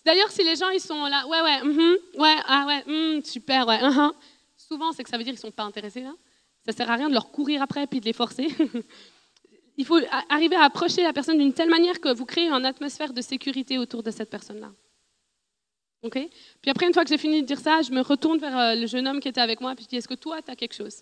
[0.06, 3.68] D'ailleurs, si les gens ils sont là, ouais, ouais, mm ouais, ah ouais, mm, super,
[3.68, 4.11] ouais, uh
[4.57, 6.03] souvent c'est que ça veut dire qu'ils ne sont pas intéressés.
[6.65, 8.48] Ça sert à rien de leur courir après puis de les forcer.
[9.78, 13.14] Il faut arriver à approcher la personne d'une telle manière que vous créez une atmosphère
[13.14, 14.72] de sécurité autour de cette personne-là.
[16.04, 16.20] Ok?
[16.62, 18.76] Puis après, une fois que j'ai fini de dire ça, je me retourne vers euh,
[18.76, 20.56] le jeune homme qui était avec moi puis je dis Est-ce que toi, tu as
[20.56, 21.02] quelque chose?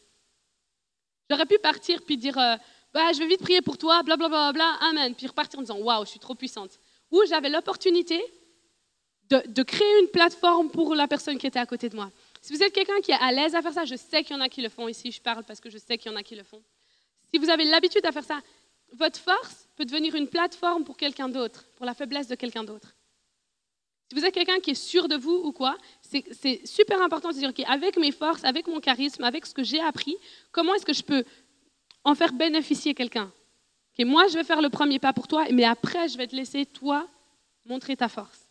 [1.29, 2.55] J'aurais pu partir puis dire euh,
[2.93, 5.15] bah, Je vais vite prier pour toi, blablabla, bla, bla, bla, amen.
[5.15, 6.79] Puis repartir en disant Waouh, je suis trop puissante.
[7.09, 8.21] Ou j'avais l'opportunité
[9.39, 12.11] de, créer une plateforme pour la personne qui était à côté de moi.
[12.41, 14.39] Si vous êtes quelqu'un qui est à l'aise à faire ça, je sais qu'il y
[14.39, 16.17] en a qui le font ici, je parle parce que je sais qu'il y en
[16.17, 16.61] a qui le font.
[17.33, 18.41] Si vous avez l'habitude à faire ça,
[18.93, 22.95] votre force peut devenir une plateforme pour quelqu'un d'autre, pour la faiblesse de quelqu'un d'autre.
[24.09, 27.33] Si vous êtes quelqu'un qui est sûr de vous ou quoi, c'est super important de
[27.33, 30.17] se dire, OK, avec mes forces, avec mon charisme, avec ce que j'ai appris,
[30.51, 31.23] comment est-ce que je peux
[32.03, 33.31] en faire bénéficier quelqu'un?
[33.99, 36.65] Moi, je vais faire le premier pas pour toi, mais après, je vais te laisser,
[36.65, 37.07] toi,
[37.65, 38.49] montrer ta force.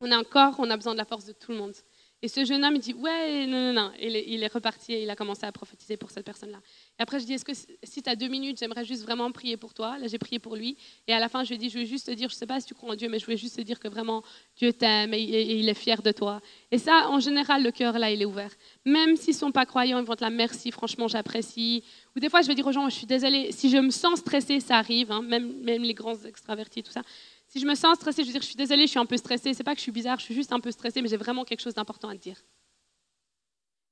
[0.00, 1.74] On a un corps, on a besoin de la force de tout le monde.
[2.20, 3.92] Et ce jeune homme, dit, ouais, non, non, non.
[3.98, 6.60] Et il est reparti et il a commencé à prophétiser pour cette personne-là.
[6.98, 9.56] Et après, je dis, est-ce que si tu as deux minutes, j'aimerais juste vraiment prier
[9.56, 9.98] pour toi.
[9.98, 10.76] Là, j'ai prié pour lui.
[11.06, 12.38] Et à la fin, je lui ai dit, je veux juste te dire, je ne
[12.38, 14.22] sais pas si tu crois en Dieu, mais je voulais juste te dire que vraiment,
[14.56, 16.42] Dieu t'aime et, il est fier de toi.
[16.70, 18.50] Et ça, en général, le cœur, là, il est ouvert.
[18.84, 21.82] Même s'ils ne sont pas croyants, ils vont te la merci, franchement, j'apprécie.
[22.14, 24.18] Ou des fois, je vais dire aux gens, je suis désolée, si je me sens
[24.18, 27.02] stressée, ça arrive, hein, même, les grands extravertis, tout ça.
[27.46, 29.16] Si je me sens stressée, je veux dire, je suis désolée, je suis un peu
[29.16, 29.54] stressée.
[29.54, 31.44] C'est pas que je suis bizarre, je suis juste un peu stressée, mais j'ai vraiment
[31.44, 32.36] quelque chose d'important à te dire.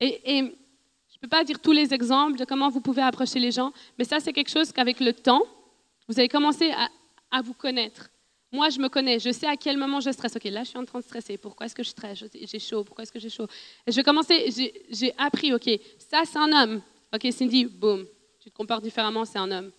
[0.00, 0.54] Et,
[1.20, 3.72] je ne peux pas dire tous les exemples de comment vous pouvez approcher les gens,
[3.98, 5.42] mais ça, c'est quelque chose qu'avec le temps,
[6.06, 6.72] vous allez commencer
[7.30, 8.08] à, vous connaître.
[8.52, 10.36] Moi, je me connais, je sais à quel moment je stresse.
[10.36, 11.36] Ok, là, je suis en train de stresser.
[11.36, 12.24] Pourquoi est-ce que je stresse?
[12.32, 12.84] J'ai chaud.
[12.84, 13.46] Pourquoi est-ce que j'ai chaud?
[13.86, 15.68] Et je vais j'ai appris, ok,
[15.98, 16.80] ça, c'est un homme.
[17.12, 18.06] Ok, Cindy, boum,
[18.38, 19.72] tu te comportes différemment, c'est un homme.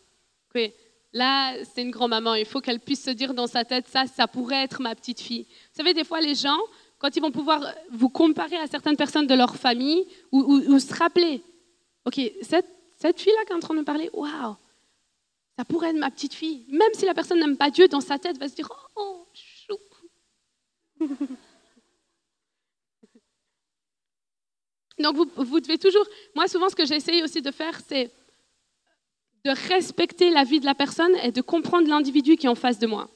[0.54, 0.72] Ok,
[1.12, 2.36] Là, c'est une grand-maman.
[2.36, 5.20] Il faut qu'elle puisse se dire dans sa tête, ça, ça pourrait être ma petite
[5.20, 5.48] fille.
[5.50, 6.60] Vous savez, des fois, les gens,
[7.00, 11.42] quand ils vont pouvoir vous comparer à certaines personnes de leur famille ou, se rappeler,
[12.06, 14.56] OK, cette, fille-là qui est en train de me parler, waouh,
[15.58, 16.66] ça pourrait être ma petite fille.
[16.68, 19.78] Même si la personne n'aime pas Dieu, dans sa tête, va se dire, oh, chou.
[25.00, 26.06] Donc, vous, vous devez toujours.
[26.36, 28.12] Moi, souvent, ce que j'essaye aussi de faire, c'est
[29.46, 32.80] de respecter la vie de la personne et de comprendre l'individu qui est en face
[32.80, 33.10] de moi.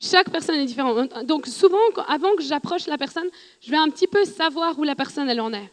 [0.00, 1.24] Chaque personne est différente.
[1.24, 3.28] Donc souvent, avant que j'approche la personne,
[3.60, 5.72] je vais un petit peu savoir où la personne elle en est.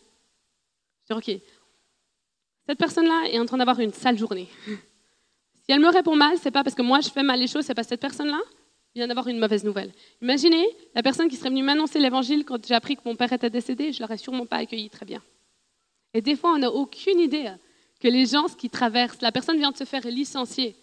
[1.10, 1.42] Je dis, ok,
[2.68, 4.48] cette personne-là est en train d'avoir une sale journée.
[5.64, 7.66] Si elle me répond mal, c'est pas parce que moi je fais mal les choses,
[7.66, 8.40] c'est parce que cette personne-là
[8.96, 9.94] vient d'avoir une mauvaise nouvelle.
[10.20, 10.66] Imaginez
[10.96, 13.94] la personne qui serait venue m'annoncer l'évangile quand j'ai appris que mon père était décédé,
[13.94, 15.22] je l'aurais sûrement pas accueilli très bien.
[16.16, 17.52] Et des fois, on n'a aucune idée
[18.00, 20.76] que les gens, qui traversent, la personne vient de se faire licencier.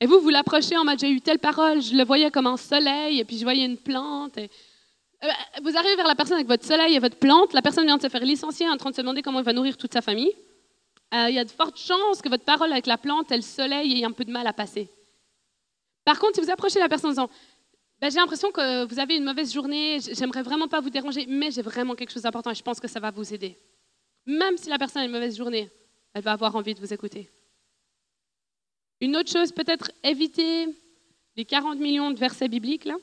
[0.00, 2.56] Et vous, vous l'approchez en mode j'ai eu telle parole, je le voyais comme un
[2.56, 4.38] soleil, et puis je voyais une plante.
[4.38, 4.46] Euh,
[5.62, 8.02] vous arrivez vers la personne avec votre soleil et votre plante, la personne vient de
[8.02, 10.32] se faire licencier en train de se demander comment il va nourrir toute sa famille.
[11.14, 13.42] Euh, il y a de fortes chances que votre parole avec la plante et le
[13.42, 14.90] soleil ait un peu de mal à passer.
[16.04, 17.30] Par contre, si vous approchez la personne en disant
[18.00, 21.50] ben, J'ai l'impression que vous avez une mauvaise journée, j'aimerais vraiment pas vous déranger, mais
[21.50, 23.56] j'ai vraiment quelque chose d'important et je pense que ça va vous aider.
[24.26, 25.70] Même si la personne a une mauvaise journée,
[26.12, 27.30] elle va avoir envie de vous écouter.
[29.04, 30.66] Une autre chose, peut-être éviter
[31.36, 32.94] les 40 millions de versets bibliques là.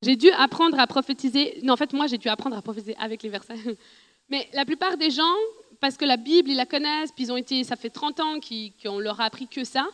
[0.00, 1.60] J'ai dû apprendre à prophétiser.
[1.62, 3.54] Non, en fait, moi, j'ai dû apprendre à prophétiser avec les versets.
[4.30, 5.34] Mais la plupart des gens,
[5.78, 8.40] parce que la Bible, ils la connaissent, puis ils ont été, ça fait 30 ans
[8.82, 9.86] qu'on leur a appris que ça,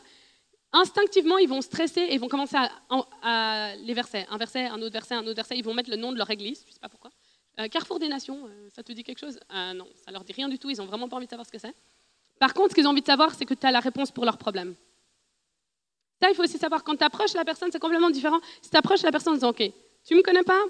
[0.72, 2.56] instinctivement, ils vont stresser et vont commencer
[3.20, 4.26] à, les versets.
[4.30, 5.58] Un verset, un autre verset, un autre verset.
[5.58, 7.10] Ils vont mettre le nom de leur église, je ne sais pas pourquoi.
[7.58, 9.40] Euh, Carrefour des Nations, euh, ça te dit quelque chose?
[9.52, 11.44] Euh, Non, ça leur dit rien du tout, ils n'ont vraiment pas envie de savoir
[11.44, 11.74] ce que c'est.
[12.38, 14.24] Par contre, ce qu'ils ont envie de savoir, c'est que tu as la réponse pour
[14.24, 14.74] leur problème.
[16.20, 18.40] Ça, il faut aussi savoir, quand tu approches la personne, c'est complètement différent.
[18.60, 19.62] Si tu approches la personne en disant, OK,
[20.04, 20.60] tu ne me connais pas,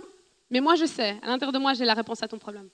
[0.50, 2.68] mais moi je sais, à l'intérieur de moi, j'ai la réponse à ton problème.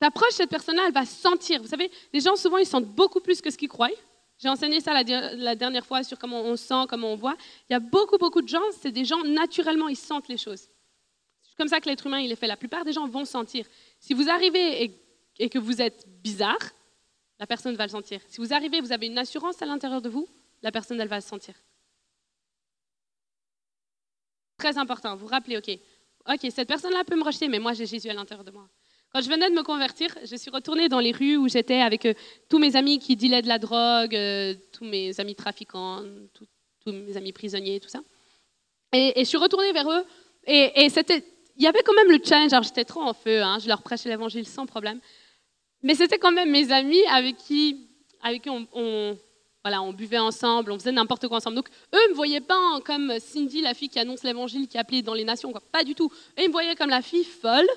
[0.00, 1.60] Tu approches cette personne-là, elle va sentir.
[1.62, 3.90] Vous savez, les gens, souvent, ils sentent beaucoup plus que ce qu'ils croient.
[4.38, 7.36] J'ai enseigné ça la, dernière fois sur comment on sent, comment on voit.
[7.68, 10.68] Il y a beaucoup, beaucoup de gens, c'est des gens, naturellement, ils sentent les choses
[11.60, 12.46] comme ça que l'être humain il est fait.
[12.46, 13.66] La plupart des gens vont sentir.
[13.98, 14.94] Si vous arrivez
[15.38, 16.58] et, que vous êtes bizarre,
[17.40, 18.20] la personne va le sentir.
[18.28, 20.28] Si vous arrivez, vous avez une assurance à l'intérieur de vous,
[20.62, 21.54] la personne, elle va le sentir.
[24.58, 25.70] Très important, vous rappelez, OK,
[26.28, 28.68] OK, cette personne-là peut me rejeter, mais moi, j'ai Jésus à l'intérieur de moi.
[29.10, 32.04] Quand je venais de me convertir, je suis retournée dans les rues où j'étais avec
[32.04, 32.12] euh,
[32.48, 36.04] tous mes amis qui dealaient de la drogue, euh, tous mes amis trafiquants,
[36.34, 38.00] tous mes amis prisonniers, tout ça.
[38.92, 40.04] Et, je suis retournée vers eux,
[40.46, 41.24] et, c'était,
[41.56, 42.52] il y avait quand même le challenge.
[42.52, 45.00] Alors j'étais trop en feu, hein, je leur prêchais l'évangile sans problème.
[45.82, 47.88] Mais c'était quand même mes amis avec qui,
[48.22, 49.18] avec qui on,
[49.62, 51.56] voilà, on buvait ensemble, on faisait n'importe quoi ensemble.
[51.56, 55.02] Donc, eux ne me voyaient pas comme Cindy, la fille qui annonce l'évangile, qui appelait
[55.02, 55.52] dans les nations.
[55.52, 55.60] Quoi.
[55.72, 56.10] Pas du tout.
[56.38, 57.68] Eux, ils me voyaient comme la fille folle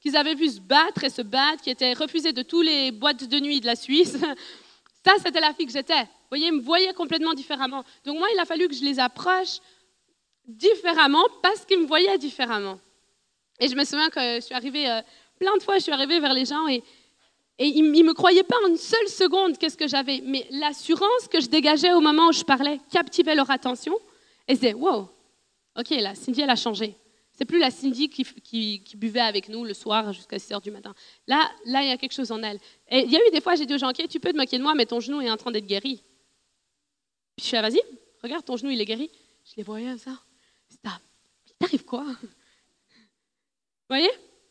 [0.00, 3.24] qu'ils avaient vu se battre et se battre, qui était refusée de tous les boîtes
[3.24, 4.16] de nuit de la Suisse.
[5.04, 6.02] Ça, c'était la fille que j'étais.
[6.02, 7.84] Vous voyez, ils me voyaient complètement différemment.
[8.04, 9.58] Donc, moi, il a fallu que je les approche
[10.44, 12.78] différemment parce qu'ils me voyaient différemment.
[13.60, 15.00] Et je me souviens que je suis arrivée, euh,
[15.38, 16.82] plein de fois, je suis arrivée vers les gens et,
[17.58, 20.20] et ils ne me croyaient pas une seule seconde qu'est-ce que j'avais.
[20.24, 23.94] Mais l'assurance que je dégageais au moment où je parlais captivait leur attention.
[24.46, 25.08] Et disaient, wow,
[25.76, 26.96] ok, là, Cindy, elle a changé.
[27.32, 30.94] C'est plus la Cindy qui, buvait avec nous le soir jusqu'à 6 heures du matin.
[31.26, 32.58] Là, là, il y a quelque chose en elle.
[32.88, 34.36] Et il y a eu des fois, j'ai dit aux gens, ok, tu peux te
[34.36, 36.02] moquer de moi, mais ton genou est en train d'être guéri.
[37.36, 37.80] Puis je suis là, vas-y,
[38.22, 39.10] regarde, ton genou, il est guéri.
[39.44, 40.12] Je les voyais, ça.
[40.70, 40.78] Il
[41.58, 42.04] t'arrive quoi?
[42.04, 42.28] Vous
[43.88, 44.10] voyez?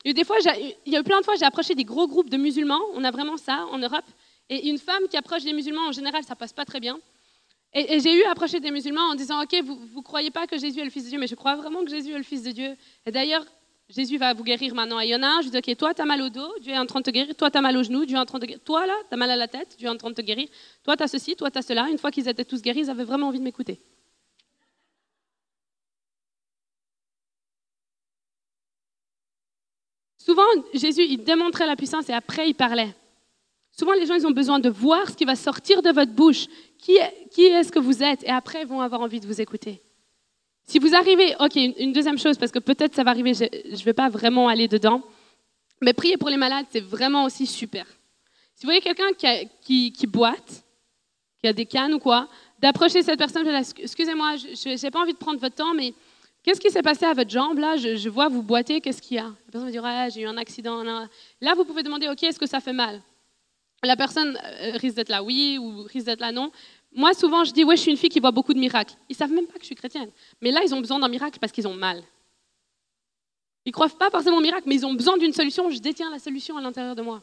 [0.09, 2.29] Eu des fois, il y a eu plein de fois, j'ai approché des gros groupes
[2.29, 2.81] de musulmans.
[2.93, 4.05] On a vraiment ça en Europe.
[4.49, 6.99] Et une femme qui approche des musulmans, en général, ça passe pas très bien.
[7.73, 10.57] Et, j'ai eu à approcher des musulmans en disant, OK, vous ne croyez pas que
[10.57, 12.43] Jésus est le Fils de Dieu, mais je crois vraiment que Jésus est le Fils
[12.43, 12.75] de Dieu.
[13.05, 13.45] Et d'ailleurs,
[13.89, 14.99] Jésus va vous guérir maintenant.
[14.99, 16.73] Et il y en a je dis, OK, toi, tu as mal au dos, Dieu
[16.73, 17.35] est en train de te guérir.
[17.35, 18.63] Toi, tu as mal au genou, Dieu est en train de te guérir.
[18.63, 20.47] Toi, là, tu as mal à la tête, Dieu est en train de te guérir.
[20.83, 21.89] Toi, tu as ceci, toi, tu as cela.
[21.89, 23.79] Une fois qu'ils étaient tous guéris, ils avaient vraiment envie de m'écouter.
[30.27, 30.43] Souvent,
[30.73, 32.93] Jésus, il démontrait la puissance et après, il parlait.
[33.71, 36.47] Souvent, les gens, ils ont besoin de voir ce qui va sortir de votre bouche.
[36.77, 36.97] Qui,
[37.31, 38.25] qui est-ce que vous êtes?
[38.25, 39.81] Et après, ils vont avoir envie de vous écouter.
[40.65, 43.83] Si vous arrivez, ok, une deuxième chose, parce que peut-être ça va arriver, je ne
[43.85, 45.01] vais pas vraiment aller dedans,
[45.81, 47.85] mais prier pour les malades, c'est vraiment aussi super.
[48.53, 49.13] Si vous voyez quelqu'un
[49.61, 50.65] qui, qui, boite,
[51.39, 52.27] qui a des cannes ou quoi,
[52.59, 55.93] d'approcher cette personne, excusez-moi, je n'ai pas envie de prendre votre temps, mais
[56.47, 59.19] Qu'est-ce qui s'est passé à votre jambe Là, je, vois vous boiter, qu'est-ce qu'il y
[59.19, 59.25] a?
[59.25, 60.81] La personne va dire J'ai eu un accident.
[60.81, 61.53] Là.
[61.55, 63.01] vous pouvez demander Ok, est-ce que ça fait mal?
[63.83, 66.53] La personne euh, risque d'être là oui ou risque d'être là non.
[66.93, 68.95] Moi, souvent, je dis Ouais, je suis une fille qui voit beaucoup de miracles.
[69.09, 70.09] Ils savent même pas que je suis chrétienne.
[70.41, 72.01] Mais là, ils ont besoin d'un miracle parce qu'ils ont mal.
[73.65, 75.69] Ils ne croient pas forcément au miracle, mais ils ont besoin d'une solution.
[75.69, 77.21] Je détiens la solution à l'intérieur de moi.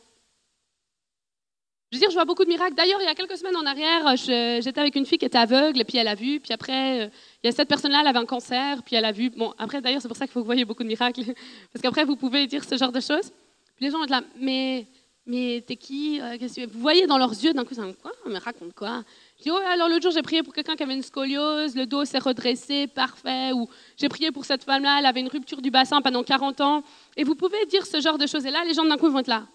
[1.95, 2.75] Je veux dire, je vois beaucoup de miracles.
[2.75, 5.81] D'ailleurs, il y a quelques semaines en arrière, j'étais avec une fille qui était aveugle,
[5.81, 6.41] et puis elle a vu.
[6.41, 7.09] Puis après, euh,
[7.41, 9.31] il y a cette personne-là, elle avait un cancer, puis elle a vu.
[9.31, 11.23] Bon, après, d'ailleurs, c'est pour ça qu'il faut que vous voyez beaucoup de miracles.
[11.73, 13.31] Parce qu'après, vous pouvez dire ce genre de choses.
[13.77, 14.89] Puis les gens vont être là, mais,
[15.25, 16.37] mais t'es qui euh,
[16.69, 18.11] Vous voyez dans leurs yeux, d'un coup, c'est quoi?
[18.27, 19.05] Mais raconte quoi?
[19.39, 21.87] Je dis, oh, alors l'autre jour, j'ai prié pour quelqu'un qui avait une scoliose, le
[21.87, 23.53] dos s'est redressé, parfait.
[23.53, 26.83] Ou j'ai prié pour cette femme-là, elle avait une rupture du bassin pendant 40 ans.
[27.17, 28.45] Et vous pouvez dire ce genre de choses.
[28.47, 29.47] Et là, les gens, d'un coup, vont être là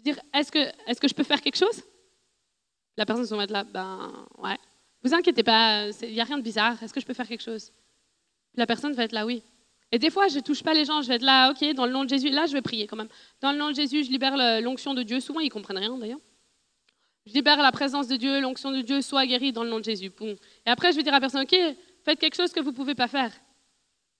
[0.00, 1.82] dire est-ce que, est que je peux faire quelque chose?
[2.96, 4.58] La personne va être là, ben ouais.
[5.02, 7.42] Vous inquiétez pas, il n'y a rien de bizarre, est-ce que je peux faire quelque
[7.42, 7.72] chose?
[8.54, 9.42] La personne va être là, oui.
[9.92, 11.86] Et des fois, je ne touche pas les gens, je vais être là, ok, dans
[11.86, 12.30] le nom de Jésus.
[12.30, 13.08] Là, je vais prier quand même.
[13.40, 15.18] Dans le nom de Jésus, je libère l'onction de Dieu.
[15.20, 16.20] Souvent, ils ne comprennent rien d'ailleurs.
[17.26, 19.84] Je libère la présence de Dieu, l'onction de Dieu, soit guérie dans le nom de
[19.84, 20.12] Jésus.
[20.20, 21.56] Et après, je vais dire à la personne, ok,
[22.04, 23.32] faites quelque chose que vous ne pouvez pas faire.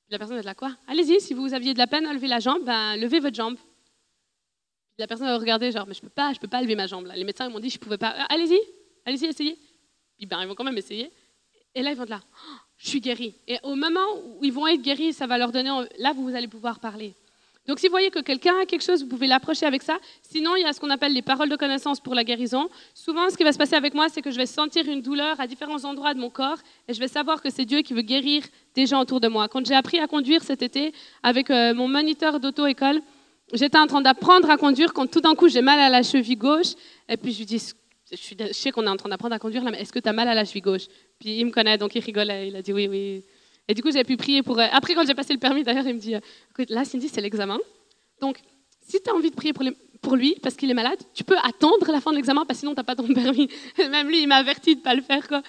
[0.08, 0.76] la personne va être là, quoi?
[0.88, 3.56] Allez-y, si vous aviez de la peine à lever la jambe, ben, levez votre jambe
[5.00, 7.10] la personne va regarder, genre, mais je peux pas, je peux pas lever ma jambe.
[7.16, 8.14] Les médecins m'ont dit, je pouvais pas.
[8.16, 8.60] Ah, allez-y,
[9.06, 9.56] allez-y, essayez.
[10.16, 11.10] Puis ben, ils vont quand même essayer.
[11.74, 12.20] Et là, ils vont être là,
[12.76, 13.34] je suis guéri.
[13.48, 16.48] Et au moment où ils vont être guéris, ça va leur donner, là, vous allez
[16.48, 17.14] pouvoir parler.
[17.66, 19.98] Donc, si vous voyez que quelqu'un a quelque chose, vous pouvez l'approcher avec ça.
[20.22, 22.68] Sinon, il y a ce qu'on appelle les paroles de connaissance pour la guérison.
[22.94, 25.38] Souvent, ce qui va se passer avec moi, c'est que je vais sentir une douleur
[25.38, 26.58] à différents endroits de mon corps
[26.88, 28.42] et je vais savoir que c'est Dieu qui veut guérir
[28.74, 29.46] des gens autour de moi.
[29.48, 33.00] Quand j'ai appris à conduire cet été avec euh, mon moniteur d'auto-école,
[33.52, 36.36] j'étais en train d'apprendre à conduire quand tout d'un coup j'ai mal à la cheville
[36.36, 36.74] gauche.
[37.08, 37.72] Et puis je lui dis,
[38.12, 40.12] je, sais qu'on est en train d'apprendre à conduire là, mais est-ce que tu as
[40.12, 40.86] mal à la cheville gauche?
[41.18, 42.48] Puis il me connaît, donc il rigolait.
[42.48, 43.24] Il a dit oui, oui.
[43.68, 44.58] Et du coup, j'ai pu prier pour.
[44.58, 47.20] Euh, après, quand j'ai passé le permis, d'ailleurs, il me dit écoute, là, Cindy, c'est
[47.20, 47.58] l'examen.
[48.20, 48.38] Donc,
[48.80, 49.64] si tu as envie de prier pour,
[50.02, 52.60] pour lui parce qu'il est malade, tu peux attendre la fin de l'examen parce que
[52.60, 53.48] sinon, tu n'as pas ton permis.
[53.78, 55.26] Même lui, il m'a averti de ne pas le faire.
[55.28, 55.42] Quoi.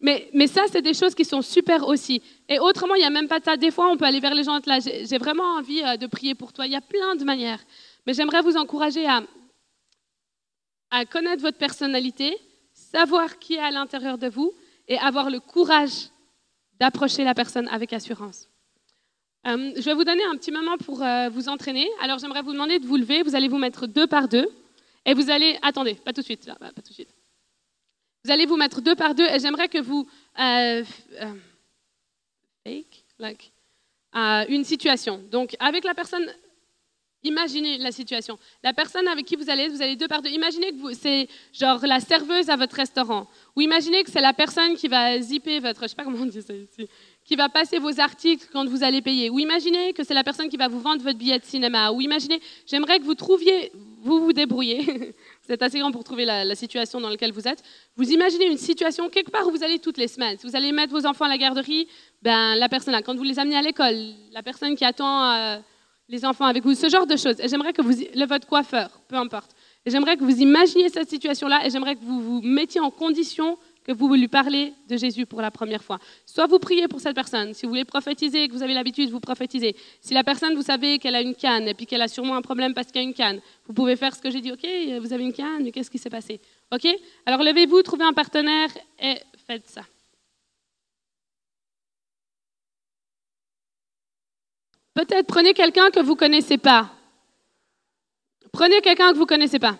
[0.00, 2.22] Mais, ça, c'est des choses qui sont super aussi.
[2.48, 3.56] Et autrement, il n'y a même pas ça.
[3.56, 4.78] Des fois, on peut aller vers les gens là.
[4.80, 6.66] J'ai vraiment envie euh, de prier pour toi.
[6.66, 7.60] Il y a plein de manières.
[8.06, 9.22] Mais j'aimerais vous encourager à,
[10.90, 12.36] à connaître votre personnalité,
[12.72, 14.52] savoir qui est à l'intérieur de vous
[14.86, 16.10] et avoir le courage
[16.78, 18.48] d'approcher la personne avec assurance.
[19.46, 21.88] Euh, je vais vous donner un petit moment pour euh, vous entraîner.
[22.02, 23.22] Alors, j'aimerais vous demander de vous lever.
[23.22, 24.46] Vous allez vous mettre deux par deux.
[25.06, 27.14] Et vous allez, attendez, pas tout de suite, là, pas tout de suite.
[28.26, 30.04] Vous allez vous mettre deux par deux et j'aimerais que vous
[30.40, 30.82] euh,
[31.22, 31.32] euh,
[32.66, 33.52] fake, like,
[34.16, 35.22] euh, une situation.
[35.30, 36.26] Donc avec la personne,
[37.22, 38.36] imaginez la situation.
[38.64, 40.30] La personne avec qui vous allez, vous allez deux par deux.
[40.30, 43.28] Imaginez que c'est genre la serveuse à votre restaurant.
[43.54, 46.26] Ou imaginez que c'est la personne qui va zipper votre, je sais pas comment on
[46.26, 46.88] dit ça ici,
[47.24, 49.30] qui va passer vos articles quand vous allez payer.
[49.30, 51.92] Ou imaginez que c'est la personne qui va vous vendre votre billet de cinéma.
[51.92, 53.70] Ou imaginez, j'aimerais que vous trouviez,
[54.02, 55.14] vous vous débrouillez.
[55.46, 57.62] vous êtes assez grand pour trouver la, situation dans laquelle vous êtes.
[57.96, 60.38] Vous imaginez une situation quelque part où vous allez toutes les semaines.
[60.38, 61.86] Si vous allez mettre vos enfants à la garderie,
[62.22, 63.96] ben la personne quand vous les amenez à l'école,
[64.32, 65.58] la personne qui attend euh,
[66.08, 67.38] les enfants avec vous, ce genre de choses.
[67.40, 69.50] Et j'aimerais que vous, le votre coiffeur, peu importe.
[69.84, 73.58] Et j'aimerais que vous imaginiez cette situation-là et j'aimerais que vous vous mettiez en condition
[73.86, 76.00] que vous lui parlez de Jésus pour la première fois.
[76.26, 79.20] Soit vous priez pour cette personne, si vous voulez prophétiser que vous avez l'habitude, vous
[79.20, 79.76] prophétisez.
[80.00, 82.42] Si la personne, vous savez qu'elle a une canne et puis qu'elle a sûrement un
[82.42, 84.66] problème parce qu'il y a une canne, vous pouvez faire ce que j'ai dit, ok,
[85.00, 86.40] vous avez une canne, qu'est-ce qui s'est passé?
[86.72, 86.84] Ok?
[87.26, 89.82] Alors levez-vous, trouvez un partenaire et faites ça.
[94.94, 96.90] Peut-être prenez quelqu'un que vous ne connaissez pas.
[98.50, 99.78] Prenez quelqu'un que vous ne connaissez pas.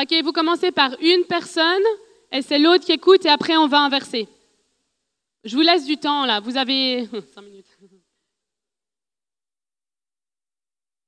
[0.00, 1.82] OK, vous commencez par une personne
[2.30, 4.28] et c'est l'autre qui écoute et après on va inverser.
[5.42, 7.66] Je vous laisse du temps là, vous avez cinq minutes.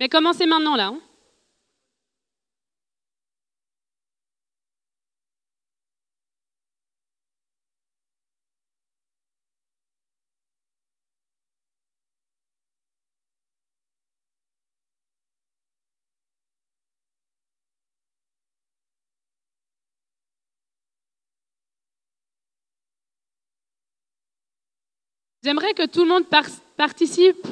[0.00, 0.88] Mais commencez maintenant là.
[0.88, 1.00] Hein.
[25.42, 26.24] J'aimerais que tout le monde
[26.76, 27.46] participe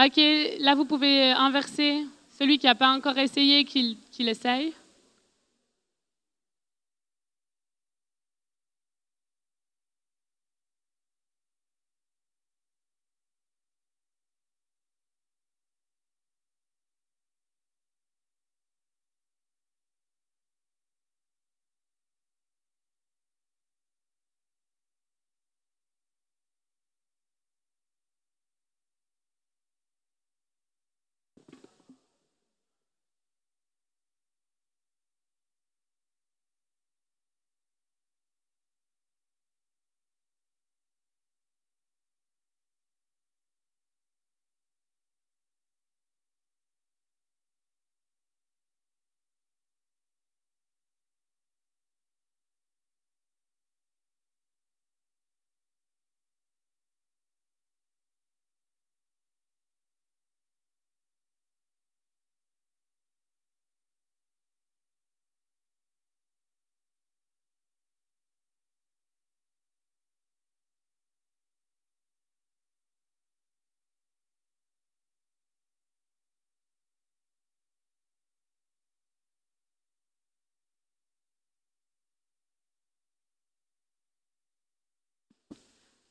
[0.00, 0.20] Ok,
[0.60, 2.06] là vous pouvez inverser.
[2.38, 4.72] Celui qui n'a pas encore essayé, qu'il essaye.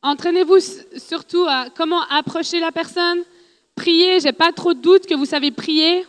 [0.03, 0.59] Entraînez-vous
[0.97, 3.23] surtout à comment approcher la personne?
[3.75, 6.05] Priez, j'ai pas trop de doute que vous savez prier.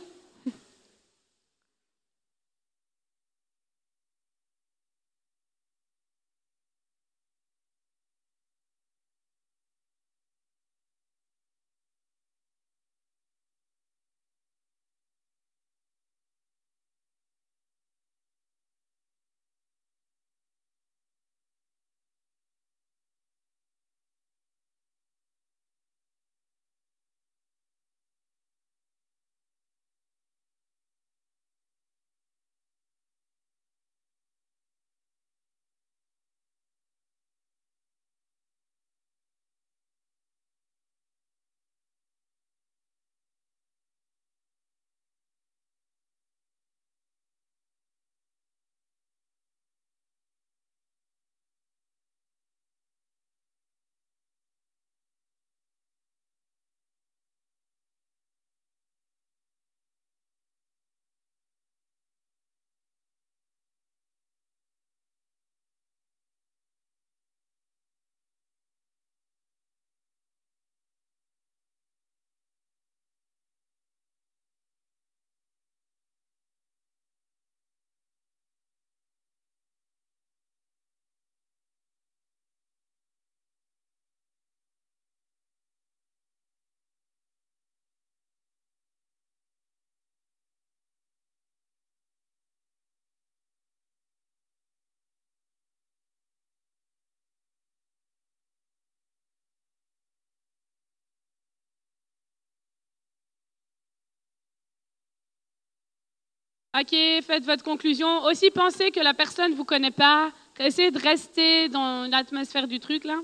[106.75, 106.91] Ok,
[107.23, 108.25] faites votre conclusion.
[108.25, 110.31] Aussi, pensez que la personne ne vous connaît pas.
[110.59, 113.19] Essayez de rester dans l'atmosphère du truc, là.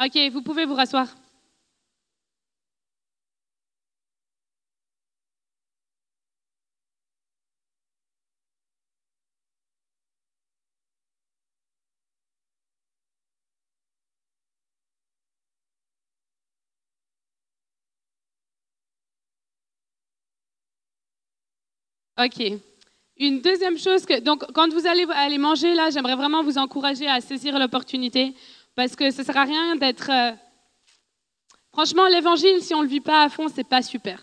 [0.00, 1.19] Ok, vous pouvez vous rasseoir.
[22.22, 22.52] OK.
[23.16, 27.20] Une deuxième chose, donc quand vous allez aller manger, là, j'aimerais vraiment vous encourager à
[27.20, 28.34] saisir l'opportunité
[28.74, 30.10] parce que ça ne sert à rien d'être...
[30.10, 30.32] Euh,
[31.72, 34.22] franchement, l'évangile, si on ne le vit pas à fond, c'est pas super.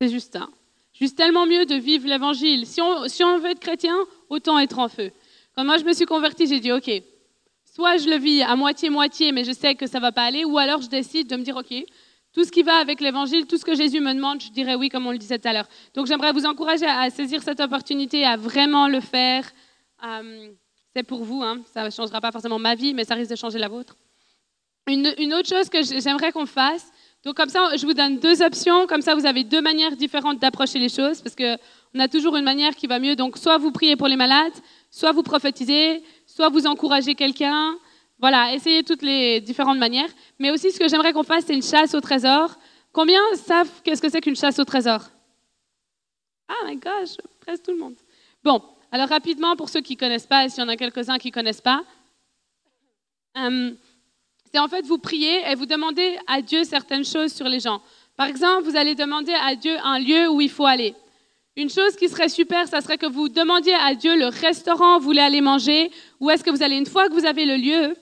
[0.00, 0.46] C'est juste ça.
[0.92, 2.66] Juste tellement mieux de vivre l'évangile.
[2.66, 3.96] Si on veut être chrétien,
[4.28, 5.10] autant être en feu.
[5.54, 6.90] Quand moi je me suis convertie, j'ai dit, OK,
[7.74, 10.44] soit je le vis à moitié-moitié, mais je sais que ça ne va pas aller,
[10.44, 11.74] ou alors je décide de me dire, OK,
[12.32, 14.88] tout ce qui va avec l'évangile, tout ce que Jésus me demande, je dirais oui,
[14.88, 15.68] comme on le disait tout à l'heure.
[15.94, 19.50] Donc j'aimerais vous encourager à, saisir cette opportunité, à vraiment le faire.
[20.04, 20.50] Euh,
[20.94, 21.60] c'est pour vous, hein.
[21.72, 23.96] ça ne changera pas forcément ma vie, mais ça risque de changer la vôtre.
[24.88, 26.90] Une, autre chose que j'aimerais qu'on fasse,
[27.22, 30.38] donc comme ça, je vous donne deux options, comme ça vous avez deux manières différentes
[30.38, 33.14] d'approcher les choses, parce qu'on a toujours une manière qui va mieux.
[33.14, 34.52] Donc soit vous priez pour les malades,
[34.90, 37.76] soit vous prophétisez, soit vous encouragez quelqu'un,
[38.20, 40.08] voilà, essayez toutes les différentes manières.
[40.38, 42.56] Mais aussi, ce que j'aimerais qu'on fasse, c'est une chasse au trésor.
[42.92, 45.02] Combien savent qu'est-ce que c'est qu'une chasse au trésor?
[46.48, 47.94] Ah, my gosh, stresse tout le monde.
[48.42, 51.18] Bon, alors rapidement, pour ceux qui ne connaissent pas, et s'il y en a quelques-uns
[51.18, 51.82] qui ne connaissent pas,
[53.36, 53.72] euh,
[54.50, 57.82] c'est en fait vous priez et vous demandez à Dieu certaines choses sur les gens.
[58.16, 60.94] Par exemple, vous allez demander à Dieu un lieu où il faut aller.
[61.54, 65.00] Une chose qui serait super, ça serait que vous demandiez à Dieu le restaurant où
[65.00, 67.56] vous voulez aller manger, où est-ce que vous allez, une fois que vous avez le
[67.56, 67.96] lieu,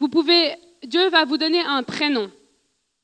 [0.00, 0.54] vous pouvez,
[0.84, 2.30] Dieu va vous donner un prénom.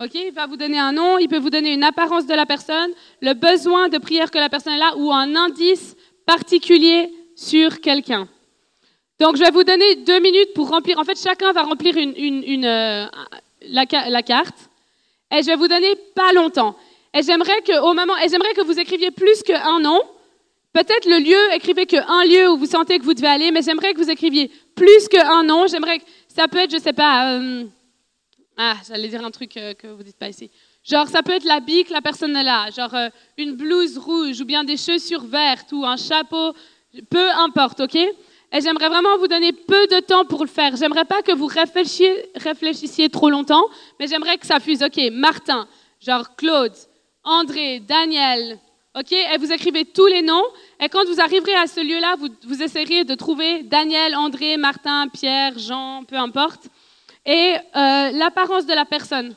[0.02, 2.46] Ok, il va vous donner un nom, il peut vous donner une apparence de la
[2.46, 2.90] personne,
[3.20, 5.96] le besoin de prière que la personne a ou un indice
[6.26, 8.28] particulier sur quelqu'un.
[9.20, 10.98] Donc, je vais vous donner deux minutes pour remplir.
[10.98, 13.06] En fait, chacun va remplir euh,
[13.62, 14.56] la, carte.
[15.32, 16.76] Et je vais vous donner pas longtemps.
[17.16, 20.00] Et j'aimerais que, au moment, et j'aimerais que vous écriviez plus qu'un nom.
[20.72, 23.94] Peut-être le lieu, écrivez qu'un lieu où vous sentez que vous devez aller, mais j'aimerais
[23.94, 25.68] que vous écriviez plus qu'un nom.
[25.68, 26.04] J'aimerais que
[26.34, 27.36] ça peut être, je sais pas.
[27.36, 27.64] Euh,
[28.56, 30.50] ah, j'allais dire un truc euh, que vous dites pas ici.
[30.82, 33.08] Genre, ça peut être l'habit que la personne a là, genre euh,
[33.38, 36.52] une blouse rouge ou bien des chaussures vertes ou un chapeau,
[37.08, 37.94] peu importe, ok?
[37.94, 40.76] Et j'aimerais vraiment vous donner peu de temps pour le faire.
[40.76, 43.66] J'aimerais pas que vous réfléchissiez, réfléchissiez trop longtemps,
[43.98, 45.10] mais j'aimerais que ça fuse, ok?
[45.12, 45.68] Martin,
[46.00, 46.74] genre Claude,
[47.22, 48.58] André, Daniel,
[48.96, 49.12] ok?
[49.12, 50.44] Et vous écrivez tous les noms,
[50.84, 55.08] et quand vous arriverez à ce lieu-là, vous, vous essayerez de trouver Daniel, André, Martin,
[55.08, 56.68] Pierre, Jean, peu importe
[57.24, 59.34] et euh, l'apparence de la personne.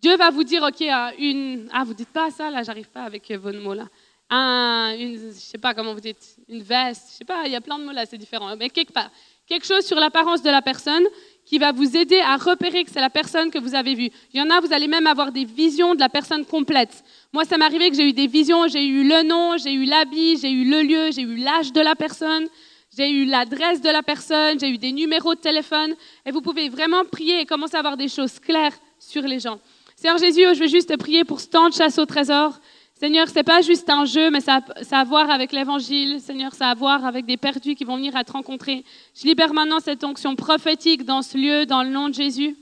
[0.00, 1.68] Dieu va vous dire, OK, euh, une...
[1.72, 3.86] Ah, vous dites pas ça, là, j'arrive pas avec vos mots, là.
[4.30, 7.56] Un, une, je sais pas comment vous dites, une veste, je sais pas, il y
[7.56, 8.54] a plein de mots là, c'est différent.
[8.56, 9.10] Mais quelque part,
[9.46, 11.04] quelque chose sur l'apparence de la personne
[11.46, 14.10] qui va vous aider à repérer que c'est la personne que vous avez vue.
[14.34, 17.02] Il y en a, vous allez même avoir des visions de la personne complète.
[17.32, 19.84] Moi, ça m'est arrivé que j'ai eu des visions, j'ai eu le nom, j'ai eu
[19.84, 22.48] l'habit, j'ai eu le lieu, j'ai eu l'âge de la personne,
[22.96, 25.94] j'ai eu l'adresse de la personne, j'ai eu des numéros de téléphone,
[26.24, 29.58] et vous pouvez vraiment prier et commencer à avoir des choses claires sur les gens.
[29.94, 32.58] Seigneur Jésus, je veux juste prier pour ce temps de chasse au trésor.
[32.94, 36.20] Seigneur, ce n'est pas juste un jeu, mais ça, ça a à voir avec l'évangile.
[36.20, 38.84] Seigneur, ça a à voir avec des perdus qui vont venir à te rencontrer.
[39.14, 42.56] Je libère maintenant cette onction prophétique dans ce lieu, dans le nom de Jésus.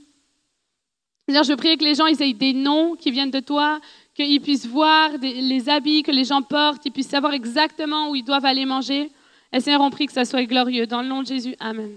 [1.27, 3.79] Seigneur, je veux prier que les gens aient des noms qui viennent de toi,
[4.17, 8.23] qu'ils puissent voir les habits que les gens portent, qu'ils puissent savoir exactement où ils
[8.23, 9.11] doivent aller manger.
[9.53, 10.87] Et Seigneur, on prie que ça soit glorieux.
[10.87, 11.91] Dans le nom de Jésus, Amen.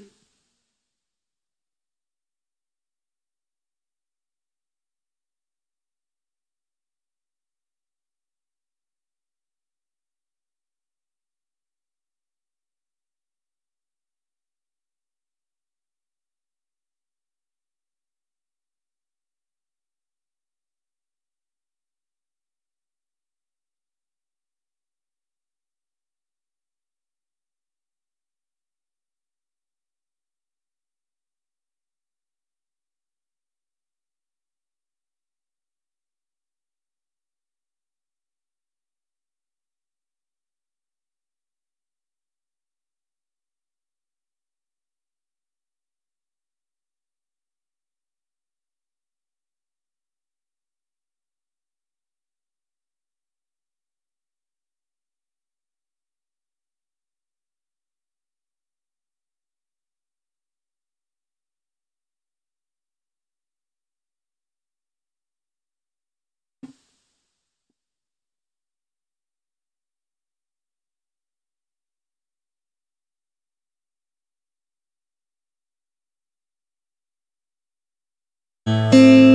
[78.71, 79.30] Música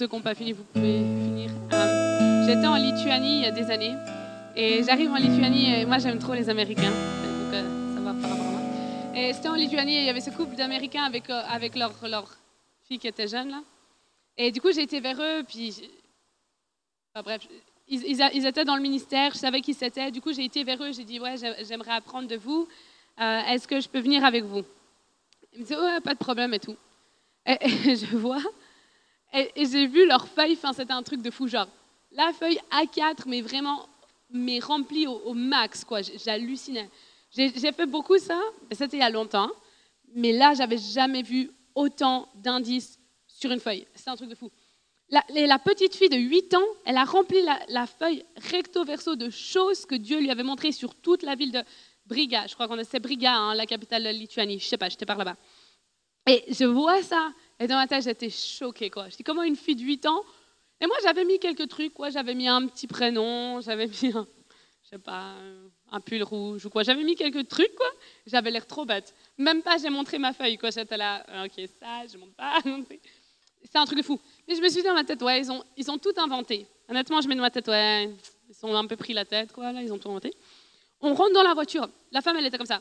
[0.00, 1.50] ceux qui n'ont pas fini, vous pouvez finir.
[1.74, 3.94] Euh, j'étais en Lituanie il y a des années.
[4.56, 6.88] Et j'arrive en Lituanie et moi j'aime trop les Américains.
[6.88, 9.14] Donc euh, ça va par rapport.
[9.14, 11.92] Et c'était en Lituanie et il y avait ce couple d'Américains avec, euh, avec leur,
[12.08, 12.34] leur
[12.84, 13.62] fille qui était jeune là.
[14.38, 15.90] Et du coup j'ai été vers eux, puis.
[17.22, 17.46] bref,
[17.86, 18.02] ils,
[18.32, 20.10] ils, étaient dans le ministère, je savais qui c'était.
[20.10, 21.34] Du coup j'ai été vers eux, j'ai dit Ouais,
[21.68, 22.66] j'aimerais apprendre de vous.
[23.18, 24.64] Est-ce que je peux venir avec vous?
[25.52, 26.76] Ils me disaient Ouais, pas de problème et tout.
[27.44, 27.58] Et,
[27.96, 28.40] je vois,
[29.32, 31.68] et, j'ai vu leur feuille, enfin, c'était un truc de fou, genre,
[32.12, 33.88] la feuille A4, mais vraiment,
[34.30, 36.90] mais remplie au, max, quoi, j'hallucinais.
[37.30, 38.40] J'ai fait beaucoup ça,
[38.72, 39.50] c'était il y a longtemps,
[40.14, 43.86] mais là, j'avais jamais vu autant d'indices sur une feuille.
[43.94, 44.50] C'est un truc de fou.
[45.10, 49.28] La, petite fille de 8 ans, elle a rempli la, la, feuille recto verso de
[49.28, 51.62] choses que Dieu lui avait montrées sur toute la ville de
[52.06, 52.46] Briga.
[52.46, 54.60] Je crois qu'on c'est Briga, hein, la capitale de Lituanie.
[54.60, 55.36] Je sais pas, j'étais par là-bas.
[56.28, 58.88] Et je vois ça, et dans ma tête, j'étais choquée.
[58.88, 59.10] Quoi.
[59.10, 60.24] Je dis, comment une fille de 8 ans
[60.80, 61.92] Et moi, j'avais mis quelques trucs.
[61.92, 62.08] Quoi.
[62.08, 64.26] J'avais mis un petit prénom, j'avais mis un,
[64.82, 65.34] je sais pas,
[65.92, 66.82] un pull rouge ou quoi.
[66.82, 67.90] J'avais mis quelques trucs, quoi.
[68.26, 69.14] J'avais l'air trop bête.
[69.36, 70.70] Même pas, j'ai montré ma feuille, quoi.
[70.70, 72.58] J'étais là, ok, ça, je montre pas.
[73.62, 74.18] C'est un truc de fou.
[74.48, 76.66] Mais je me suis dit dans ma tête, ouais, ils ont, ils ont tout inventé.
[76.88, 78.10] Honnêtement, je mets dans ma tête, ouais,
[78.48, 80.32] ils sont un peu pris la tête, quoi, là, ils ont tout inventé.
[81.02, 81.88] On rentre dans la voiture.
[82.10, 82.80] La femme, elle était comme ça.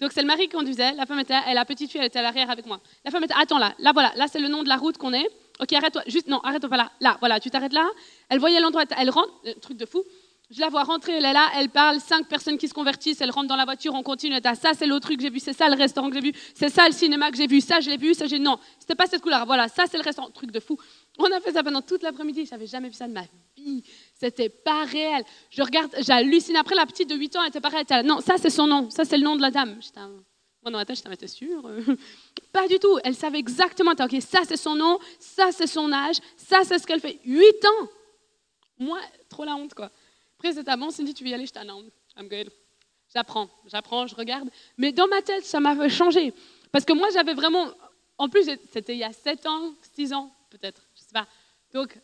[0.00, 2.18] Donc c'est le mari qui conduisait, la femme était, elle, la petite fille, elle était
[2.18, 2.80] à l'arrière avec moi.
[3.04, 5.12] La femme était, attends là, là voilà, là c'est le nom de la route qu'on
[5.12, 5.26] est.
[5.58, 7.88] Ok, arrête-toi, juste, non, arrête-toi pas là, là, voilà, tu t'arrêtes là.
[8.28, 10.04] Elle voyait l'endroit, elle rentre, euh, truc de fou.
[10.50, 13.32] Je la vois rentrer, elle est là, elle parle, cinq personnes qui se convertissent, elle
[13.32, 14.74] rentre dans la voiture, on continue, ça.
[14.74, 16.86] C'est l'autre truc que j'ai vu, c'est ça le restaurant que j'ai vu, c'est ça
[16.86, 19.22] le cinéma que j'ai vu, ça je l'ai vu, ça j'ai non, c'était pas cette
[19.22, 20.78] couleur, voilà, ça c'est le restaurant, truc de fou.
[21.18, 23.24] On a fait ça pendant toute l'après-midi, j'avais jamais vu ça de ma
[23.56, 23.82] vie,
[24.14, 25.24] c'était pas réel.
[25.50, 28.20] Je regarde, j'hallucine, après la petite de 8 ans, elle était pareille, elle était non,
[28.20, 29.78] ça c'est son nom, ça c'est le nom de la dame.
[29.80, 31.70] J'étais, moi, dans ma tête, j'étais sûre?
[32.52, 32.98] pas du tout.
[33.04, 36.86] Elle savait exactement, OK, ça c'est son nom, ça c'est son âge, ça c'est ce
[36.86, 37.20] qu'elle fait.
[37.24, 37.88] Huit ans.
[38.78, 38.98] Moi,
[39.28, 39.90] trop la honte, quoi.
[40.36, 41.46] Après, c'était bon, Cindy, tu veux y aller?
[41.46, 41.84] J'étais, non,
[42.16, 42.50] I'm good.
[43.14, 44.50] J'apprends, j'apprends, je regarde.
[44.76, 46.34] Mais dans ma tête, ça m'a changé.
[46.72, 47.68] Parce que moi, j'avais vraiment.
[48.18, 50.85] En plus, c'était il y a sept ans, six ans, peut-être, je.
[51.72, 51.98] Donc,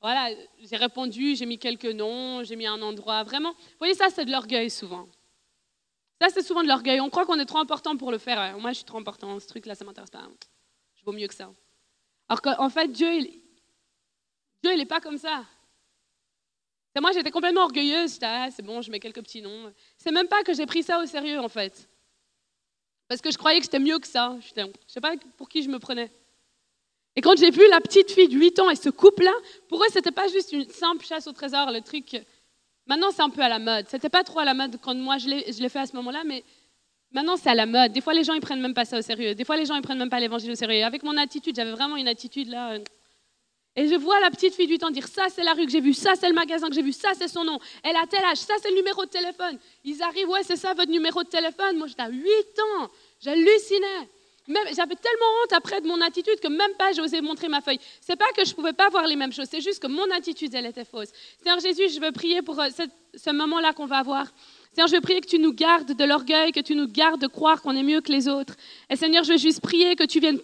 [0.00, 3.24] voilà, j'ai répondu, j'ai mis quelques noms, j'ai mis un endroit.
[3.24, 5.08] Vraiment, vous voyez, ça, c'est de l'orgueil souvent.
[6.20, 7.00] Ça, c'est souvent de l'orgueil.
[7.00, 8.58] On croit qu'on est trop important pour le faire.
[8.58, 9.38] Moi, je suis trop important.
[9.38, 10.28] Ce truc-là, ça m'intéresse pas.
[10.96, 11.50] Je vaux mieux que ça.
[12.28, 13.24] Alors qu'en fait, Dieu, il,
[14.62, 15.44] Dieu, il n'est pas comme ça.
[17.00, 18.18] moi, j'étais complètement orgueilleuse.
[18.22, 19.72] Ah, c'est bon, je mets quelques petits noms.
[19.96, 21.88] C'est même pas que j'ai pris ça au sérieux, en fait.
[23.06, 24.36] Parce que je croyais que c'était mieux que ça.
[24.40, 26.10] Je ne sais pas pour qui je me prenais.
[27.18, 29.32] Et quand j'ai vu la petite fille de 8 ans et ce couple-là,
[29.68, 32.16] pour eux, ce n'était pas juste une simple chasse au trésor, le truc
[32.86, 33.86] Maintenant, c'est un peu à la mode.
[33.88, 36.44] C'était pas trop à la mode quand moi je l'ai fait à ce moment-là, mais
[37.10, 37.90] maintenant c'est à la mode.
[37.90, 39.34] Des fois, les gens ils prennent même pas ça au sérieux.
[39.34, 40.84] Des fois, les gens ils prennent même pas l'évangile au sérieux.
[40.84, 42.74] Avec mon attitude, j'avais vraiment une attitude là.
[42.74, 42.78] Euh,
[43.74, 45.80] et je vois la petite fille du temps dire ça c'est la rue que j'ai
[45.80, 48.24] vue, ça c'est le magasin que j'ai vu, ça c'est son nom, elle a tel
[48.24, 49.58] âge, ça c'est le numéro de téléphone.
[49.82, 51.78] Ils arrivent, ouais c'est ça votre numéro de téléphone.
[51.78, 52.24] Moi j'étais à 8
[52.60, 52.90] ans,
[53.20, 54.08] j'hallucinais
[54.48, 57.80] j'avais tellement honte après de mon attitude que même pas j'osais montrer ma feuille.
[58.00, 60.54] C'est pas que je pouvais pas voir les mêmes choses, c'est juste que mon attitude,
[60.54, 61.08] elle était fausse.
[61.42, 62.68] Seigneur Jésus, je veux prier pour euh,
[63.14, 64.26] ce moment-là qu'on va avoir.
[64.72, 67.26] Seigneur, je veux prier que tu nous gardes de l'orgueil, que tu nous gardes de
[67.26, 68.54] croire qu'on est mieux que les autres.
[68.90, 70.40] Et Seigneur, je veux juste prier que tu viennes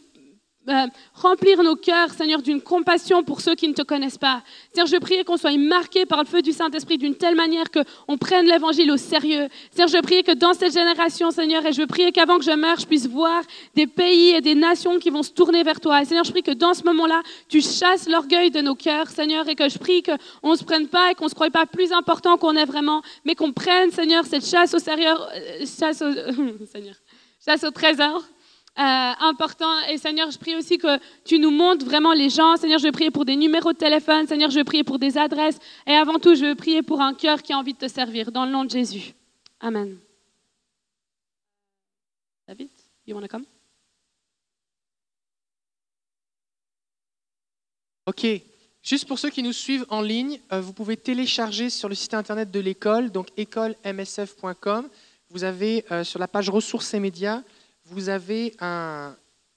[0.69, 4.43] euh, remplir nos cœurs, Seigneur, d'une compassion pour ceux qui ne te connaissent pas.
[4.73, 8.17] Seigneur, je prie qu'on soit marqués par le feu du Saint-Esprit d'une telle manière qu'on
[8.17, 9.49] prenne l'évangile au sérieux.
[9.71, 12.79] Seigneur, je prie que dans cette génération, Seigneur, et je prie qu'avant que je meure,
[12.81, 13.43] je puisse voir
[13.75, 16.01] des pays et des nations qui vont se tourner vers toi.
[16.01, 19.47] Et Seigneur, je prie que dans ce moment-là, tu chasses l'orgueil de nos cœurs, Seigneur,
[19.49, 21.67] et que je prie qu'on ne se prenne pas et qu'on ne se croie pas
[21.67, 26.01] plus important qu'on est vraiment, mais qu'on prenne, Seigneur, cette chasse au sérieux, euh, chasse
[26.01, 26.11] au,
[26.73, 26.95] Seigneur,
[27.45, 28.25] chasse au trésor
[28.77, 29.71] euh, important.
[29.89, 32.57] Et Seigneur, je prie aussi que tu nous montres vraiment les gens.
[32.57, 34.27] Seigneur, je veux prier pour des numéros de téléphone.
[34.27, 35.59] Seigneur, je veux prier pour des adresses.
[35.87, 38.33] Et avant tout, je veux prier pour un cœur qui a envie de te servir.
[38.33, 39.15] Dans le nom de Jésus.
[39.61, 39.97] Amen.
[42.49, 42.69] David,
[43.07, 43.45] you want to come?
[48.07, 48.27] Ok.
[48.83, 52.13] Juste pour ceux qui nous suivent en ligne, euh, vous pouvez télécharger sur le site
[52.13, 54.89] internet de l'école, donc écolemsf.com.
[55.31, 57.43] Vous avez euh, sur la page ressources et médias
[57.87, 59.17] vous, avez un,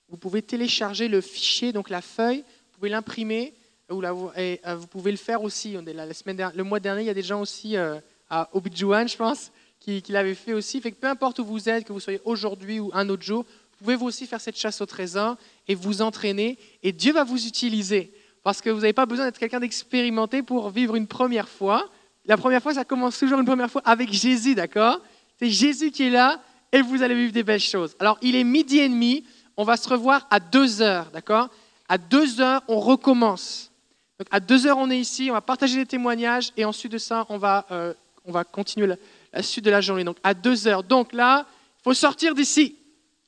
[0.09, 3.53] vous pouvez télécharger le fichier, donc la feuille, vous pouvez l'imprimer,
[3.89, 5.77] et euh, vous pouvez le faire aussi.
[5.85, 7.99] La semaine le mois dernier, il y a des gens aussi euh,
[8.29, 10.81] à Obidjouan, je pense, qui, l'avaient fait aussi.
[10.81, 13.85] Fait peu importe où vous êtes, que vous soyez aujourd'hui ou un autre jour, vous
[13.85, 15.37] pouvez vous aussi faire cette chasse au trésor
[15.67, 16.57] et vous entraîner.
[16.83, 18.11] Et Dieu va vous utiliser.
[18.43, 21.89] Parce que vous n'avez pas besoin d'être quelqu'un d'expérimenté pour vivre une première fois.
[22.25, 24.99] La première fois, ça commence toujours une première fois avec Jésus, d'accord?
[25.39, 26.41] C'est Jésus qui est là
[26.72, 27.95] et vous allez vivre des belles choses.
[27.99, 29.23] Alors, il est midi et demi,
[29.56, 31.49] on va se revoir à deux heures, d'accord?
[31.89, 33.72] À deux heures, on recommence.
[34.19, 36.98] Donc à 2 heures, on est ici, on va partager des témoignages et ensuite de
[36.98, 37.94] ça, on va, euh,
[38.26, 38.88] on va continuer
[39.31, 40.03] la, suite de la journée.
[40.03, 40.84] Donc à 2 heures.
[40.84, 41.45] Donc là,
[41.80, 42.76] il faut sortir d'ici.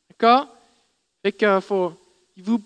[0.10, 0.48] D'accord?
[1.22, 1.94] Fait que faut,
[2.38, 2.60] vous,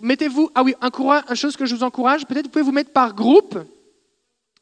[0.00, 0.50] mettez-vous.
[0.54, 0.90] Ah oui, un
[1.28, 3.58] une chose que je vous encourage, peut-être vous pouvez vous mettre par groupe,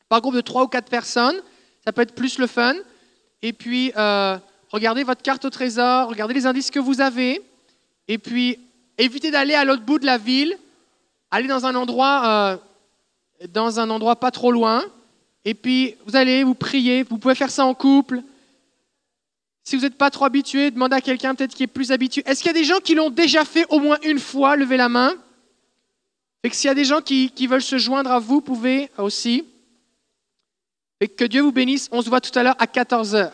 [0.08, 1.40] par groupe de 3 ou 4 personnes.
[1.84, 2.74] Ça peut être plus le fun.
[3.42, 4.36] Et puis, euh,
[4.70, 7.42] regardez votre carte au trésor, regardez les indices que vous avez.
[8.08, 8.58] Et puis,
[8.98, 10.56] évitez d'aller à l'autre bout de la ville.
[11.30, 14.82] Allez dans un endroit, euh, dans un endroit pas trop loin.
[15.44, 17.02] Et puis, vous allez, vous priez.
[17.02, 18.22] Vous pouvez faire ça en couple.
[19.64, 22.22] Si vous n'êtes pas trop habitué, demandez à quelqu'un peut-être qui est plus habitué.
[22.26, 24.76] Est-ce qu'il y a des gens qui l'ont déjà fait au moins une fois Levez
[24.76, 25.14] la main?
[26.42, 28.90] Fait que s'il y a des gens qui, veulent se joindre à vous, vous pouvez
[28.98, 29.44] aussi.
[31.00, 31.88] Et que Dieu vous bénisse.
[31.92, 33.30] On se voit tout à l'heure à 14h.